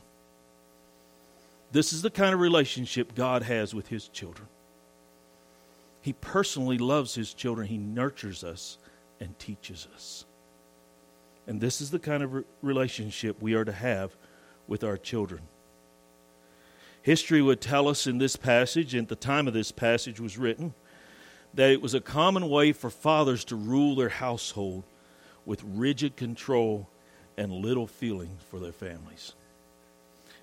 This 1.71 1.93
is 1.93 2.01
the 2.01 2.09
kind 2.09 2.33
of 2.33 2.41
relationship 2.41 3.15
God 3.15 3.43
has 3.43 3.75
with 3.75 3.89
His 3.89 4.09
children. 4.09 4.49
He 6.01 6.15
personally 6.15 6.79
loves 6.79 7.15
His 7.15 7.35
children, 7.35 7.67
He 7.69 7.77
nurtures 7.77 8.43
us 8.43 8.79
and 9.21 9.39
teaches 9.39 9.89
us. 9.95 10.25
And 11.47 11.61
this 11.61 11.81
is 11.81 11.91
the 11.91 11.99
kind 11.99 12.23
of 12.23 12.45
relationship 12.63 13.41
we 13.41 13.55
are 13.55 13.65
to 13.65 13.73
have 13.73 14.17
with 14.67 14.83
our 14.83 14.97
children. 14.97 15.43
History 17.03 17.41
would 17.41 17.61
tell 17.61 17.87
us 17.87 18.07
in 18.07 18.19
this 18.19 18.35
passage, 18.35 18.95
at 18.95 19.09
the 19.09 19.15
time 19.15 19.47
of 19.47 19.55
this 19.55 19.71
passage 19.71 20.19
was 20.19 20.37
written, 20.37 20.75
that 21.55 21.71
it 21.71 21.81
was 21.81 21.95
a 21.95 22.01
common 22.01 22.49
way 22.49 22.73
for 22.73 22.91
fathers 22.91 23.45
to 23.45 23.57
rule 23.57 23.95
their 23.95 24.09
household 24.09 24.83
with 25.45 25.63
rigid 25.65 26.17
control 26.17 26.89
and 27.37 27.53
little 27.53 27.87
feeling 27.87 28.37
for 28.51 28.59
their 28.59 28.73
families. 28.73 29.35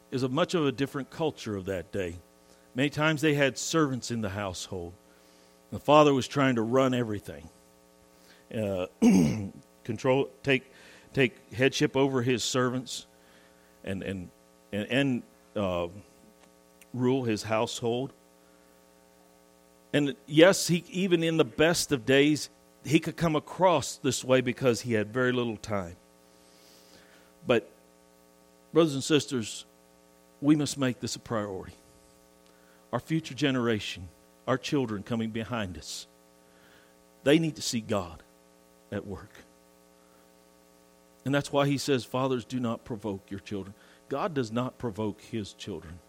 It 0.09 0.15
was 0.15 0.23
a 0.23 0.29
much 0.29 0.53
of 0.53 0.65
a 0.65 0.71
different 0.71 1.09
culture 1.09 1.55
of 1.57 1.65
that 1.65 1.91
day. 1.91 2.15
Many 2.75 2.89
times 2.89 3.21
they 3.21 3.33
had 3.33 3.57
servants 3.57 4.09
in 4.09 4.21
the 4.21 4.29
household. 4.29 4.93
The 5.71 5.79
father 5.79 6.13
was 6.13 6.27
trying 6.27 6.55
to 6.55 6.61
run 6.61 6.93
everything, 6.93 7.49
uh, 8.55 8.87
control, 9.83 10.29
take, 10.43 10.71
take 11.13 11.53
headship 11.53 11.95
over 11.95 12.21
his 12.21 12.43
servants, 12.43 13.07
and 13.83 14.03
and 14.03 14.29
and, 14.71 14.87
and 14.89 15.23
uh, 15.55 15.87
rule 16.93 17.23
his 17.23 17.43
household. 17.43 18.13
And 19.93 20.15
yes, 20.25 20.67
he 20.67 20.83
even 20.89 21.23
in 21.23 21.37
the 21.37 21.45
best 21.45 21.91
of 21.91 22.05
days, 22.05 22.49
he 22.83 22.99
could 22.99 23.15
come 23.15 23.35
across 23.35 23.97
this 23.97 24.23
way 24.23 24.41
because 24.41 24.81
he 24.81 24.93
had 24.93 25.13
very 25.13 25.31
little 25.31 25.57
time. 25.57 25.95
But 27.45 27.69
brothers 28.71 28.93
and 28.93 29.03
sisters, 29.03 29.65
we 30.41 30.55
must 30.55 30.77
make 30.77 30.99
this 30.99 31.15
a 31.15 31.19
priority. 31.19 31.75
Our 32.91 32.99
future 32.99 33.33
generation, 33.33 34.07
our 34.47 34.57
children 34.57 35.03
coming 35.03 35.29
behind 35.29 35.77
us, 35.77 36.07
they 37.23 37.39
need 37.39 37.55
to 37.55 37.61
see 37.61 37.81
God 37.81 38.23
at 38.93 39.07
work. 39.07 39.31
And 41.25 41.33
that's 41.33 41.51
why 41.51 41.67
he 41.67 41.77
says, 41.77 42.05
Fathers, 42.05 42.45
do 42.45 42.59
not 42.59 42.85
provoke 42.85 43.29
your 43.29 43.39
children. 43.39 43.73
God 44.09 44.33
does 44.33 44.51
not 44.51 44.77
provoke 44.77 45.21
his 45.21 45.53
children 45.53 45.99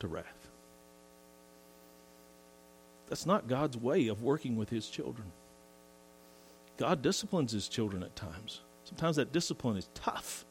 to 0.00 0.08
wrath. 0.08 0.48
That's 3.08 3.26
not 3.26 3.48
God's 3.48 3.76
way 3.76 4.08
of 4.08 4.22
working 4.22 4.56
with 4.56 4.70
his 4.70 4.88
children. 4.88 5.32
God 6.76 7.02
disciplines 7.02 7.52
his 7.52 7.68
children 7.68 8.02
at 8.02 8.16
times. 8.16 8.60
Sometimes 8.84 9.16
that 9.16 9.32
discipline 9.32 9.76
is 9.76 9.88
tough. 9.94 10.44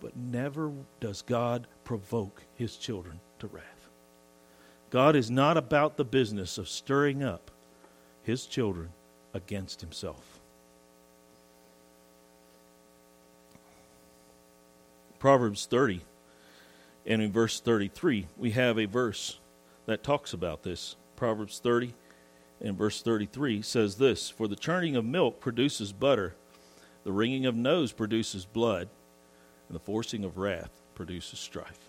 But 0.00 0.16
never 0.16 0.72
does 1.00 1.22
God 1.22 1.66
provoke 1.84 2.42
his 2.54 2.76
children 2.76 3.20
to 3.38 3.46
wrath. 3.46 3.88
God 4.90 5.16
is 5.16 5.30
not 5.30 5.56
about 5.56 5.96
the 5.96 6.04
business 6.04 6.56
of 6.56 6.68
stirring 6.68 7.22
up 7.22 7.50
his 8.22 8.46
children 8.46 8.90
against 9.34 9.80
himself. 9.80 10.33
Proverbs 15.24 15.64
30 15.64 16.02
and 17.06 17.22
in 17.22 17.32
verse 17.32 17.58
33, 17.58 18.26
we 18.36 18.50
have 18.50 18.78
a 18.78 18.84
verse 18.84 19.38
that 19.86 20.04
talks 20.04 20.34
about 20.34 20.64
this. 20.64 20.96
Proverbs 21.16 21.60
30 21.60 21.94
and 22.60 22.76
verse 22.76 23.00
33 23.00 23.62
says 23.62 23.94
this 23.94 24.28
For 24.28 24.48
the 24.48 24.54
churning 24.54 24.96
of 24.96 25.04
milk 25.06 25.40
produces 25.40 25.94
butter, 25.94 26.34
the 27.04 27.12
wringing 27.12 27.46
of 27.46 27.56
nose 27.56 27.90
produces 27.90 28.44
blood, 28.44 28.90
and 29.66 29.74
the 29.74 29.80
forcing 29.80 30.24
of 30.24 30.36
wrath 30.36 30.82
produces 30.94 31.38
strife. 31.38 31.88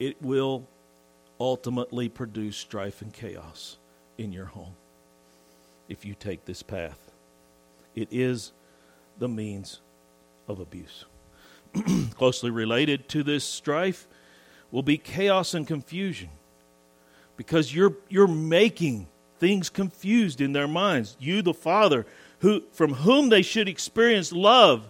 It 0.00 0.20
will 0.20 0.66
ultimately 1.38 2.08
produce 2.08 2.56
strife 2.56 3.00
and 3.00 3.12
chaos 3.12 3.78
in 4.18 4.32
your 4.32 4.46
home 4.46 4.74
if 5.88 6.04
you 6.04 6.16
take 6.16 6.46
this 6.46 6.64
path. 6.64 7.12
It 7.94 8.08
is 8.10 8.50
the 9.20 9.28
means 9.28 9.82
of 10.48 10.58
abuse. 10.58 11.04
closely 12.16 12.50
related 12.50 13.08
to 13.10 13.22
this 13.22 13.44
strife 13.44 14.06
will 14.70 14.82
be 14.82 14.98
chaos 14.98 15.54
and 15.54 15.66
confusion 15.66 16.28
because 17.36 17.74
you're, 17.74 17.96
you're 18.08 18.26
making 18.26 19.06
things 19.38 19.70
confused 19.70 20.40
in 20.40 20.52
their 20.52 20.68
minds. 20.68 21.16
You, 21.20 21.42
the 21.42 21.54
Father, 21.54 22.06
who, 22.40 22.62
from 22.72 22.94
whom 22.94 23.28
they 23.28 23.42
should 23.42 23.68
experience 23.68 24.32
love, 24.32 24.88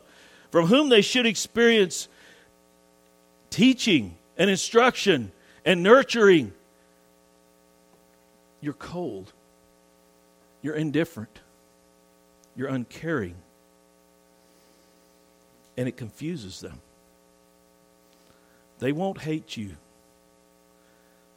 from 0.51 0.67
whom 0.67 0.89
they 0.89 1.03
should 1.03 1.27
experience 1.27 2.09
teaching 3.51 4.17
and 4.37 4.49
instruction 4.51 5.33
and 5.65 5.83
nurturing. 5.83 6.53
You're 8.61 8.73
cold. 8.73 9.33
You're 10.63 10.75
indifferent. 10.75 11.41
You're 12.57 12.69
uncaring 12.69 13.37
and 15.79 15.87
it 15.87 15.97
confuses 15.97 16.61
them. 16.61 16.81
They 18.81 18.91
won't 18.91 19.21
hate 19.21 19.57
you 19.57 19.77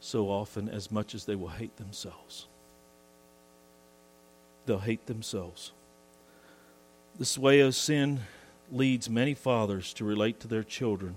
so 0.00 0.26
often 0.26 0.68
as 0.68 0.90
much 0.90 1.14
as 1.14 1.24
they 1.24 1.36
will 1.36 1.48
hate 1.48 1.76
themselves. 1.76 2.48
They'll 4.66 4.80
hate 4.80 5.06
themselves. 5.06 5.70
This 7.16 7.38
way 7.38 7.60
of 7.60 7.76
sin 7.76 8.20
leads 8.72 9.08
many 9.08 9.34
fathers 9.34 9.94
to 9.94 10.04
relate 10.04 10.40
to 10.40 10.48
their 10.48 10.64
children. 10.64 11.14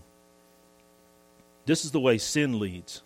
This 1.65 1.83
is 1.83 1.91
the 1.91 1.99
way 1.99 2.19
sin 2.19 2.59
leads 2.59 3.01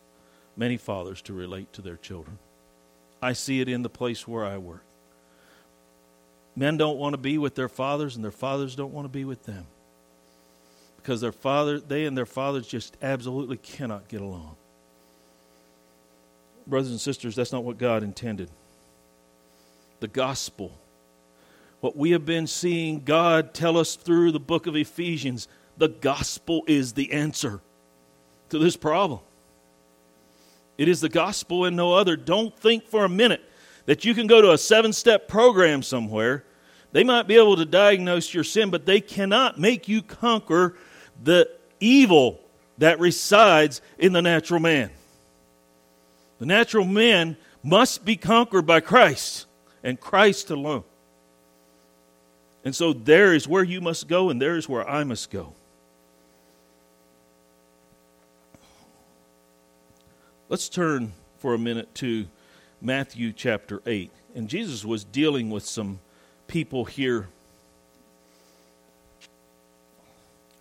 many 0.57 0.75
fathers 0.75 1.21
to 1.23 1.33
relate 1.33 1.71
to 1.73 1.81
their 1.81 1.95
children. 1.95 2.39
I 3.21 3.31
see 3.31 3.61
it 3.61 3.69
in 3.69 3.83
the 3.83 3.89
place 3.89 4.27
where 4.27 4.45
I 4.45 4.57
work. 4.57 4.83
Men 6.57 6.75
don't 6.75 6.97
want 6.97 7.13
to 7.13 7.17
be 7.17 7.37
with 7.37 7.55
their 7.55 7.69
fathers, 7.69 8.17
and 8.17 8.23
their 8.23 8.31
fathers 8.31 8.75
don't 8.75 8.93
want 8.93 9.05
to 9.05 9.09
be 9.09 9.23
with 9.23 9.43
them 9.43 9.65
because 11.01 11.21
their 11.21 11.31
father, 11.31 11.79
they 11.79 12.05
and 12.05 12.17
their 12.17 12.25
fathers 12.25 12.67
just 12.67 12.97
absolutely 13.01 13.57
cannot 13.57 14.07
get 14.09 14.21
along. 14.21 14.55
Brothers 16.67 16.91
and 16.91 16.99
sisters, 16.99 17.35
that's 17.35 17.51
not 17.51 17.63
what 17.63 17.77
God 17.77 18.03
intended. 18.03 18.49
The 20.01 20.07
gospel, 20.07 20.71
what 21.79 21.95
we 21.95 22.11
have 22.11 22.25
been 22.25 22.47
seeing 22.47 23.03
God 23.03 23.53
tell 23.53 23.77
us 23.77 23.95
through 23.95 24.31
the 24.31 24.39
book 24.39 24.67
of 24.67 24.75
Ephesians, 24.75 25.47
the 25.77 25.87
gospel 25.87 26.63
is 26.67 26.93
the 26.93 27.11
answer 27.13 27.61
to 28.49 28.59
this 28.59 28.75
problem. 28.75 29.19
It 30.77 30.87
is 30.87 31.01
the 31.01 31.09
gospel 31.09 31.65
and 31.65 31.75
no 31.75 31.93
other. 31.93 32.15
Don't 32.15 32.55
think 32.55 32.87
for 32.87 33.05
a 33.05 33.09
minute 33.09 33.41
that 33.85 34.05
you 34.05 34.13
can 34.13 34.27
go 34.27 34.41
to 34.41 34.51
a 34.51 34.57
seven 34.57 34.93
step 34.93 35.27
program 35.27 35.81
somewhere. 35.81 36.43
They 36.91 37.03
might 37.03 37.27
be 37.27 37.35
able 37.35 37.55
to 37.57 37.65
diagnose 37.65 38.33
your 38.33 38.43
sin, 38.43 38.69
but 38.69 38.85
they 38.85 38.99
cannot 38.99 39.59
make 39.59 39.87
you 39.87 40.01
conquer 40.01 40.75
the 41.23 41.49
evil 41.79 42.39
that 42.77 42.99
resides 42.99 43.81
in 43.97 44.13
the 44.13 44.21
natural 44.21 44.59
man. 44.59 44.89
The 46.39 46.45
natural 46.45 46.85
man 46.85 47.37
must 47.63 48.05
be 48.05 48.15
conquered 48.15 48.65
by 48.65 48.79
Christ 48.79 49.45
and 49.83 49.99
Christ 49.99 50.49
alone. 50.49 50.83
And 52.63 52.75
so 52.75 52.93
there 52.93 53.33
is 53.33 53.47
where 53.47 53.63
you 53.63 53.81
must 53.81 54.07
go, 54.07 54.29
and 54.29 54.41
there 54.41 54.55
is 54.55 54.67
where 54.67 54.87
I 54.87 55.03
must 55.03 55.31
go. 55.31 55.53
Let's 60.49 60.67
turn 60.67 61.13
for 61.37 61.53
a 61.53 61.57
minute 61.57 61.93
to 61.95 62.25
Matthew 62.81 63.31
chapter 63.33 63.81
8. 63.85 64.11
And 64.35 64.49
Jesus 64.49 64.83
was 64.83 65.03
dealing 65.03 65.49
with 65.49 65.65
some 65.65 65.99
people 66.47 66.85
here. 66.85 67.27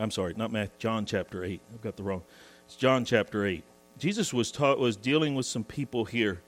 I'm 0.00 0.10
sorry, 0.10 0.34
not 0.36 0.52
Matthew, 0.52 0.76
John 0.78 1.06
chapter 1.06 1.44
8. 1.44 1.60
I've 1.74 1.82
got 1.82 1.96
the 1.96 2.02
wrong. 2.02 2.22
It's 2.66 2.76
John 2.76 3.04
chapter 3.04 3.44
8. 3.44 3.64
Jesus 3.98 4.32
was 4.32 4.52
taught 4.52 4.78
was 4.78 4.96
dealing 4.96 5.34
with 5.34 5.46
some 5.46 5.64
people 5.64 6.04
here 6.04 6.40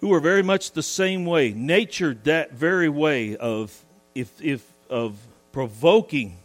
who 0.00 0.08
were 0.08 0.20
very 0.20 0.42
much 0.42 0.72
the 0.72 0.82
same 0.82 1.24
way, 1.24 1.52
natured 1.52 2.24
that 2.24 2.52
very 2.52 2.88
way 2.88 3.36
of 3.36 3.84
if 4.14 4.40
if 4.40 4.64
of 4.90 5.16
provoking, 5.52 6.36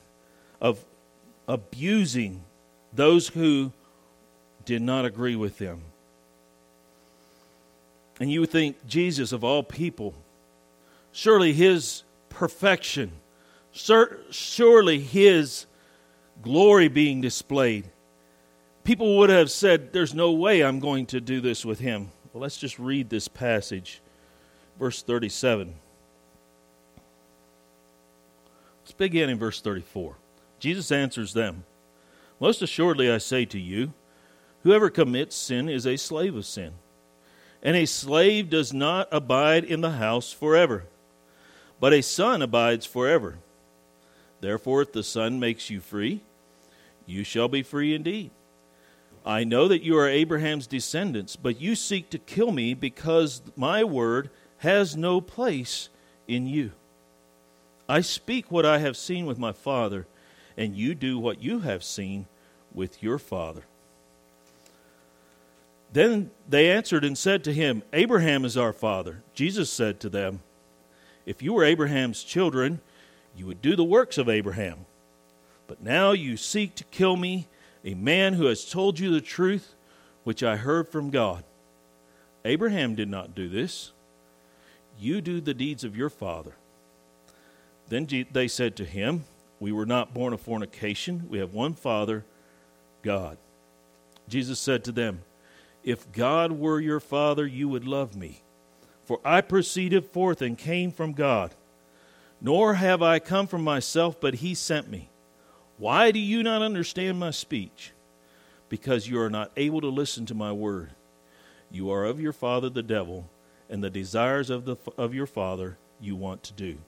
of 0.62 0.84
abusing 1.48 2.42
those 2.94 3.28
who 3.30 3.72
did 4.66 4.82
not 4.82 5.06
agree 5.06 5.36
with 5.36 5.58
them. 5.58 5.82
And 8.20 8.32
you 8.32 8.40
would 8.42 8.52
think 8.52 8.88
Jesus 8.88 9.32
of 9.32 9.44
all 9.44 9.64
people, 9.64 10.14
surely 11.12 11.52
his 11.52 12.04
perfection, 12.30 13.12
surely 13.74 15.00
his 15.00 15.66
glory 16.42 16.88
being 16.88 17.22
displayed. 17.22 17.90
People 18.84 19.18
would 19.18 19.30
have 19.30 19.50
said, 19.50 19.94
There's 19.94 20.14
no 20.14 20.32
way 20.32 20.62
I'm 20.62 20.80
going 20.80 21.06
to 21.08 21.22
do 21.22 21.42
this 21.42 21.66
with 21.66 21.80
him. 21.80 22.12
Well, 22.32 22.42
let's 22.42 22.58
just 22.58 22.80
read 22.80 23.10
this 23.10 23.28
passage, 23.28 24.02
verse 24.80 25.02
37. 25.02 25.74
Let's 28.84 28.92
begin 28.94 29.30
in 29.30 29.40
verse 29.40 29.62
34. 29.62 30.18
Jesus 30.60 30.92
answers 30.92 31.34
them 31.34 31.64
Most 32.40 32.62
assuredly, 32.62 33.10
I 33.10 33.18
say 33.18 33.46
to 33.46 33.60
you, 33.60 33.94
whoever 34.64 34.90
commits 34.90 35.36
sin 35.36 35.70
is 35.70 35.88
a 35.88 35.98
slave 35.98 36.36
of 36.36 36.46
sin. 36.46 36.74
And 37.62 37.78
a 37.78 37.86
slave 37.86 38.50
does 38.50 38.74
not 38.74 39.08
abide 39.10 39.64
in 39.64 39.80
the 39.80 39.92
house 39.92 40.34
forever, 40.34 40.84
but 41.80 41.94
a 41.94 42.02
son 42.02 42.42
abides 42.42 42.86
forever. 42.86 43.38
Therefore, 44.44 44.82
if 44.82 44.92
the 44.92 45.04
Son 45.04 45.40
makes 45.40 45.70
you 45.70 45.80
free, 45.80 46.20
you 47.06 47.24
shall 47.24 47.48
be 47.48 47.64
free 47.64 47.96
indeed. 47.96 48.30
I 49.26 49.46
know 49.46 49.70
that 49.70 49.84
you 49.84 49.98
are 49.98 50.10
Abraham's 50.10 50.68
descendants, 50.68 51.38
but 51.38 51.62
you 51.62 51.76
seek 51.76 52.10
to 52.10 52.18
kill 52.18 52.52
me 52.52 52.74
because 52.74 53.42
my 53.56 53.86
word 53.86 54.30
has 54.58 54.98
no 54.98 55.22
place 55.22 55.88
in 56.28 56.46
you. 56.46 56.74
I 57.88 58.02
speak 58.02 58.52
what 58.52 58.66
I 58.66 58.80
have 58.80 58.98
seen 58.98 59.26
with 59.26 59.40
my 59.40 59.54
father, 59.54 60.08
and 60.58 60.76
you 60.76 60.94
do 60.94 61.18
what 61.18 61.42
you 61.42 61.60
have 61.60 61.82
seen 61.82 62.26
with 62.74 63.02
your 63.02 63.20
father. 63.20 63.64
Then 65.94 66.32
they 66.50 66.70
answered 66.70 67.06
and 67.06 67.18
said 67.18 67.46
to 67.46 67.54
him, 67.54 67.82
Abraham 67.94 68.44
is 68.44 68.58
our 68.58 68.74
father. 68.74 69.24
Jesus 69.34 69.70
said 69.70 70.02
to 70.02 70.10
them, 70.10 70.42
If 71.26 71.42
you 71.42 71.54
were 71.54 71.64
Abraham's 71.64 72.26
children, 72.26 72.82
you 73.36 73.46
would 73.48 73.62
do 73.62 73.76
the 73.76 73.84
works 73.84 74.18
of 74.18 74.30
Abraham. 74.30 74.86
But 75.68 75.82
now 75.82 76.12
you 76.12 76.38
seek 76.38 76.76
to 76.76 76.84
kill 76.86 77.16
me 77.16 77.48
a 77.86 77.94
man 77.94 78.34
who 78.34 78.46
has 78.46 78.70
told 78.70 79.00
you 79.00 79.12
the 79.12 79.22
truth, 79.22 79.74
which 80.24 80.44
I 80.44 80.56
heard 80.56 80.88
from 80.88 81.10
God. 81.10 81.44
Abraham 82.46 82.96
did 82.96 83.10
not 83.10 83.36
do 83.36 83.48
this. 83.48 83.92
You 85.00 85.22
do 85.22 85.42
the 85.42 85.54
deeds 85.54 85.84
of 85.84 85.98
your 85.98 86.10
father. 86.10 86.54
Then 87.90 88.08
they 88.32 88.48
said 88.48 88.76
to 88.78 88.86
him, 88.86 89.26
We 89.60 89.72
were 89.72 89.86
not 89.86 90.14
born 90.14 90.34
of 90.34 90.42
fornication. 90.42 91.28
We 91.30 91.40
have 91.40 91.54
one 91.54 91.74
Father, 91.74 92.24
God. 93.02 93.38
Jesus 94.30 94.60
said 94.60 94.84
to 94.86 94.92
them, 94.92 95.22
If 95.84 96.12
God 96.12 96.54
were 96.54 96.80
your 96.80 97.00
Father, 97.00 97.46
you 97.46 97.68
would 97.70 97.86
love 97.86 98.16
me. 98.16 98.42
For 99.06 99.20
I 99.26 99.42
proceeded 99.42 100.06
forth 100.06 100.42
and 100.42 100.58
came 100.58 100.92
from 100.92 101.14
God. 101.14 101.54
Nor 102.44 102.74
have 102.74 103.02
I 103.02 103.20
come 103.20 103.48
from 103.48 103.64
myself, 103.64 104.20
but 104.20 104.36
he 104.36 104.54
sent 104.54 104.92
me. 104.92 105.10
Why 105.78 106.12
do 106.12 106.20
you 106.20 106.44
not 106.44 106.62
understand 106.62 107.18
my 107.18 107.32
speech? 107.32 107.94
Because 108.68 109.08
you 109.08 109.20
are 109.22 109.30
not 109.30 109.52
able 109.56 109.80
to 109.80 109.88
listen 109.88 110.26
to 110.26 110.36
my 110.36 110.52
word. 110.52 110.92
You 111.72 111.90
are 111.90 112.04
of 112.04 112.20
your 112.20 112.34
father 112.34 112.70
the 112.70 112.84
devil, 112.84 113.30
and 113.70 113.82
the 113.82 113.90
desires 113.90 114.50
of, 114.50 114.66
the, 114.66 114.76
of 114.98 115.14
your 115.14 115.26
father 115.26 115.78
you 116.02 116.18
want 116.18 116.44
to 116.44 116.54
do. 116.54 116.80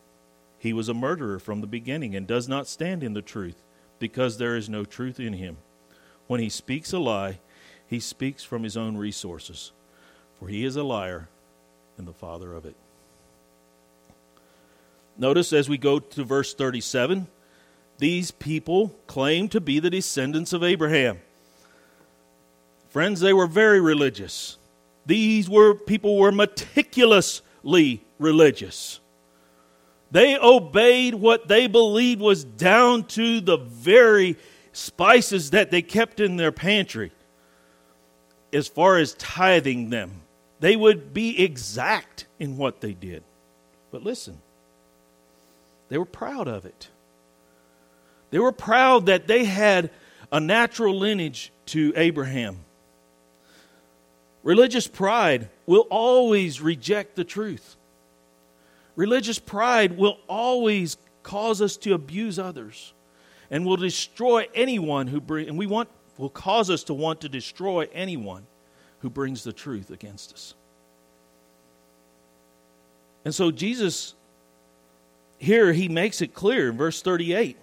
He 0.59 0.73
was 0.73 0.89
a 0.89 0.93
murderer 0.93 1.39
from 1.39 1.61
the 1.61 1.67
beginning 1.67 2.15
and 2.15 2.27
does 2.27 2.49
not 2.49 2.67
stand 2.67 3.01
in 3.01 3.13
the 3.13 3.21
truth, 3.21 3.63
because 3.97 4.37
there 4.37 4.57
is 4.57 4.67
no 4.67 4.83
truth 4.83 5.21
in 5.21 5.33
him. 5.33 5.57
When 6.27 6.41
he 6.41 6.49
speaks 6.49 6.91
a 6.91 6.99
lie, 6.99 7.39
he 7.87 8.01
speaks 8.01 8.43
from 8.43 8.63
his 8.63 8.75
own 8.75 8.97
resources, 8.97 9.71
for 10.37 10.49
he 10.49 10.65
is 10.65 10.75
a 10.75 10.83
liar 10.83 11.29
and 11.97 12.05
the 12.05 12.13
father 12.13 12.53
of 12.53 12.65
it. 12.65 12.75
Notice 15.17 15.53
as 15.53 15.69
we 15.69 15.77
go 15.77 15.99
to 15.99 16.23
verse 16.23 16.53
37 16.53 17.27
these 17.97 18.31
people 18.31 18.89
claim 19.07 19.47
to 19.49 19.61
be 19.61 19.79
the 19.79 19.89
descendants 19.89 20.53
of 20.53 20.63
Abraham. 20.63 21.19
Friends, 22.89 23.19
they 23.19 23.33
were 23.33 23.47
very 23.47 23.79
religious. 23.79 24.57
These 25.05 25.49
were 25.49 25.75
people 25.75 26.17
were 26.17 26.31
meticulously 26.31 28.01
religious. 28.19 28.99
They 30.11 30.37
obeyed 30.37 31.15
what 31.15 31.47
they 31.47 31.67
believed 31.67 32.21
was 32.21 32.43
down 32.43 33.03
to 33.05 33.41
the 33.41 33.57
very 33.57 34.37
spices 34.71 35.51
that 35.51 35.71
they 35.71 35.81
kept 35.81 36.19
in 36.19 36.35
their 36.35 36.51
pantry 36.51 37.11
as 38.53 38.67
far 38.67 38.97
as 38.97 39.13
tithing 39.15 39.89
them. 39.89 40.21
They 40.59 40.75
would 40.75 41.13
be 41.13 41.43
exact 41.43 42.25
in 42.39 42.57
what 42.57 42.81
they 42.81 42.93
did. 42.93 43.23
But 43.91 44.03
listen, 44.03 44.41
they 45.89 45.97
were 45.97 46.05
proud 46.05 46.47
of 46.47 46.65
it. 46.65 46.89
They 48.31 48.39
were 48.39 48.51
proud 48.51 49.05
that 49.05 49.27
they 49.27 49.45
had 49.45 49.91
a 50.31 50.39
natural 50.39 50.97
lineage 50.97 51.51
to 51.67 51.93
Abraham. 51.95 52.59
Religious 54.43 54.87
pride 54.87 55.49
will 55.65 55.87
always 55.89 56.61
reject 56.61 57.15
the 57.15 57.23
truth. 57.23 57.75
Religious 58.95 59.39
pride 59.39 59.97
will 59.97 60.17
always 60.27 60.97
cause 61.23 61.61
us 61.61 61.77
to 61.77 61.93
abuse 61.93 62.37
others 62.37 62.93
and 63.49 63.65
will 63.65 63.77
destroy 63.77 64.47
anyone 64.53 65.07
who 65.07 65.19
bring 65.19 65.47
and 65.47 65.57
we 65.57 65.65
want 65.65 65.89
will 66.17 66.29
cause 66.29 66.69
us 66.69 66.83
to 66.83 66.93
want 66.93 67.21
to 67.21 67.29
destroy 67.29 67.87
anyone 67.91 68.45
who 68.99 69.09
brings 69.09 69.43
the 69.43 69.51
truth 69.51 69.89
against 69.89 70.33
us. 70.33 70.53
And 73.25 73.33
so 73.33 73.51
Jesus 73.51 74.13
here 75.37 75.73
he 75.73 75.87
makes 75.87 76.21
it 76.21 76.33
clear 76.33 76.69
in 76.69 76.77
verse 76.77 77.01
38 77.01 77.57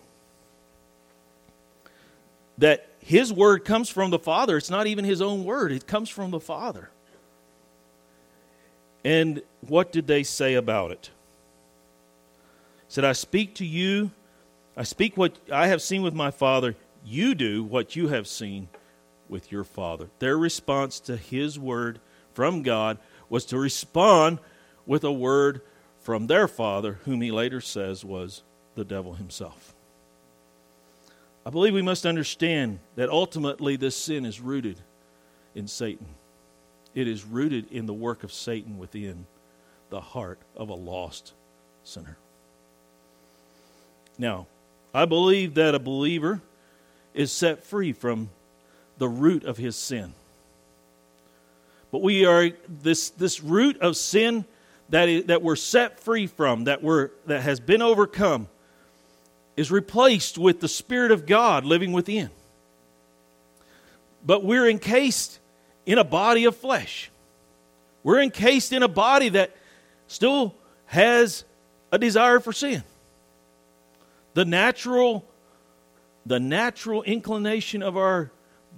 that 2.58 2.86
his 3.00 3.32
word 3.32 3.64
comes 3.64 3.88
from 3.88 4.10
the 4.10 4.18
Father. 4.18 4.56
It's 4.56 4.70
not 4.70 4.86
even 4.86 5.04
his 5.04 5.20
own 5.20 5.44
word, 5.44 5.72
it 5.72 5.86
comes 5.86 6.08
from 6.08 6.30
the 6.30 6.40
Father. 6.40 6.90
And 9.04 9.42
what 9.66 9.90
did 9.90 10.06
they 10.06 10.22
say 10.22 10.54
about 10.54 10.92
it? 10.92 11.10
He 12.86 12.94
said, 12.94 13.04
I 13.04 13.12
speak 13.12 13.54
to 13.56 13.66
you, 13.66 14.12
I 14.76 14.84
speak 14.84 15.16
what 15.16 15.36
I 15.50 15.66
have 15.68 15.82
seen 15.82 16.02
with 16.02 16.14
my 16.14 16.30
Father. 16.30 16.76
You 17.04 17.34
do 17.34 17.64
what 17.64 17.96
you 17.96 18.08
have 18.08 18.28
seen 18.28 18.68
with 19.28 19.50
your 19.50 19.64
Father. 19.64 20.08
Their 20.20 20.38
response 20.38 21.00
to 21.00 21.16
his 21.16 21.58
word 21.58 21.98
from 22.32 22.62
God 22.62 22.98
was 23.28 23.44
to 23.46 23.58
respond 23.58 24.38
with 24.86 25.02
a 25.02 25.12
word 25.12 25.62
from 26.02 26.26
their 26.26 26.48
Father, 26.48 26.98
whom 27.04 27.20
he 27.20 27.30
later 27.30 27.60
says 27.60 28.04
was 28.04 28.42
the 28.74 28.84
devil 28.84 29.14
himself. 29.14 29.74
I 31.44 31.50
believe 31.50 31.74
we 31.74 31.82
must 31.82 32.06
understand 32.06 32.78
that 32.96 33.08
ultimately 33.08 33.76
this 33.76 33.96
sin 33.96 34.26
is 34.26 34.40
rooted 34.40 34.78
in 35.54 35.66
Satan. 35.66 36.06
It 36.94 37.08
is 37.08 37.24
rooted 37.24 37.70
in 37.72 37.86
the 37.86 37.94
work 37.94 38.22
of 38.22 38.32
Satan 38.32 38.78
within 38.78 39.26
the 39.90 40.00
heart 40.00 40.38
of 40.56 40.68
a 40.68 40.74
lost 40.74 41.32
sinner. 41.84 42.16
Now, 44.18 44.46
I 44.94 45.04
believe 45.04 45.54
that 45.54 45.74
a 45.74 45.78
believer 45.78 46.40
is 47.14 47.32
set 47.32 47.64
free 47.64 47.92
from 47.92 48.30
the 48.98 49.08
root 49.08 49.44
of 49.44 49.56
his 49.56 49.76
sin. 49.76 50.14
But 51.90 52.02
we 52.02 52.24
are 52.24 52.50
this, 52.68 53.10
this 53.10 53.42
root 53.42 53.80
of 53.80 53.96
sin 53.96 54.44
that, 54.92 55.08
is, 55.08 55.24
that 55.24 55.40
we're 55.40 55.56
set 55.56 56.00
free 56.00 56.26
from, 56.26 56.64
that, 56.64 56.82
we're, 56.82 57.10
that 57.24 57.40
has 57.40 57.60
been 57.60 57.80
overcome, 57.80 58.46
is 59.56 59.70
replaced 59.70 60.36
with 60.36 60.60
the 60.60 60.68
Spirit 60.68 61.10
of 61.10 61.24
God 61.24 61.64
living 61.64 61.92
within. 61.92 62.28
But 64.24 64.44
we're 64.44 64.68
encased 64.68 65.38
in 65.86 65.96
a 65.96 66.04
body 66.04 66.44
of 66.44 66.54
flesh. 66.56 67.10
We're 68.02 68.20
encased 68.20 68.74
in 68.74 68.82
a 68.82 68.88
body 68.88 69.30
that 69.30 69.56
still 70.08 70.54
has 70.84 71.44
a 71.90 71.98
desire 71.98 72.38
for 72.38 72.52
sin. 72.52 72.82
The 74.34 74.44
natural 74.44 75.24
the 76.24 76.38
natural 76.38 77.02
inclination 77.02 77.82
of 77.82 77.96
our 77.96 78.30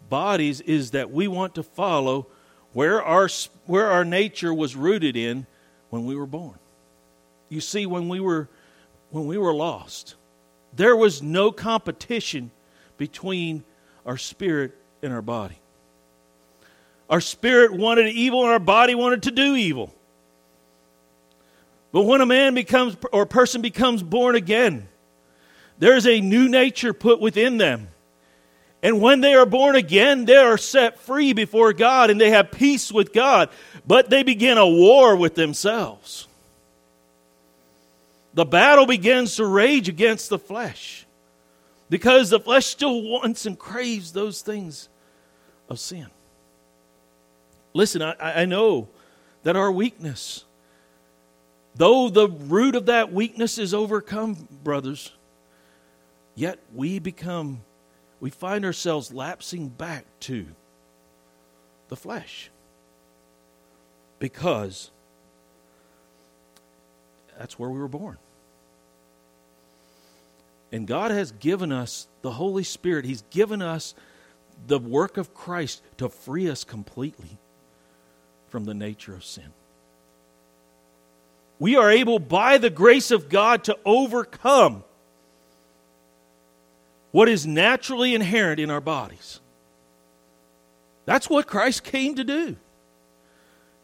bodies 0.09 0.61
is 0.63 0.93
that 0.93 1.11
we 1.11 1.29
want 1.29 1.57
to 1.57 1.63
follow 1.63 2.29
where 2.73 3.03
our 3.03 3.29
where 3.67 3.91
our 3.91 4.05
nature 4.05 4.55
was 4.55 4.75
rooted 4.75 5.17
in 5.17 5.47
when 5.95 6.07
we 6.07 6.17
were 6.17 6.27
born. 6.27 6.59
You 7.49 7.61
see 7.61 7.87
when 7.87 8.09
we 8.09 8.19
were 8.19 8.49
when 9.11 9.29
we 9.29 9.39
were 9.39 9.55
lost, 9.55 10.17
there 10.75 10.97
was 10.97 11.23
no 11.23 11.53
competition 11.53 12.51
between 12.99 13.63
our 14.05 14.19
spirit 14.19 14.77
and 15.05 15.13
our 15.13 15.23
body. 15.23 15.57
Our 17.09 17.21
spirit 17.21 17.73
wanted 17.73 18.09
evil 18.09 18.43
and 18.43 18.51
our 18.51 18.59
body 18.59 18.97
wanted 18.97 19.23
to 19.23 19.31
do 19.31 19.55
evil. 19.55 19.95
But 21.93 22.03
when 22.03 22.21
a 22.21 22.27
man 22.27 22.55
becomes 22.55 22.97
or 23.13 23.23
a 23.23 23.27
person 23.27 23.63
becomes 23.63 24.03
born 24.03 24.35
again, 24.35 24.89
there's 25.79 26.09
a 26.09 26.21
new 26.21 26.49
nature 26.49 26.93
put 26.93 27.21
within 27.21 27.57
them. 27.57 27.87
And 28.85 29.01
when 29.01 29.21
they 29.23 29.35
are 29.35 29.47
born 29.47 29.75
again, 29.75 30.27
they 30.27 30.37
are 30.37 30.59
set 30.59 31.01
free 31.01 31.33
before 31.33 31.73
God 31.73 32.11
and 32.11 32.21
they 32.21 32.31
have 32.31 32.53
peace 32.53 32.93
with 32.93 33.13
God. 33.13 33.49
But 33.87 34.11
they 34.11 34.23
begin 34.23 34.59
a 34.59 34.69
war 34.69 35.17
with 35.17 35.35
themselves. 35.35 36.29
The 38.35 38.45
battle 38.45 38.87
begins 38.87 39.37
to 39.37 39.47
rage 39.47 39.89
against 39.89 40.29
the 40.29 40.39
flesh 40.39 41.07
because 41.89 42.31
the 42.31 42.39
flesh 42.39 42.67
still 42.67 43.03
wants 43.03 43.47
and 43.47 43.59
craves 43.59 44.13
those 44.13 44.43
things 44.43 44.89
of 45.69 45.81
sin. 45.81 46.07
Listen, 47.73 48.03
I, 48.03 48.43
I 48.43 48.45
know 48.45 48.89
that 49.45 49.57
our 49.57 49.73
weakness, 49.73 50.45
though 51.75 52.09
the 52.09 52.29
root 52.29 52.77
of 52.77 52.87
that 52.87 53.13
weakness 53.13 53.59
is 53.59 53.73
overcome, 53.73 54.47
brothers, 54.63 55.11
Yet 56.35 56.59
we 56.75 56.99
become, 56.99 57.61
we 58.21 58.31
find 58.31 58.65
ourselves 58.65 59.13
lapsing 59.13 59.69
back 59.69 60.07
to 60.21 60.47
the 61.89 61.97
flesh 61.97 62.51
because 64.19 64.91
that's 67.39 67.59
where 67.59 67.69
we 67.69 67.79
were 67.79 67.89
born. 67.89 68.17
And 70.73 70.87
God 70.87 71.11
has 71.11 71.31
given 71.31 71.71
us 71.71 72.09
the 72.23 72.33
Holy 72.33 72.65
Spirit, 72.65 73.05
He's 73.05 73.23
given 73.31 73.63
us 73.63 73.95
the 74.67 74.79
work 74.79 75.17
of 75.17 75.35
Christ 75.35 75.83
to 75.99 76.09
free 76.09 76.49
us 76.49 76.65
completely 76.65 77.39
from 78.49 78.65
the 78.65 78.75
nature 78.75 79.15
of 79.15 79.25
sin. 79.25 79.53
We 81.59 81.77
are 81.77 81.91
able, 81.91 82.19
by 82.19 82.59
the 82.59 82.71
grace 82.71 83.11
of 83.11 83.29
God, 83.29 83.65
to 83.65 83.79
overcome 83.85 84.85
what 87.15 87.29
is 87.29 87.47
naturally 87.47 88.13
inherent 88.13 88.59
in 88.59 88.73
our 88.73 88.81
bodies. 88.81 89.39
That's 91.05 91.31
what 91.31 91.47
Christ 91.47 91.85
came 91.85 92.17
to 92.17 92.25
do. 92.25 92.57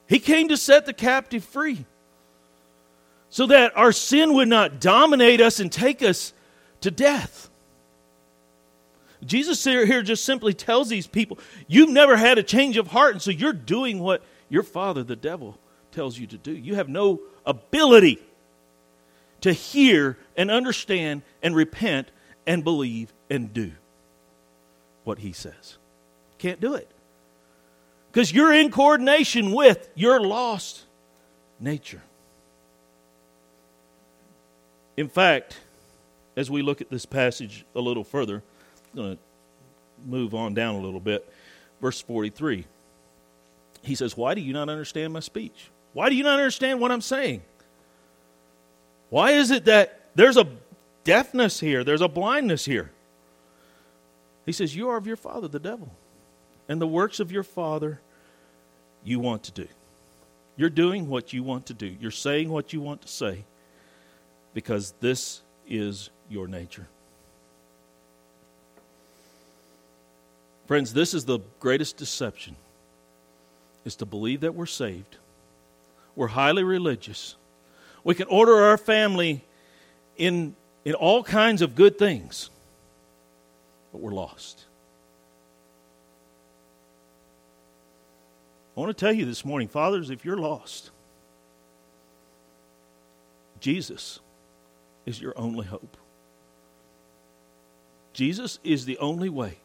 He 0.08 0.18
came 0.18 0.48
to 0.48 0.56
set 0.56 0.84
the 0.84 0.92
captive 0.92 1.44
free 1.44 1.84
so 3.28 3.46
that 3.46 3.76
our 3.76 3.92
sin 3.92 4.34
would 4.34 4.48
not 4.48 4.80
dominate 4.80 5.40
us 5.40 5.60
and 5.60 5.70
take 5.70 6.02
us 6.02 6.32
to 6.80 6.90
death. 6.90 7.48
Jesus 9.24 9.62
here 9.62 10.02
just 10.02 10.24
simply 10.24 10.52
tells 10.52 10.88
these 10.88 11.06
people, 11.06 11.38
You've 11.68 11.88
never 11.88 12.16
had 12.16 12.36
a 12.36 12.42
change 12.42 12.76
of 12.78 12.88
heart, 12.88 13.12
and 13.12 13.22
so 13.22 13.30
you're 13.30 13.52
doing 13.52 14.00
what 14.00 14.24
your 14.48 14.64
father, 14.64 15.04
the 15.04 15.14
devil, 15.14 15.56
tells 15.92 16.18
you 16.18 16.26
to 16.26 16.36
do. 16.36 16.50
You 16.50 16.74
have 16.74 16.88
no 16.88 17.20
ability 17.46 18.18
to 19.42 19.52
hear 19.52 20.18
and 20.36 20.50
understand 20.50 21.22
and 21.44 21.54
repent 21.54 22.10
and 22.44 22.64
believe 22.64 23.12
and 23.30 23.54
do 23.54 23.72
what 25.04 25.20
he 25.20 25.32
says. 25.32 25.78
Can't 26.38 26.60
do 26.60 26.74
it. 26.74 26.90
Because 28.10 28.32
you're 28.32 28.52
in 28.52 28.70
coordination 28.70 29.52
with 29.52 29.88
your 29.94 30.20
lost 30.20 30.84
nature. 31.60 32.02
In 34.96 35.08
fact, 35.08 35.56
as 36.36 36.50
we 36.50 36.62
look 36.62 36.80
at 36.80 36.90
this 36.90 37.06
passage 37.06 37.64
a 37.74 37.80
little 37.80 38.04
further, 38.04 38.42
I'm 38.92 39.02
going 39.02 39.16
to 39.16 39.22
move 40.04 40.34
on 40.34 40.54
down 40.54 40.74
a 40.74 40.80
little 40.80 41.00
bit. 41.00 41.32
Verse 41.80 42.00
43. 42.00 42.66
He 43.82 43.94
says, 43.94 44.16
Why 44.16 44.34
do 44.34 44.40
you 44.40 44.52
not 44.52 44.68
understand 44.68 45.12
my 45.12 45.20
speech? 45.20 45.70
Why 45.92 46.08
do 46.08 46.16
you 46.16 46.24
not 46.24 46.38
understand 46.38 46.80
what 46.80 46.90
I'm 46.90 47.00
saying? 47.00 47.42
Why 49.08 49.32
is 49.32 49.50
it 49.50 49.64
that 49.64 50.08
there's 50.14 50.36
a 50.36 50.46
deafness 51.04 51.60
here, 51.60 51.82
there's 51.84 52.00
a 52.00 52.08
blindness 52.08 52.64
here? 52.64 52.90
He 54.50 54.52
says, 54.52 54.74
You 54.74 54.88
are 54.88 54.96
of 54.96 55.06
your 55.06 55.14
father, 55.14 55.46
the 55.46 55.60
devil. 55.60 55.92
And 56.68 56.80
the 56.80 56.86
works 56.88 57.20
of 57.20 57.30
your 57.30 57.44
father 57.44 58.00
you 59.04 59.20
want 59.20 59.44
to 59.44 59.52
do. 59.52 59.68
You're 60.56 60.70
doing 60.70 61.08
what 61.08 61.32
you 61.32 61.44
want 61.44 61.66
to 61.66 61.74
do. 61.74 61.86
You're 62.00 62.10
saying 62.10 62.48
what 62.48 62.72
you 62.72 62.80
want 62.80 63.02
to 63.02 63.06
say 63.06 63.44
because 64.52 64.92
this 64.98 65.42
is 65.68 66.10
your 66.28 66.48
nature. 66.48 66.88
Friends, 70.66 70.92
this 70.92 71.14
is 71.14 71.26
the 71.26 71.38
greatest 71.60 71.96
deception 71.96 72.56
is 73.84 73.94
to 73.94 74.04
believe 74.04 74.40
that 74.40 74.56
we're 74.56 74.66
saved. 74.66 75.18
We're 76.16 76.26
highly 76.26 76.64
religious. 76.64 77.36
We 78.02 78.16
can 78.16 78.26
order 78.26 78.56
our 78.56 78.78
family 78.78 79.44
in, 80.16 80.56
in 80.84 80.94
all 80.94 81.22
kinds 81.22 81.62
of 81.62 81.76
good 81.76 82.00
things 82.00 82.50
but 83.92 84.00
we're 84.00 84.12
lost. 84.12 84.64
I 88.76 88.80
want 88.80 88.96
to 88.96 89.04
tell 89.04 89.12
you 89.12 89.24
this 89.24 89.44
morning, 89.44 89.68
fathers, 89.68 90.10
if 90.10 90.24
you're 90.24 90.36
lost, 90.38 90.90
Jesus 93.60 94.20
is 95.06 95.20
your 95.20 95.34
only 95.36 95.66
hope. 95.66 95.96
Jesus 98.12 98.58
is 98.64 98.84
the 98.84 98.98
only 98.98 99.28
way 99.28 99.58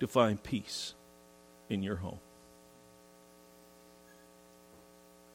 to 0.00 0.06
find 0.06 0.42
peace 0.42 0.94
in 1.68 1.82
your 1.82 1.96
home. 1.96 2.18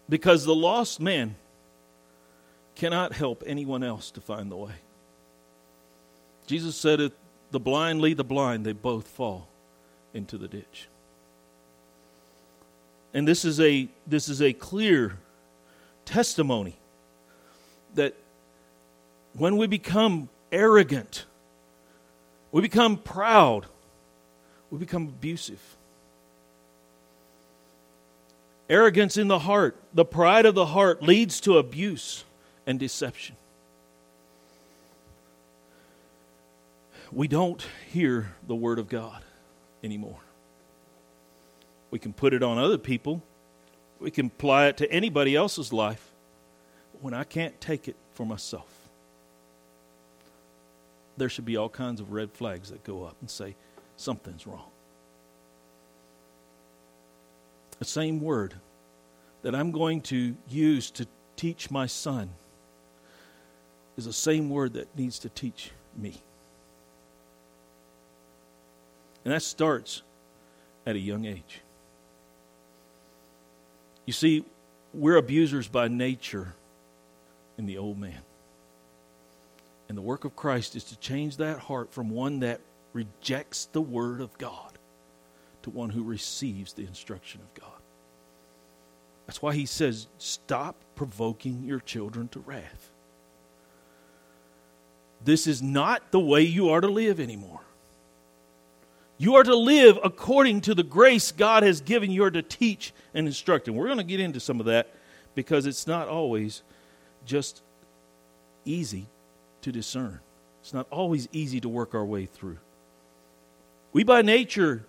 Because 0.08 0.46
the 0.46 0.56
lost 0.56 1.00
man 1.00 1.36
cannot 2.76 3.14
help 3.14 3.44
anyone 3.46 3.84
else 3.84 4.10
to 4.12 4.22
find 4.22 4.52
the 4.52 4.56
way. 4.56 4.74
Jesus 6.48 6.76
said 6.76 7.00
it 7.00 7.14
the 7.52 7.60
blind 7.60 8.02
lead 8.02 8.18
the 8.18 8.24
blind, 8.24 8.66
they 8.66 8.74
both 8.74 9.08
fall 9.08 9.48
into 10.14 10.38
the 10.38 10.48
ditch. 10.48 10.88
And 13.14 13.28
this 13.28 13.44
is 13.44 13.60
a 13.60 13.88
this 14.06 14.30
is 14.30 14.42
a 14.42 14.54
clear 14.54 15.18
testimony 16.06 16.78
that 17.96 18.16
when 19.34 19.58
we 19.58 19.68
become 19.68 20.30
arrogant, 20.52 21.26
we 22.52 22.62
become 22.62 22.98
proud, 22.98 23.66
we 24.70 24.78
become 24.78 25.04
abusive. 25.04 25.62
Arrogance 28.70 29.18
in 29.18 29.28
the 29.28 29.40
heart, 29.40 29.76
the 29.94 30.06
pride 30.06 30.46
of 30.46 30.54
the 30.54 30.68
heart 30.68 31.02
leads 31.02 31.42
to 31.42 31.58
abuse 31.58 32.24
and 32.68 32.80
deception. 32.80 33.36
We 37.12 37.28
don't 37.28 37.66
hear 37.92 38.34
the 38.48 38.56
Word 38.56 38.80
of 38.80 38.88
God 38.88 39.24
anymore. 39.84 40.20
We 41.92 42.00
can 42.00 42.14
put 42.14 42.34
it 42.34 42.44
on 42.44 42.58
other 42.58 42.78
people, 42.78 43.24
we 44.00 44.12
can 44.12 44.28
apply 44.28 44.68
it 44.68 44.78
to 44.78 44.92
anybody 44.92 45.36
else's 45.36 45.74
life. 45.74 46.06
When 47.02 47.14
I 47.14 47.24
can't 47.24 47.60
take 47.62 47.88
it 47.88 47.96
for 48.14 48.26
myself, 48.26 48.68
there 51.18 51.30
should 51.30 51.46
be 51.46 51.56
all 51.56 51.70
kinds 51.70 52.02
of 52.02 52.12
red 52.12 52.32
flags 52.32 52.72
that 52.72 52.84
go 52.84 53.04
up 53.04 53.16
and 53.22 53.30
say, 53.30 53.56
something's 53.96 54.46
wrong. 54.46 54.70
The 57.80 57.86
same 57.86 58.20
word 58.20 58.56
that 59.42 59.56
I'm 59.56 59.72
going 59.72 60.02
to 60.02 60.36
use 60.50 60.92
to 60.92 61.08
teach 61.38 61.72
my 61.72 61.86
son 61.86 62.30
is 63.98 64.06
the 64.06 64.14
same 64.14 64.50
word 64.50 64.74
that 64.74 64.98
needs 64.98 65.20
to 65.20 65.30
teach 65.30 65.72
me. 65.96 66.22
And 69.30 69.36
that 69.36 69.44
starts 69.44 70.02
at 70.88 70.96
a 70.96 71.00
young 71.00 71.26
age. 71.26 71.62
You 74.08 74.14
see, 74.14 74.44
we're 74.92 75.18
abusers 75.18 75.68
by 75.68 75.88
nature 75.88 76.56
in 77.56 77.68
the 77.68 77.78
old 77.78 78.00
man. 78.00 78.24
And 79.88 79.96
the 79.96 80.02
work 80.02 80.26
of 80.26 80.36
Christ 80.36 80.76
is 80.76 80.84
to 80.86 80.98
change 80.98 81.38
that 81.38 81.60
heart 81.60 81.94
from 81.94 82.10
one 82.10 82.40
that 82.40 82.60
rejects 82.92 83.66
the 83.66 83.84
Word 83.84 84.20
of 84.20 84.36
God 84.40 84.80
to 85.62 85.70
one 85.70 85.92
who 85.92 86.02
receives 86.02 86.74
the 86.74 86.88
instruction 86.88 87.40
of 87.42 87.54
God. 87.62 87.80
That's 89.28 89.44
why 89.44 89.54
he 89.54 89.68
says, 89.68 90.08
Stop 90.18 90.76
provoking 90.96 91.66
your 91.66 91.82
children 91.82 92.30
to 92.30 92.40
wrath. 92.40 92.90
This 95.24 95.46
is 95.46 95.62
not 95.62 96.12
the 96.12 96.20
way 96.20 96.42
you 96.42 96.70
are 96.70 96.82
to 96.82 96.88
live 96.88 97.20
anymore. 97.20 97.62
You 99.22 99.36
are 99.36 99.44
to 99.44 99.56
live 99.56 100.00
according 100.02 100.62
to 100.62 100.74
the 100.74 100.82
grace 100.82 101.34
God 101.34 101.64
has 101.64 101.82
given 101.82 102.10
you 102.10 102.28
to 102.30 102.42
teach 102.42 102.94
and 103.14 103.28
instruct. 103.28 103.68
And 103.68 103.76
we're 103.76 103.88
going 103.88 103.98
to 103.98 104.04
get 104.06 104.22
into 104.22 104.40
some 104.40 104.62
of 104.62 104.68
that 104.68 104.96
because 105.36 105.66
it's 105.66 105.86
not 105.86 106.08
always 106.08 106.64
just 107.26 107.62
easy 108.64 109.08
to 109.62 109.74
discern. 109.74 110.22
It's 110.62 110.74
not 110.74 110.88
always 110.90 111.28
easy 111.34 111.60
to 111.60 111.68
work 111.68 111.94
our 111.94 112.06
way 112.06 112.28
through. 112.28 112.60
We, 113.92 114.06
by 114.06 114.22
nature, 114.22 114.86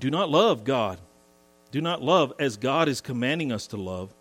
do 0.00 0.10
not 0.10 0.30
love 0.30 0.64
God. 0.64 0.98
Do 1.70 1.80
not 1.80 2.02
love 2.02 2.32
as 2.40 2.56
God 2.56 2.88
is 2.88 3.00
commanding 3.00 3.52
us 3.52 3.68
to 3.68 3.76
love, 3.76 4.12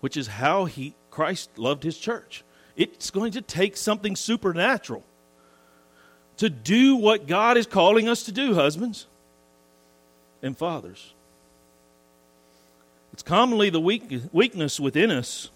which 0.00 0.18
is 0.18 0.26
how 0.26 0.66
he 0.66 0.94
Christ 1.10 1.58
loved 1.58 1.84
his 1.84 1.96
church. 1.96 2.44
It's 2.76 3.10
going 3.10 3.32
to 3.32 3.40
take 3.40 3.78
something 3.78 4.14
supernatural 4.14 5.04
to 6.42 6.50
do 6.50 6.96
what 6.96 7.28
God 7.28 7.56
is 7.56 7.66
calling 7.66 8.08
us 8.08 8.24
to 8.24 8.32
do, 8.32 8.54
husbands 8.54 9.06
and 10.42 10.58
fathers. 10.58 11.14
It's 13.12 13.22
commonly 13.22 13.70
the 13.70 13.78
weak, 13.78 14.12
weakness 14.32 14.80
within 14.80 15.12
us 15.12 15.50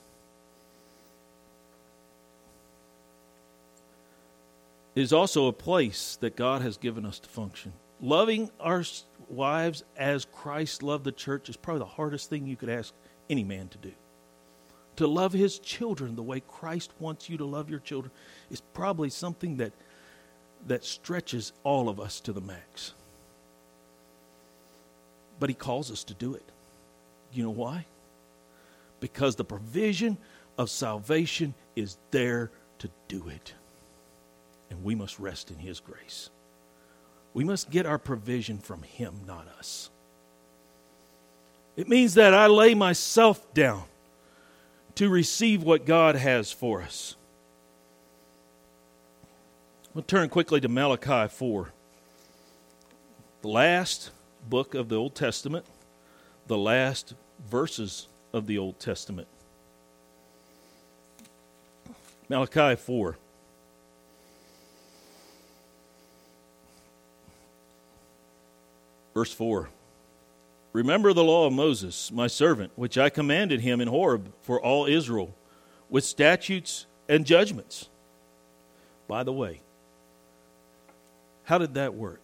is 4.95 5.13
also 5.13 5.49
a 5.49 5.53
place 5.53 6.19
that 6.21 6.37
God 6.37 6.63
has 6.63 6.77
given 6.77 7.05
us 7.05 7.19
to 7.19 7.29
function. 7.29 7.73
Loving 8.01 8.49
our 8.61 8.85
wives 9.29 9.83
as 9.97 10.25
Christ 10.27 10.85
loved 10.85 11.03
the 11.03 11.11
church 11.11 11.49
is 11.49 11.57
probably 11.57 11.81
the 11.81 11.87
hardest 11.87 12.31
thing 12.31 12.47
you 12.47 12.55
could 12.55 12.71
ask 12.71 12.95
any 13.29 13.43
man 13.43 13.67
to 13.71 13.79
do. 13.79 13.93
To 14.99 15.09
love 15.09 15.33
his 15.33 15.59
children 15.59 16.15
the 16.15 16.23
way 16.23 16.39
Christ 16.47 16.93
wants 17.01 17.29
you 17.29 17.39
to 17.39 17.45
love 17.45 17.71
your 17.71 17.81
children 17.81 18.13
is 18.53 18.61
probably 18.73 19.11
something 19.11 19.57
that 19.57 19.73
that 20.67 20.85
stretches 20.85 21.53
all 21.63 21.89
of 21.89 22.01
us 22.01 22.21
to 22.21 22.33
the 22.33 22.41
max. 22.41 22.93
But 25.39 25.51
he 25.51 25.55
calls 25.55 25.91
us 25.91 26.05
to 26.05 26.15
do 26.15 26.35
it. 26.35 26.45
You 27.33 27.45
know 27.45 27.51
why? 27.51 27.87
Because 29.01 29.37
the 29.37 29.45
provision 29.45 30.17
of 30.59 30.71
salvation 30.71 31.55
is 31.75 31.99
there 32.11 32.51
to 32.79 32.91
do 33.09 33.29
it. 33.29 33.55
And 34.71 34.83
we 34.83 34.95
must 34.95 35.19
rest 35.19 35.51
in 35.51 35.59
his 35.59 35.81
grace. 35.81 36.31
We 37.35 37.45
must 37.45 37.71
get 37.71 37.87
our 37.87 37.99
provision 37.99 38.59
from 38.59 38.83
him, 38.83 39.21
not 39.27 39.47
us. 39.59 39.91
It 41.77 41.89
means 41.89 42.15
that 42.15 42.33
I 42.33 42.47
lay 42.47 42.75
myself 42.75 43.53
down 43.53 43.85
to 44.95 45.11
receive 45.11 45.63
what 45.63 45.85
God 45.85 46.17
has 46.17 46.51
for 46.51 46.81
us. 46.81 47.17
We'll 49.97 50.03
turn 50.03 50.29
quickly 50.29 50.61
to 50.61 50.69
Malachi 50.69 51.27
4, 51.27 51.73
the 53.41 53.49
last 53.49 54.11
book 54.47 54.75
of 54.75 54.91
the 54.91 54.97
Old 54.97 55.15
Testament, 55.15 55.65
the 56.49 56.59
last 56.59 57.15
verses 57.49 58.07
of 58.31 58.47
the 58.47 58.59
Old 58.59 58.79
Testament. 58.79 59.27
Malachi 62.29 62.77
4. 62.77 63.17
Verse 69.15 69.33
4 69.33 69.71
Remember 70.75 71.15
the 71.15 71.25
law 71.25 71.47
of 71.47 71.55
Moses, 71.55 72.13
my 72.13 72.27
servant, 72.27 72.71
which 72.77 72.99
I 72.99 73.09
commanded 73.09 73.63
him 73.63 73.81
in 73.81 73.89
Horeb 73.89 74.31
for 74.43 74.61
all 74.61 74.85
Israel, 74.85 75.35
with 75.89 76.05
statutes 76.05 76.85
and 77.09 77.25
judgments. 77.25 77.89
By 79.09 79.23
the 79.23 79.33
way, 79.33 79.63
how 81.47 81.59
did 81.59 81.75
that 81.75 81.95
work? 81.95 82.21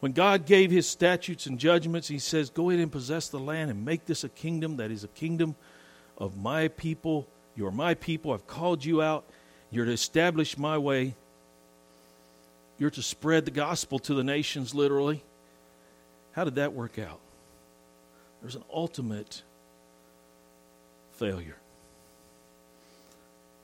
When 0.00 0.12
God 0.12 0.46
gave 0.46 0.70
his 0.70 0.88
statutes 0.88 1.46
and 1.46 1.58
judgments, 1.58 2.08
he 2.08 2.18
says, 2.18 2.50
Go 2.50 2.68
ahead 2.68 2.82
and 2.82 2.90
possess 2.92 3.28
the 3.28 3.38
land 3.38 3.70
and 3.70 3.84
make 3.84 4.04
this 4.04 4.24
a 4.24 4.28
kingdom 4.28 4.76
that 4.76 4.90
is 4.90 5.04
a 5.04 5.08
kingdom 5.08 5.54
of 6.18 6.36
my 6.36 6.68
people. 6.68 7.26
You're 7.56 7.70
my 7.70 7.94
people. 7.94 8.32
I've 8.32 8.48
called 8.48 8.84
you 8.84 9.00
out. 9.00 9.24
You're 9.70 9.86
to 9.86 9.92
establish 9.92 10.58
my 10.58 10.76
way. 10.76 11.14
You're 12.78 12.90
to 12.90 13.02
spread 13.02 13.44
the 13.44 13.52
gospel 13.52 14.00
to 14.00 14.14
the 14.14 14.24
nations, 14.24 14.74
literally. 14.74 15.22
How 16.32 16.42
did 16.42 16.56
that 16.56 16.72
work 16.72 16.98
out? 16.98 17.20
There's 18.42 18.56
an 18.56 18.64
ultimate 18.72 19.42
failure. 21.12 21.56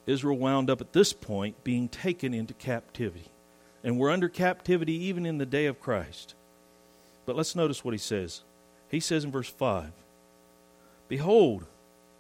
Israel 0.06 0.38
wound 0.38 0.70
up 0.70 0.80
at 0.80 0.92
this 0.92 1.12
point 1.12 1.64
being 1.64 1.88
taken 1.88 2.32
into 2.32 2.54
captivity. 2.54 3.26
And 3.82 3.98
we're 3.98 4.10
under 4.10 4.28
captivity 4.28 4.92
even 5.04 5.24
in 5.24 5.38
the 5.38 5.46
day 5.46 5.66
of 5.66 5.80
Christ. 5.80 6.34
But 7.26 7.36
let's 7.36 7.56
notice 7.56 7.84
what 7.84 7.94
he 7.94 7.98
says. 7.98 8.42
He 8.88 9.00
says 9.00 9.24
in 9.24 9.30
verse 9.30 9.48
5 9.48 9.92
Behold, 11.08 11.66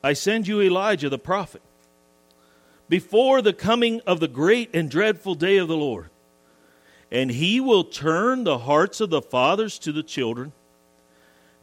I 0.02 0.14
send 0.14 0.48
you 0.48 0.60
Elijah 0.60 1.08
the 1.08 1.18
prophet 1.18 1.62
before 2.88 3.42
the 3.42 3.52
coming 3.52 4.00
of 4.06 4.20
the 4.20 4.28
great 4.28 4.74
and 4.74 4.90
dreadful 4.90 5.34
day 5.34 5.58
of 5.58 5.68
the 5.68 5.76
Lord 5.76 6.10
and 7.10 7.30
he 7.30 7.60
will 7.60 7.84
turn 7.84 8.44
the 8.44 8.58
hearts 8.58 9.00
of 9.00 9.10
the 9.10 9.22
fathers 9.22 9.78
to 9.80 9.92
the 9.92 10.02
children, 10.02 10.52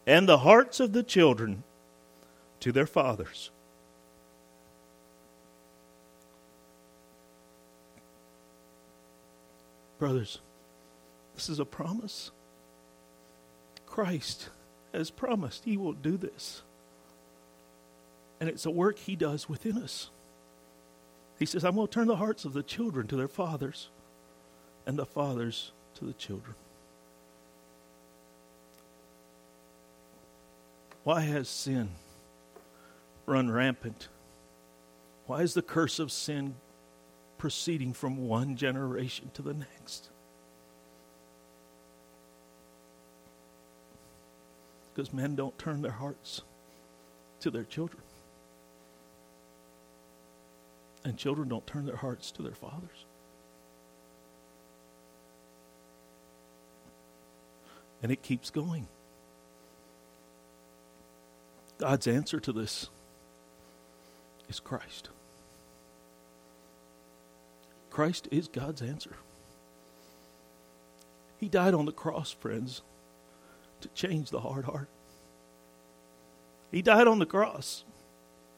and 0.05 0.27
the 0.27 0.39
hearts 0.39 0.79
of 0.79 0.93
the 0.93 1.03
children 1.03 1.63
to 2.59 2.71
their 2.71 2.85
fathers. 2.85 3.49
Brothers, 9.99 10.39
this 11.35 11.49
is 11.49 11.59
a 11.59 11.65
promise. 11.65 12.31
Christ 13.85 14.49
has 14.93 15.09
promised 15.09 15.65
he 15.65 15.77
will 15.77 15.93
do 15.93 16.17
this. 16.17 16.61
And 18.39 18.49
it's 18.49 18.65
a 18.65 18.71
work 18.71 18.99
he 18.99 19.15
does 19.15 19.49
within 19.49 19.77
us. 19.77 20.09
He 21.39 21.45
says, 21.45 21.63
I'm 21.63 21.75
going 21.75 21.87
to 21.87 21.93
turn 21.93 22.07
the 22.07 22.15
hearts 22.15 22.45
of 22.45 22.53
the 22.53 22.63
children 22.63 23.07
to 23.07 23.15
their 23.15 23.27
fathers 23.27 23.89
and 24.85 24.97
the 24.97 25.05
fathers 25.05 25.71
to 25.95 26.05
the 26.05 26.13
children. 26.13 26.55
Why 31.03 31.21
has 31.21 31.47
sin 31.47 31.89
run 33.25 33.49
rampant? 33.49 34.09
Why 35.25 35.41
is 35.41 35.53
the 35.53 35.61
curse 35.61 35.99
of 35.99 36.11
sin 36.11 36.55
proceeding 37.37 37.93
from 37.93 38.27
one 38.27 38.55
generation 38.55 39.31
to 39.33 39.41
the 39.41 39.53
next? 39.53 40.09
Because 44.93 45.13
men 45.13 45.35
don't 45.35 45.57
turn 45.57 45.81
their 45.81 45.91
hearts 45.91 46.41
to 47.41 47.51
their 47.51 47.63
children. 47.63 48.01
And 51.03 51.17
children 51.17 51.47
don't 51.47 51.65
turn 51.67 51.85
their 51.85 51.95
hearts 51.95 52.31
to 52.31 52.41
their 52.41 52.55
fathers. 52.55 53.05
And 58.01 58.11
it 58.11 58.21
keeps 58.21 58.49
going. 58.49 58.87
God's 61.77 62.07
answer 62.07 62.39
to 62.39 62.51
this 62.51 62.89
is 64.49 64.59
Christ. 64.59 65.09
Christ 67.97 68.27
is 68.29 68.47
God's 68.47 68.83
answer. 68.83 69.15
He 71.39 71.49
died 71.49 71.73
on 71.73 71.87
the 71.87 71.91
cross, 71.91 72.29
friends, 72.31 72.83
to 73.81 73.87
change 73.95 74.29
the 74.29 74.39
hard 74.39 74.65
heart. 74.65 74.87
He 76.71 76.83
died 76.83 77.07
on 77.07 77.17
the 77.17 77.25
cross 77.25 77.85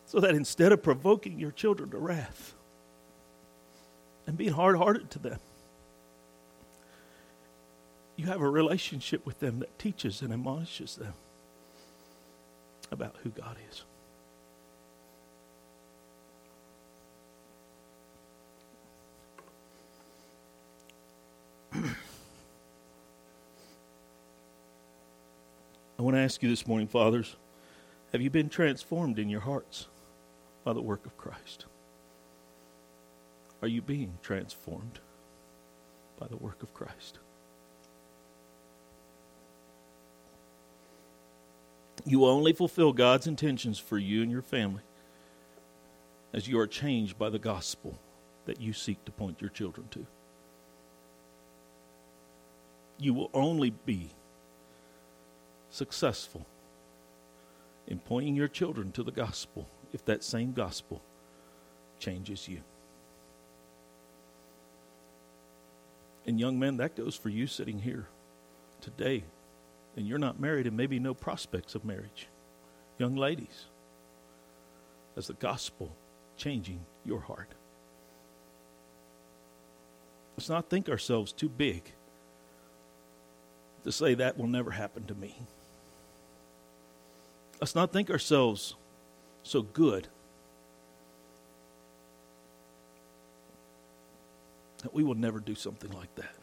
so 0.08 0.20
that 0.20 0.36
instead 0.36 0.74
of 0.74 0.84
provoking 0.84 1.40
your 1.40 1.52
children 1.52 1.90
to 1.92 1.98
wrath 1.98 2.54
and 4.28 4.38
being 4.38 4.52
hard 4.52 4.76
hearted 4.76 5.10
to 5.12 5.20
them, 5.20 5.40
you 8.18 8.26
have 8.26 8.42
a 8.42 8.50
relationship 8.50 9.26
with 9.26 9.40
them 9.40 9.60
that 9.60 9.80
teaches 9.80 10.22
and 10.22 10.34
admonishes 10.34 10.98
them 10.98 11.14
about 12.92 13.16
who 13.24 13.30
God 13.30 13.56
is. 13.72 13.86
To 26.08 26.22
ask 26.22 26.42
you 26.42 26.50
this 26.50 26.66
morning, 26.66 26.88
fathers 26.88 27.36
have 28.12 28.22
you 28.22 28.30
been 28.30 28.50
transformed 28.50 29.20
in 29.20 29.30
your 29.30 29.42
hearts 29.42 29.88
by 30.64 30.74
the 30.74 30.82
work 30.82 31.06
of 31.06 31.18
Christ? 31.18 31.66
Are 33.62 33.68
you 33.68 33.82
being 33.82 34.18
transformed 34.22 35.00
by 36.20 36.28
the 36.28 36.38
work 36.38 36.64
of 36.64 36.74
Christ? 36.74 37.20
You 42.06 42.26
only 42.26 42.54
fulfill 42.54 42.94
God's 42.94 43.28
intentions 43.28 43.78
for 43.78 43.98
you 43.98 44.22
and 44.22 44.32
your 44.32 44.42
family 44.42 44.82
as 46.34 46.48
you 46.48 46.60
are 46.60 46.68
changed 46.68 47.20
by 47.20 47.30
the 47.30 47.40
gospel 47.40 48.00
that 48.46 48.62
you 48.62 48.74
seek 48.74 49.04
to 49.06 49.12
point 49.12 49.42
your 49.42 49.50
children 49.50 49.88
to. 49.92 50.06
You 52.98 53.14
will 53.14 53.30
only 53.34 53.72
be 53.72 54.10
successful 55.80 56.46
in 57.88 58.00
pointing 58.00 58.36
your 58.36 58.50
children 58.50 58.92
to 58.92 59.02
the 59.02 59.14
gospel 59.14 59.66
if 59.94 60.04
that 60.04 60.26
same 60.26 60.52
gospel 60.52 61.02
changes 62.00 62.50
you. 62.50 62.60
And, 66.26 66.38
young 66.38 66.60
men, 66.60 66.78
that 66.78 66.98
goes 66.98 67.16
for 67.16 67.30
you 67.30 67.48
sitting 67.48 67.80
here 67.80 68.08
today 68.82 69.24
and 69.96 70.06
you're 70.06 70.20
not 70.20 70.38
married 70.38 70.68
and 70.68 70.76
maybe 70.76 71.00
no 71.00 71.14
prospects 71.14 71.76
of 71.76 71.86
marriage. 71.86 72.28
Young 72.98 73.16
ladies, 73.16 73.66
as 75.16 75.28
the 75.28 75.34
gospel 75.34 75.96
changing 76.36 76.82
your 77.06 77.22
heart. 77.22 77.54
Let's 80.36 80.50
not 80.50 80.70
think 80.70 80.90
ourselves 80.90 81.32
too 81.32 81.50
big 81.50 81.84
to 83.86 83.94
say 83.94 84.14
that 84.16 84.38
will 84.38 84.48
never 84.48 84.72
happen 84.72 85.06
to 85.06 85.16
me. 85.16 85.38
Let's 87.60 87.76
not 87.76 87.92
think 87.92 88.10
ourselves 88.10 88.76
so 89.44 89.62
good 89.62 90.08
that 94.84 94.94
we 94.94 95.04
will 95.04 95.16
never 95.16 95.40
do 95.40 95.56
something 95.56 95.92
like 95.92 96.14
that. 96.16 96.36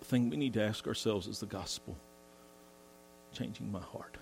The 0.00 0.04
thing 0.04 0.28
we 0.28 0.36
need 0.36 0.52
to 0.54 0.62
ask 0.62 0.86
ourselves 0.86 1.26
is 1.26 1.40
the 1.40 1.46
gospel 1.46 1.96
changing 3.32 3.72
my 3.72 3.80
heart. 3.80 4.16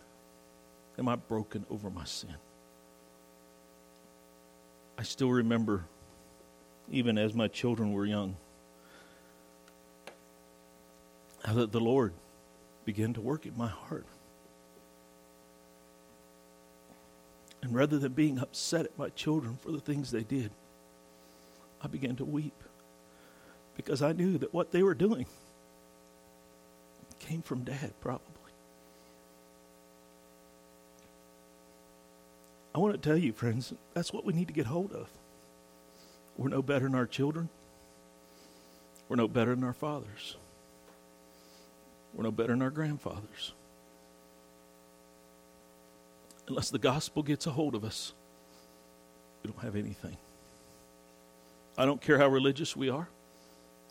Am 0.98 1.08
I 1.08 1.16
broken 1.16 1.66
over 1.70 1.90
my 1.90 2.04
sin? 2.04 2.36
I 4.96 5.02
still 5.02 5.30
remember, 5.30 5.84
even 6.90 7.18
as 7.18 7.34
my 7.34 7.48
children 7.48 7.92
were 7.92 8.06
young, 8.06 8.36
how 11.44 11.54
that 11.54 11.72
the 11.72 11.80
Lord 11.80 12.12
began 12.84 13.12
to 13.14 13.20
work 13.20 13.46
in 13.46 13.56
my 13.56 13.68
heart. 13.68 14.06
And 17.62 17.74
rather 17.74 17.98
than 17.98 18.12
being 18.12 18.38
upset 18.38 18.84
at 18.84 18.98
my 18.98 19.08
children 19.10 19.58
for 19.62 19.72
the 19.72 19.80
things 19.80 20.10
they 20.10 20.22
did, 20.22 20.50
I 21.82 21.86
began 21.86 22.16
to 22.16 22.24
weep 22.24 22.62
because 23.76 24.02
I 24.02 24.12
knew 24.12 24.38
that 24.38 24.52
what 24.52 24.70
they 24.70 24.82
were 24.82 24.94
doing 24.94 25.26
came 27.20 27.42
from 27.42 27.64
dad, 27.64 27.92
probably. 28.00 28.28
I 32.74 32.78
want 32.78 33.00
to 33.00 33.08
tell 33.08 33.16
you, 33.16 33.32
friends, 33.32 33.72
that's 33.94 34.12
what 34.12 34.24
we 34.24 34.32
need 34.32 34.48
to 34.48 34.54
get 34.54 34.66
hold 34.66 34.92
of. 34.92 35.08
We're 36.36 36.48
no 36.48 36.60
better 36.60 36.86
than 36.86 36.94
our 36.94 37.06
children. 37.06 37.48
We're 39.08 39.16
no 39.16 39.28
better 39.28 39.54
than 39.54 39.64
our 39.64 39.72
fathers. 39.72 40.36
We're 42.14 42.24
no 42.24 42.30
better 42.30 42.52
than 42.52 42.62
our 42.62 42.70
grandfathers. 42.70 43.52
Unless 46.46 46.70
the 46.70 46.78
gospel 46.78 47.22
gets 47.22 47.46
a 47.46 47.50
hold 47.50 47.74
of 47.74 47.84
us, 47.84 48.12
we 49.42 49.50
don't 49.50 49.62
have 49.62 49.76
anything. 49.76 50.16
I 51.76 51.86
don't 51.86 52.00
care 52.00 52.18
how 52.18 52.28
religious 52.28 52.76
we 52.76 52.88
are. 52.88 53.08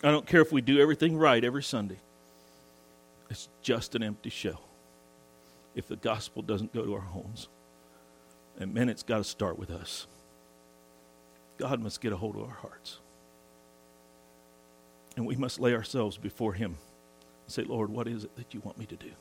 I 0.03 0.11
don't 0.11 0.25
care 0.25 0.41
if 0.41 0.51
we 0.51 0.61
do 0.61 0.79
everything 0.79 1.17
right 1.17 1.43
every 1.43 1.63
Sunday. 1.63 1.99
It's 3.29 3.49
just 3.61 3.95
an 3.95 4.03
empty 4.03 4.29
shell 4.29 4.61
if 5.75 5.87
the 5.87 5.95
gospel 5.95 6.41
doesn't 6.41 6.73
go 6.73 6.85
to 6.85 6.93
our 6.93 7.01
homes. 7.01 7.47
And 8.59 8.73
men, 8.73 8.89
it's 8.89 9.03
got 9.03 9.17
to 9.17 9.23
start 9.23 9.57
with 9.57 9.71
us. 9.71 10.05
God 11.57 11.81
must 11.81 12.01
get 12.01 12.13
a 12.13 12.17
hold 12.17 12.35
of 12.35 12.43
our 12.43 12.57
hearts. 12.61 12.99
And 15.17 15.25
we 15.25 15.35
must 15.35 15.59
lay 15.59 15.73
ourselves 15.73 16.17
before 16.17 16.53
Him 16.53 16.77
say, 17.53 17.63
Lord, 17.63 17.89
what 17.89 18.07
is 18.07 18.23
it 18.23 18.35
that 18.35 18.53
you 18.53 18.61
want 18.61 18.77
me 18.77 18.85
to 18.87 18.95
do? 18.95 19.11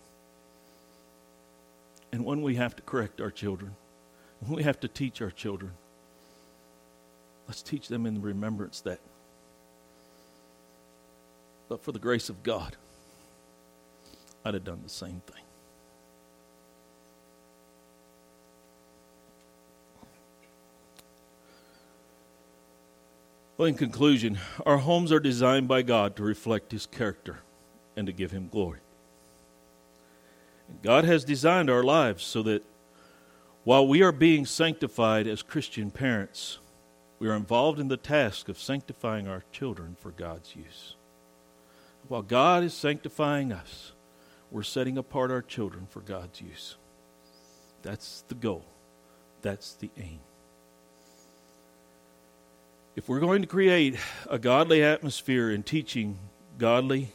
And 2.13 2.25
when 2.25 2.43
we 2.43 2.57
have 2.57 2.75
to 2.77 2.83
correct 2.83 3.21
our 3.21 3.31
children, 3.31 3.77
when 4.41 4.57
we 4.57 4.63
have 4.63 4.81
to 4.81 4.89
teach 4.89 5.21
our 5.21 5.31
children, 5.31 5.73
let's 7.47 7.63
teach 7.63 7.89
them 7.89 8.07
in 8.07 8.21
remembrance 8.23 8.81
that, 8.81 9.01
but 11.69 11.83
for 11.83 11.93
the 11.93 11.99
grace 11.99 12.29
of 12.29 12.43
God, 12.43 12.77
I'd 14.45 14.55
have 14.55 14.65
done 14.65 14.81
the 14.83 14.89
same 14.89 15.23
thing. 15.27 15.43
Well, 23.57 23.69
in 23.69 23.75
conclusion, 23.75 24.39
our 24.67 24.79
homes 24.79 25.13
are 25.13 25.21
designed 25.21 25.69
by 25.69 25.83
God 25.83 26.17
to 26.17 26.23
reflect 26.23 26.73
His 26.73 26.87
character 26.87 27.39
and 27.97 28.07
to 28.07 28.13
give 28.13 28.31
Him 28.31 28.49
glory. 28.49 28.81
God 30.83 31.05
has 31.05 31.25
designed 31.25 31.69
our 31.69 31.83
lives 31.83 32.25
so 32.25 32.43
that 32.45 32.65
while 33.65 33.87
we 33.87 34.03
are 34.03 34.13
being 34.13 34.47
sanctified 34.47 35.27
as 35.27 35.43
Christian 35.43 35.91
parents, 35.91 36.59
we 37.19 37.29
are 37.29 37.35
involved 37.35 37.79
in 37.79 37.89
the 37.89 37.97
task 37.97 38.49
of 38.49 38.59
sanctifying 38.59 39.29
our 39.29 39.45
children 39.53 39.97
for 40.01 40.11
God's 40.11 40.57
use. 40.57 40.97
While 42.09 42.23
God 42.23 42.65
is 42.65 42.75
sanctifying 42.75 43.53
us, 43.53 43.93
we're 44.51 44.63
setting 44.63 44.99
apart 44.99 45.31
our 45.31 45.43
children 45.43 45.87
for 45.89 46.01
God's 46.01 46.41
use. 46.41 46.77
That's 47.83 48.25
the 48.29 48.35
goal, 48.35 48.65
that's 49.43 49.75
the 49.75 49.91
aim 49.99 50.21
if 52.95 53.09
we're 53.09 53.21
going 53.21 53.41
to 53.41 53.49
create 53.49 53.97
a 54.29 54.39
godly 54.39 54.83
atmosphere 54.83 55.51
in 55.51 55.63
teaching 55.63 56.19
godly 56.59 57.11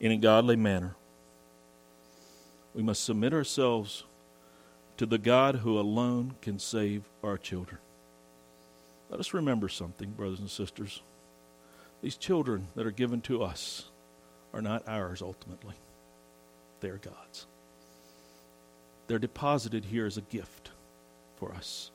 in 0.00 0.12
a 0.12 0.16
godly 0.16 0.56
manner, 0.56 0.94
we 2.74 2.82
must 2.82 3.04
submit 3.04 3.32
ourselves 3.32 4.04
to 4.98 5.06
the 5.06 5.18
God 5.18 5.56
who 5.56 5.78
alone 5.78 6.34
can 6.42 6.58
save 6.58 7.02
our 7.22 7.38
children. 7.38 7.78
Let 9.08 9.20
us 9.20 9.34
remember 9.34 9.68
something, 9.68 10.10
brothers 10.10 10.40
and 10.40 10.50
sisters. 10.50 11.02
These 12.02 12.16
children 12.16 12.68
that 12.74 12.86
are 12.86 12.90
given 12.90 13.20
to 13.22 13.42
us 13.42 13.86
are 14.52 14.62
not 14.62 14.86
ours 14.88 15.22
ultimately, 15.22 15.74
they're 16.80 16.98
God's. 16.98 17.46
They're 19.06 19.18
deposited 19.18 19.84
here 19.84 20.06
as 20.06 20.16
a 20.16 20.22
gift 20.22 20.70
for 21.36 21.52
us. 21.52 21.90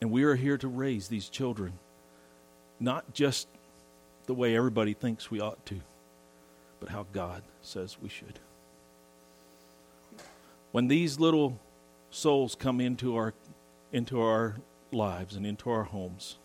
And 0.00 0.10
we 0.10 0.24
are 0.24 0.34
here 0.34 0.58
to 0.58 0.68
raise 0.68 1.08
these 1.08 1.28
children, 1.28 1.74
not 2.80 3.14
just 3.14 3.48
the 4.26 4.34
way 4.34 4.56
everybody 4.56 4.92
thinks 4.92 5.30
we 5.30 5.40
ought 5.40 5.64
to, 5.66 5.80
but 6.80 6.88
how 6.88 7.06
God 7.12 7.42
says 7.62 7.96
we 8.00 8.08
should. 8.08 8.38
When 10.72 10.88
these 10.88 11.18
little 11.18 11.58
souls 12.10 12.54
come 12.54 12.80
into 12.80 13.16
our 13.16 13.34
into 13.92 14.20
our 14.20 14.56
lives 14.92 15.36
and 15.36 15.46
into 15.46 15.70
our 15.70 15.84
homes, 15.84 16.36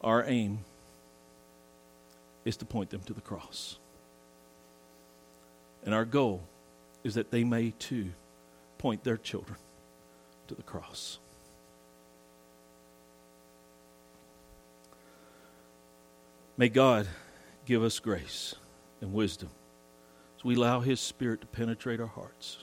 our 0.00 0.24
aim 0.26 0.60
is 2.44 2.56
to 2.56 2.64
point 2.64 2.90
them 2.90 3.00
to 3.02 3.12
the 3.12 3.20
cross. 3.20 3.78
And 5.84 5.94
our 5.94 6.04
goal 6.04 6.42
is 7.04 7.14
that 7.14 7.30
they 7.30 7.44
may 7.44 7.72
too 7.78 8.12
point 8.78 9.04
their 9.04 9.16
children 9.16 9.58
to 10.48 10.54
the 10.54 10.62
cross. 10.62 11.18
May 16.62 16.68
God 16.68 17.08
give 17.66 17.82
us 17.82 17.98
grace 17.98 18.54
and 19.00 19.12
wisdom 19.12 19.48
as 20.38 20.44
we 20.44 20.54
allow 20.54 20.78
His 20.78 21.00
Spirit 21.00 21.40
to 21.40 21.46
penetrate 21.48 21.98
our 21.98 22.06
hearts 22.06 22.62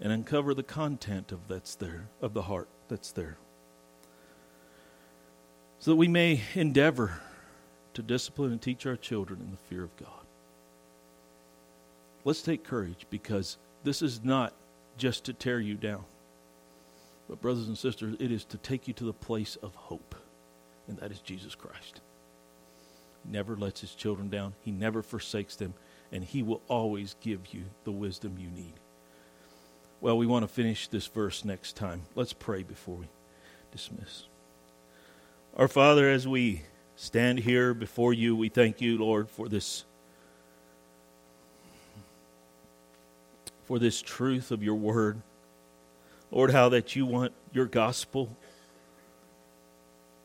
and 0.00 0.10
uncover 0.10 0.54
the 0.54 0.62
content 0.62 1.32
of 1.32 1.48
that's 1.48 1.74
there 1.74 2.08
of 2.22 2.32
the 2.32 2.40
heart 2.40 2.70
that's 2.88 3.12
there 3.12 3.36
so 5.80 5.90
that 5.90 5.98
we 5.98 6.08
may 6.08 6.40
endeavor 6.54 7.20
to 7.92 8.00
discipline 8.00 8.52
and 8.52 8.62
teach 8.62 8.86
our 8.86 8.96
children 8.96 9.42
in 9.42 9.50
the 9.50 9.58
fear 9.68 9.84
of 9.84 9.94
God. 9.98 10.24
Let's 12.24 12.40
take 12.40 12.64
courage 12.64 13.04
because 13.10 13.58
this 13.84 14.00
is 14.00 14.24
not 14.24 14.54
just 14.96 15.24
to 15.24 15.34
tear 15.34 15.60
you 15.60 15.74
down. 15.74 16.06
But, 17.28 17.42
brothers 17.42 17.68
and 17.68 17.76
sisters, 17.76 18.16
it 18.18 18.32
is 18.32 18.46
to 18.46 18.56
take 18.56 18.88
you 18.88 18.94
to 18.94 19.04
the 19.04 19.12
place 19.12 19.56
of 19.56 19.74
hope, 19.74 20.14
and 20.88 20.96
that 21.00 21.12
is 21.12 21.20
Jesus 21.20 21.54
Christ. 21.54 22.00
Never 23.24 23.56
lets 23.56 23.80
his 23.80 23.94
children 23.94 24.28
down, 24.28 24.54
he 24.62 24.70
never 24.70 25.02
forsakes 25.02 25.56
them, 25.56 25.74
and 26.10 26.24
he 26.24 26.42
will 26.42 26.60
always 26.68 27.16
give 27.20 27.54
you 27.54 27.64
the 27.84 27.92
wisdom 27.92 28.36
you 28.38 28.48
need. 28.48 28.74
Well, 30.00 30.18
we 30.18 30.26
want 30.26 30.42
to 30.42 30.48
finish 30.48 30.88
this 30.88 31.06
verse 31.06 31.44
next 31.44 31.76
time. 31.76 32.02
Let's 32.16 32.32
pray 32.32 32.64
before 32.64 32.96
we 32.96 33.08
dismiss. 33.70 34.24
Our 35.56 35.68
Father, 35.68 36.10
as 36.10 36.26
we 36.26 36.62
stand 36.96 37.40
here 37.40 37.72
before 37.72 38.12
you, 38.12 38.34
we 38.34 38.48
thank 38.48 38.80
you, 38.80 38.98
Lord, 38.98 39.28
for 39.28 39.48
this 39.48 39.84
for 43.64 43.78
this 43.78 44.02
truth 44.02 44.50
of 44.50 44.62
your 44.62 44.74
word. 44.74 45.22
Lord, 46.30 46.50
how 46.50 46.68
that 46.70 46.96
you 46.96 47.06
want 47.06 47.32
your 47.52 47.66
gospel, 47.66 48.36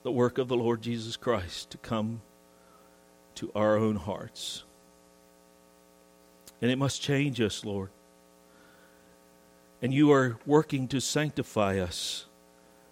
the 0.03 0.11
work 0.11 0.37
of 0.37 0.47
the 0.47 0.57
Lord 0.57 0.81
Jesus 0.81 1.15
Christ, 1.15 1.69
to 1.71 1.77
come 1.77 2.21
to 3.37 3.51
our 3.55 3.77
own 3.77 3.95
hearts. 3.95 4.63
And 6.61 6.71
it 6.71 6.77
must 6.77 7.01
change 7.01 7.39
us, 7.39 7.63
Lord. 7.63 7.89
And 9.81 9.93
you 9.93 10.11
are 10.11 10.37
working 10.45 10.87
to 10.89 10.99
sanctify 10.99 11.79
us 11.79 12.25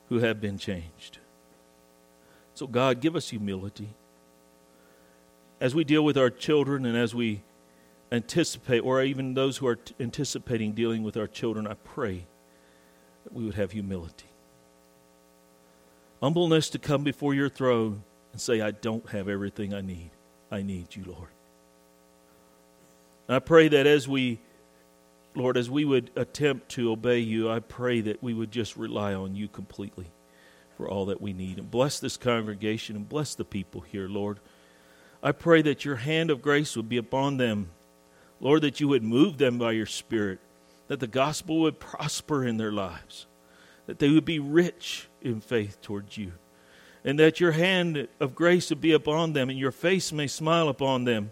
who 0.09 0.19
have 0.19 0.39
been 0.39 0.57
changed. 0.57 1.17
So, 2.53 2.67
God, 2.67 3.01
give 3.01 3.15
us 3.15 3.29
humility. 3.29 3.89
As 5.59 5.73
we 5.73 5.83
deal 5.83 6.05
with 6.05 6.17
our 6.17 6.29
children 6.29 6.85
and 6.85 6.95
as 6.95 7.15
we 7.15 7.41
anticipate, 8.11 8.81
or 8.81 9.01
even 9.01 9.33
those 9.33 9.57
who 9.57 9.67
are 9.67 9.77
t- 9.77 9.95
anticipating 9.99 10.73
dealing 10.73 11.01
with 11.01 11.17
our 11.17 11.27
children, 11.27 11.65
I 11.65 11.73
pray 11.73 12.27
that 13.23 13.33
we 13.33 13.45
would 13.45 13.55
have 13.55 13.71
humility. 13.71 14.29
Humbleness 16.21 16.69
to 16.69 16.79
come 16.79 17.03
before 17.03 17.33
your 17.33 17.49
throne 17.49 18.03
and 18.31 18.39
say, 18.39 18.61
I 18.61 18.71
don't 18.71 19.09
have 19.09 19.27
everything 19.27 19.73
I 19.73 19.81
need. 19.81 20.11
I 20.55 20.61
need 20.61 20.95
you, 20.95 21.03
Lord. 21.05 21.27
I 23.27 23.39
pray 23.39 23.67
that 23.67 23.85
as 23.85 24.07
we, 24.07 24.39
Lord, 25.35 25.57
as 25.57 25.69
we 25.69 25.83
would 25.83 26.11
attempt 26.15 26.69
to 26.69 26.91
obey 26.91 27.19
you, 27.19 27.49
I 27.51 27.59
pray 27.59 27.99
that 27.99 28.23
we 28.23 28.33
would 28.33 28.51
just 28.51 28.77
rely 28.77 29.13
on 29.13 29.35
you 29.35 29.49
completely 29.49 30.05
for 30.77 30.87
all 30.87 31.07
that 31.07 31.19
we 31.19 31.33
need. 31.33 31.57
And 31.57 31.69
bless 31.69 31.99
this 31.99 32.15
congregation 32.15 32.95
and 32.95 33.09
bless 33.09 33.35
the 33.35 33.43
people 33.43 33.81
here, 33.81 34.07
Lord. 34.07 34.39
I 35.21 35.33
pray 35.33 35.61
that 35.63 35.83
your 35.83 35.97
hand 35.97 36.31
of 36.31 36.41
grace 36.41 36.77
would 36.77 36.87
be 36.87 36.97
upon 36.97 37.35
them. 37.35 37.71
Lord, 38.39 38.61
that 38.61 38.79
you 38.79 38.87
would 38.87 39.03
move 39.03 39.37
them 39.37 39.57
by 39.57 39.73
your 39.73 39.85
Spirit, 39.85 40.39
that 40.87 41.01
the 41.01 41.07
gospel 41.07 41.59
would 41.61 41.81
prosper 41.81 42.45
in 42.45 42.55
their 42.55 42.71
lives, 42.71 43.25
that 43.87 43.99
they 43.99 44.09
would 44.09 44.25
be 44.25 44.39
rich 44.39 45.09
in 45.21 45.41
faith 45.41 45.81
towards 45.81 46.17
you, 46.17 46.31
and 47.05 47.19
that 47.19 47.39
your 47.39 47.51
hand 47.51 48.07
of 48.19 48.35
grace 48.35 48.71
would 48.71 48.81
be 48.81 48.91
upon 48.91 49.33
them, 49.33 49.49
and 49.49 49.57
your 49.57 49.71
face 49.71 50.11
may 50.11 50.27
smile 50.27 50.67
upon 50.67 51.05
them, 51.05 51.31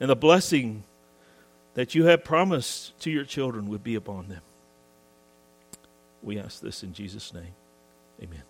and 0.00 0.10
the 0.10 0.16
blessing 0.16 0.82
that 1.74 1.94
you 1.94 2.06
have 2.06 2.24
promised 2.24 2.98
to 3.00 3.10
your 3.10 3.24
children 3.24 3.68
would 3.68 3.84
be 3.84 3.94
upon 3.94 4.28
them. 4.28 4.40
We 6.22 6.38
ask 6.38 6.60
this 6.60 6.82
in 6.82 6.94
Jesus' 6.94 7.32
name. 7.34 7.54
Amen. 8.22 8.42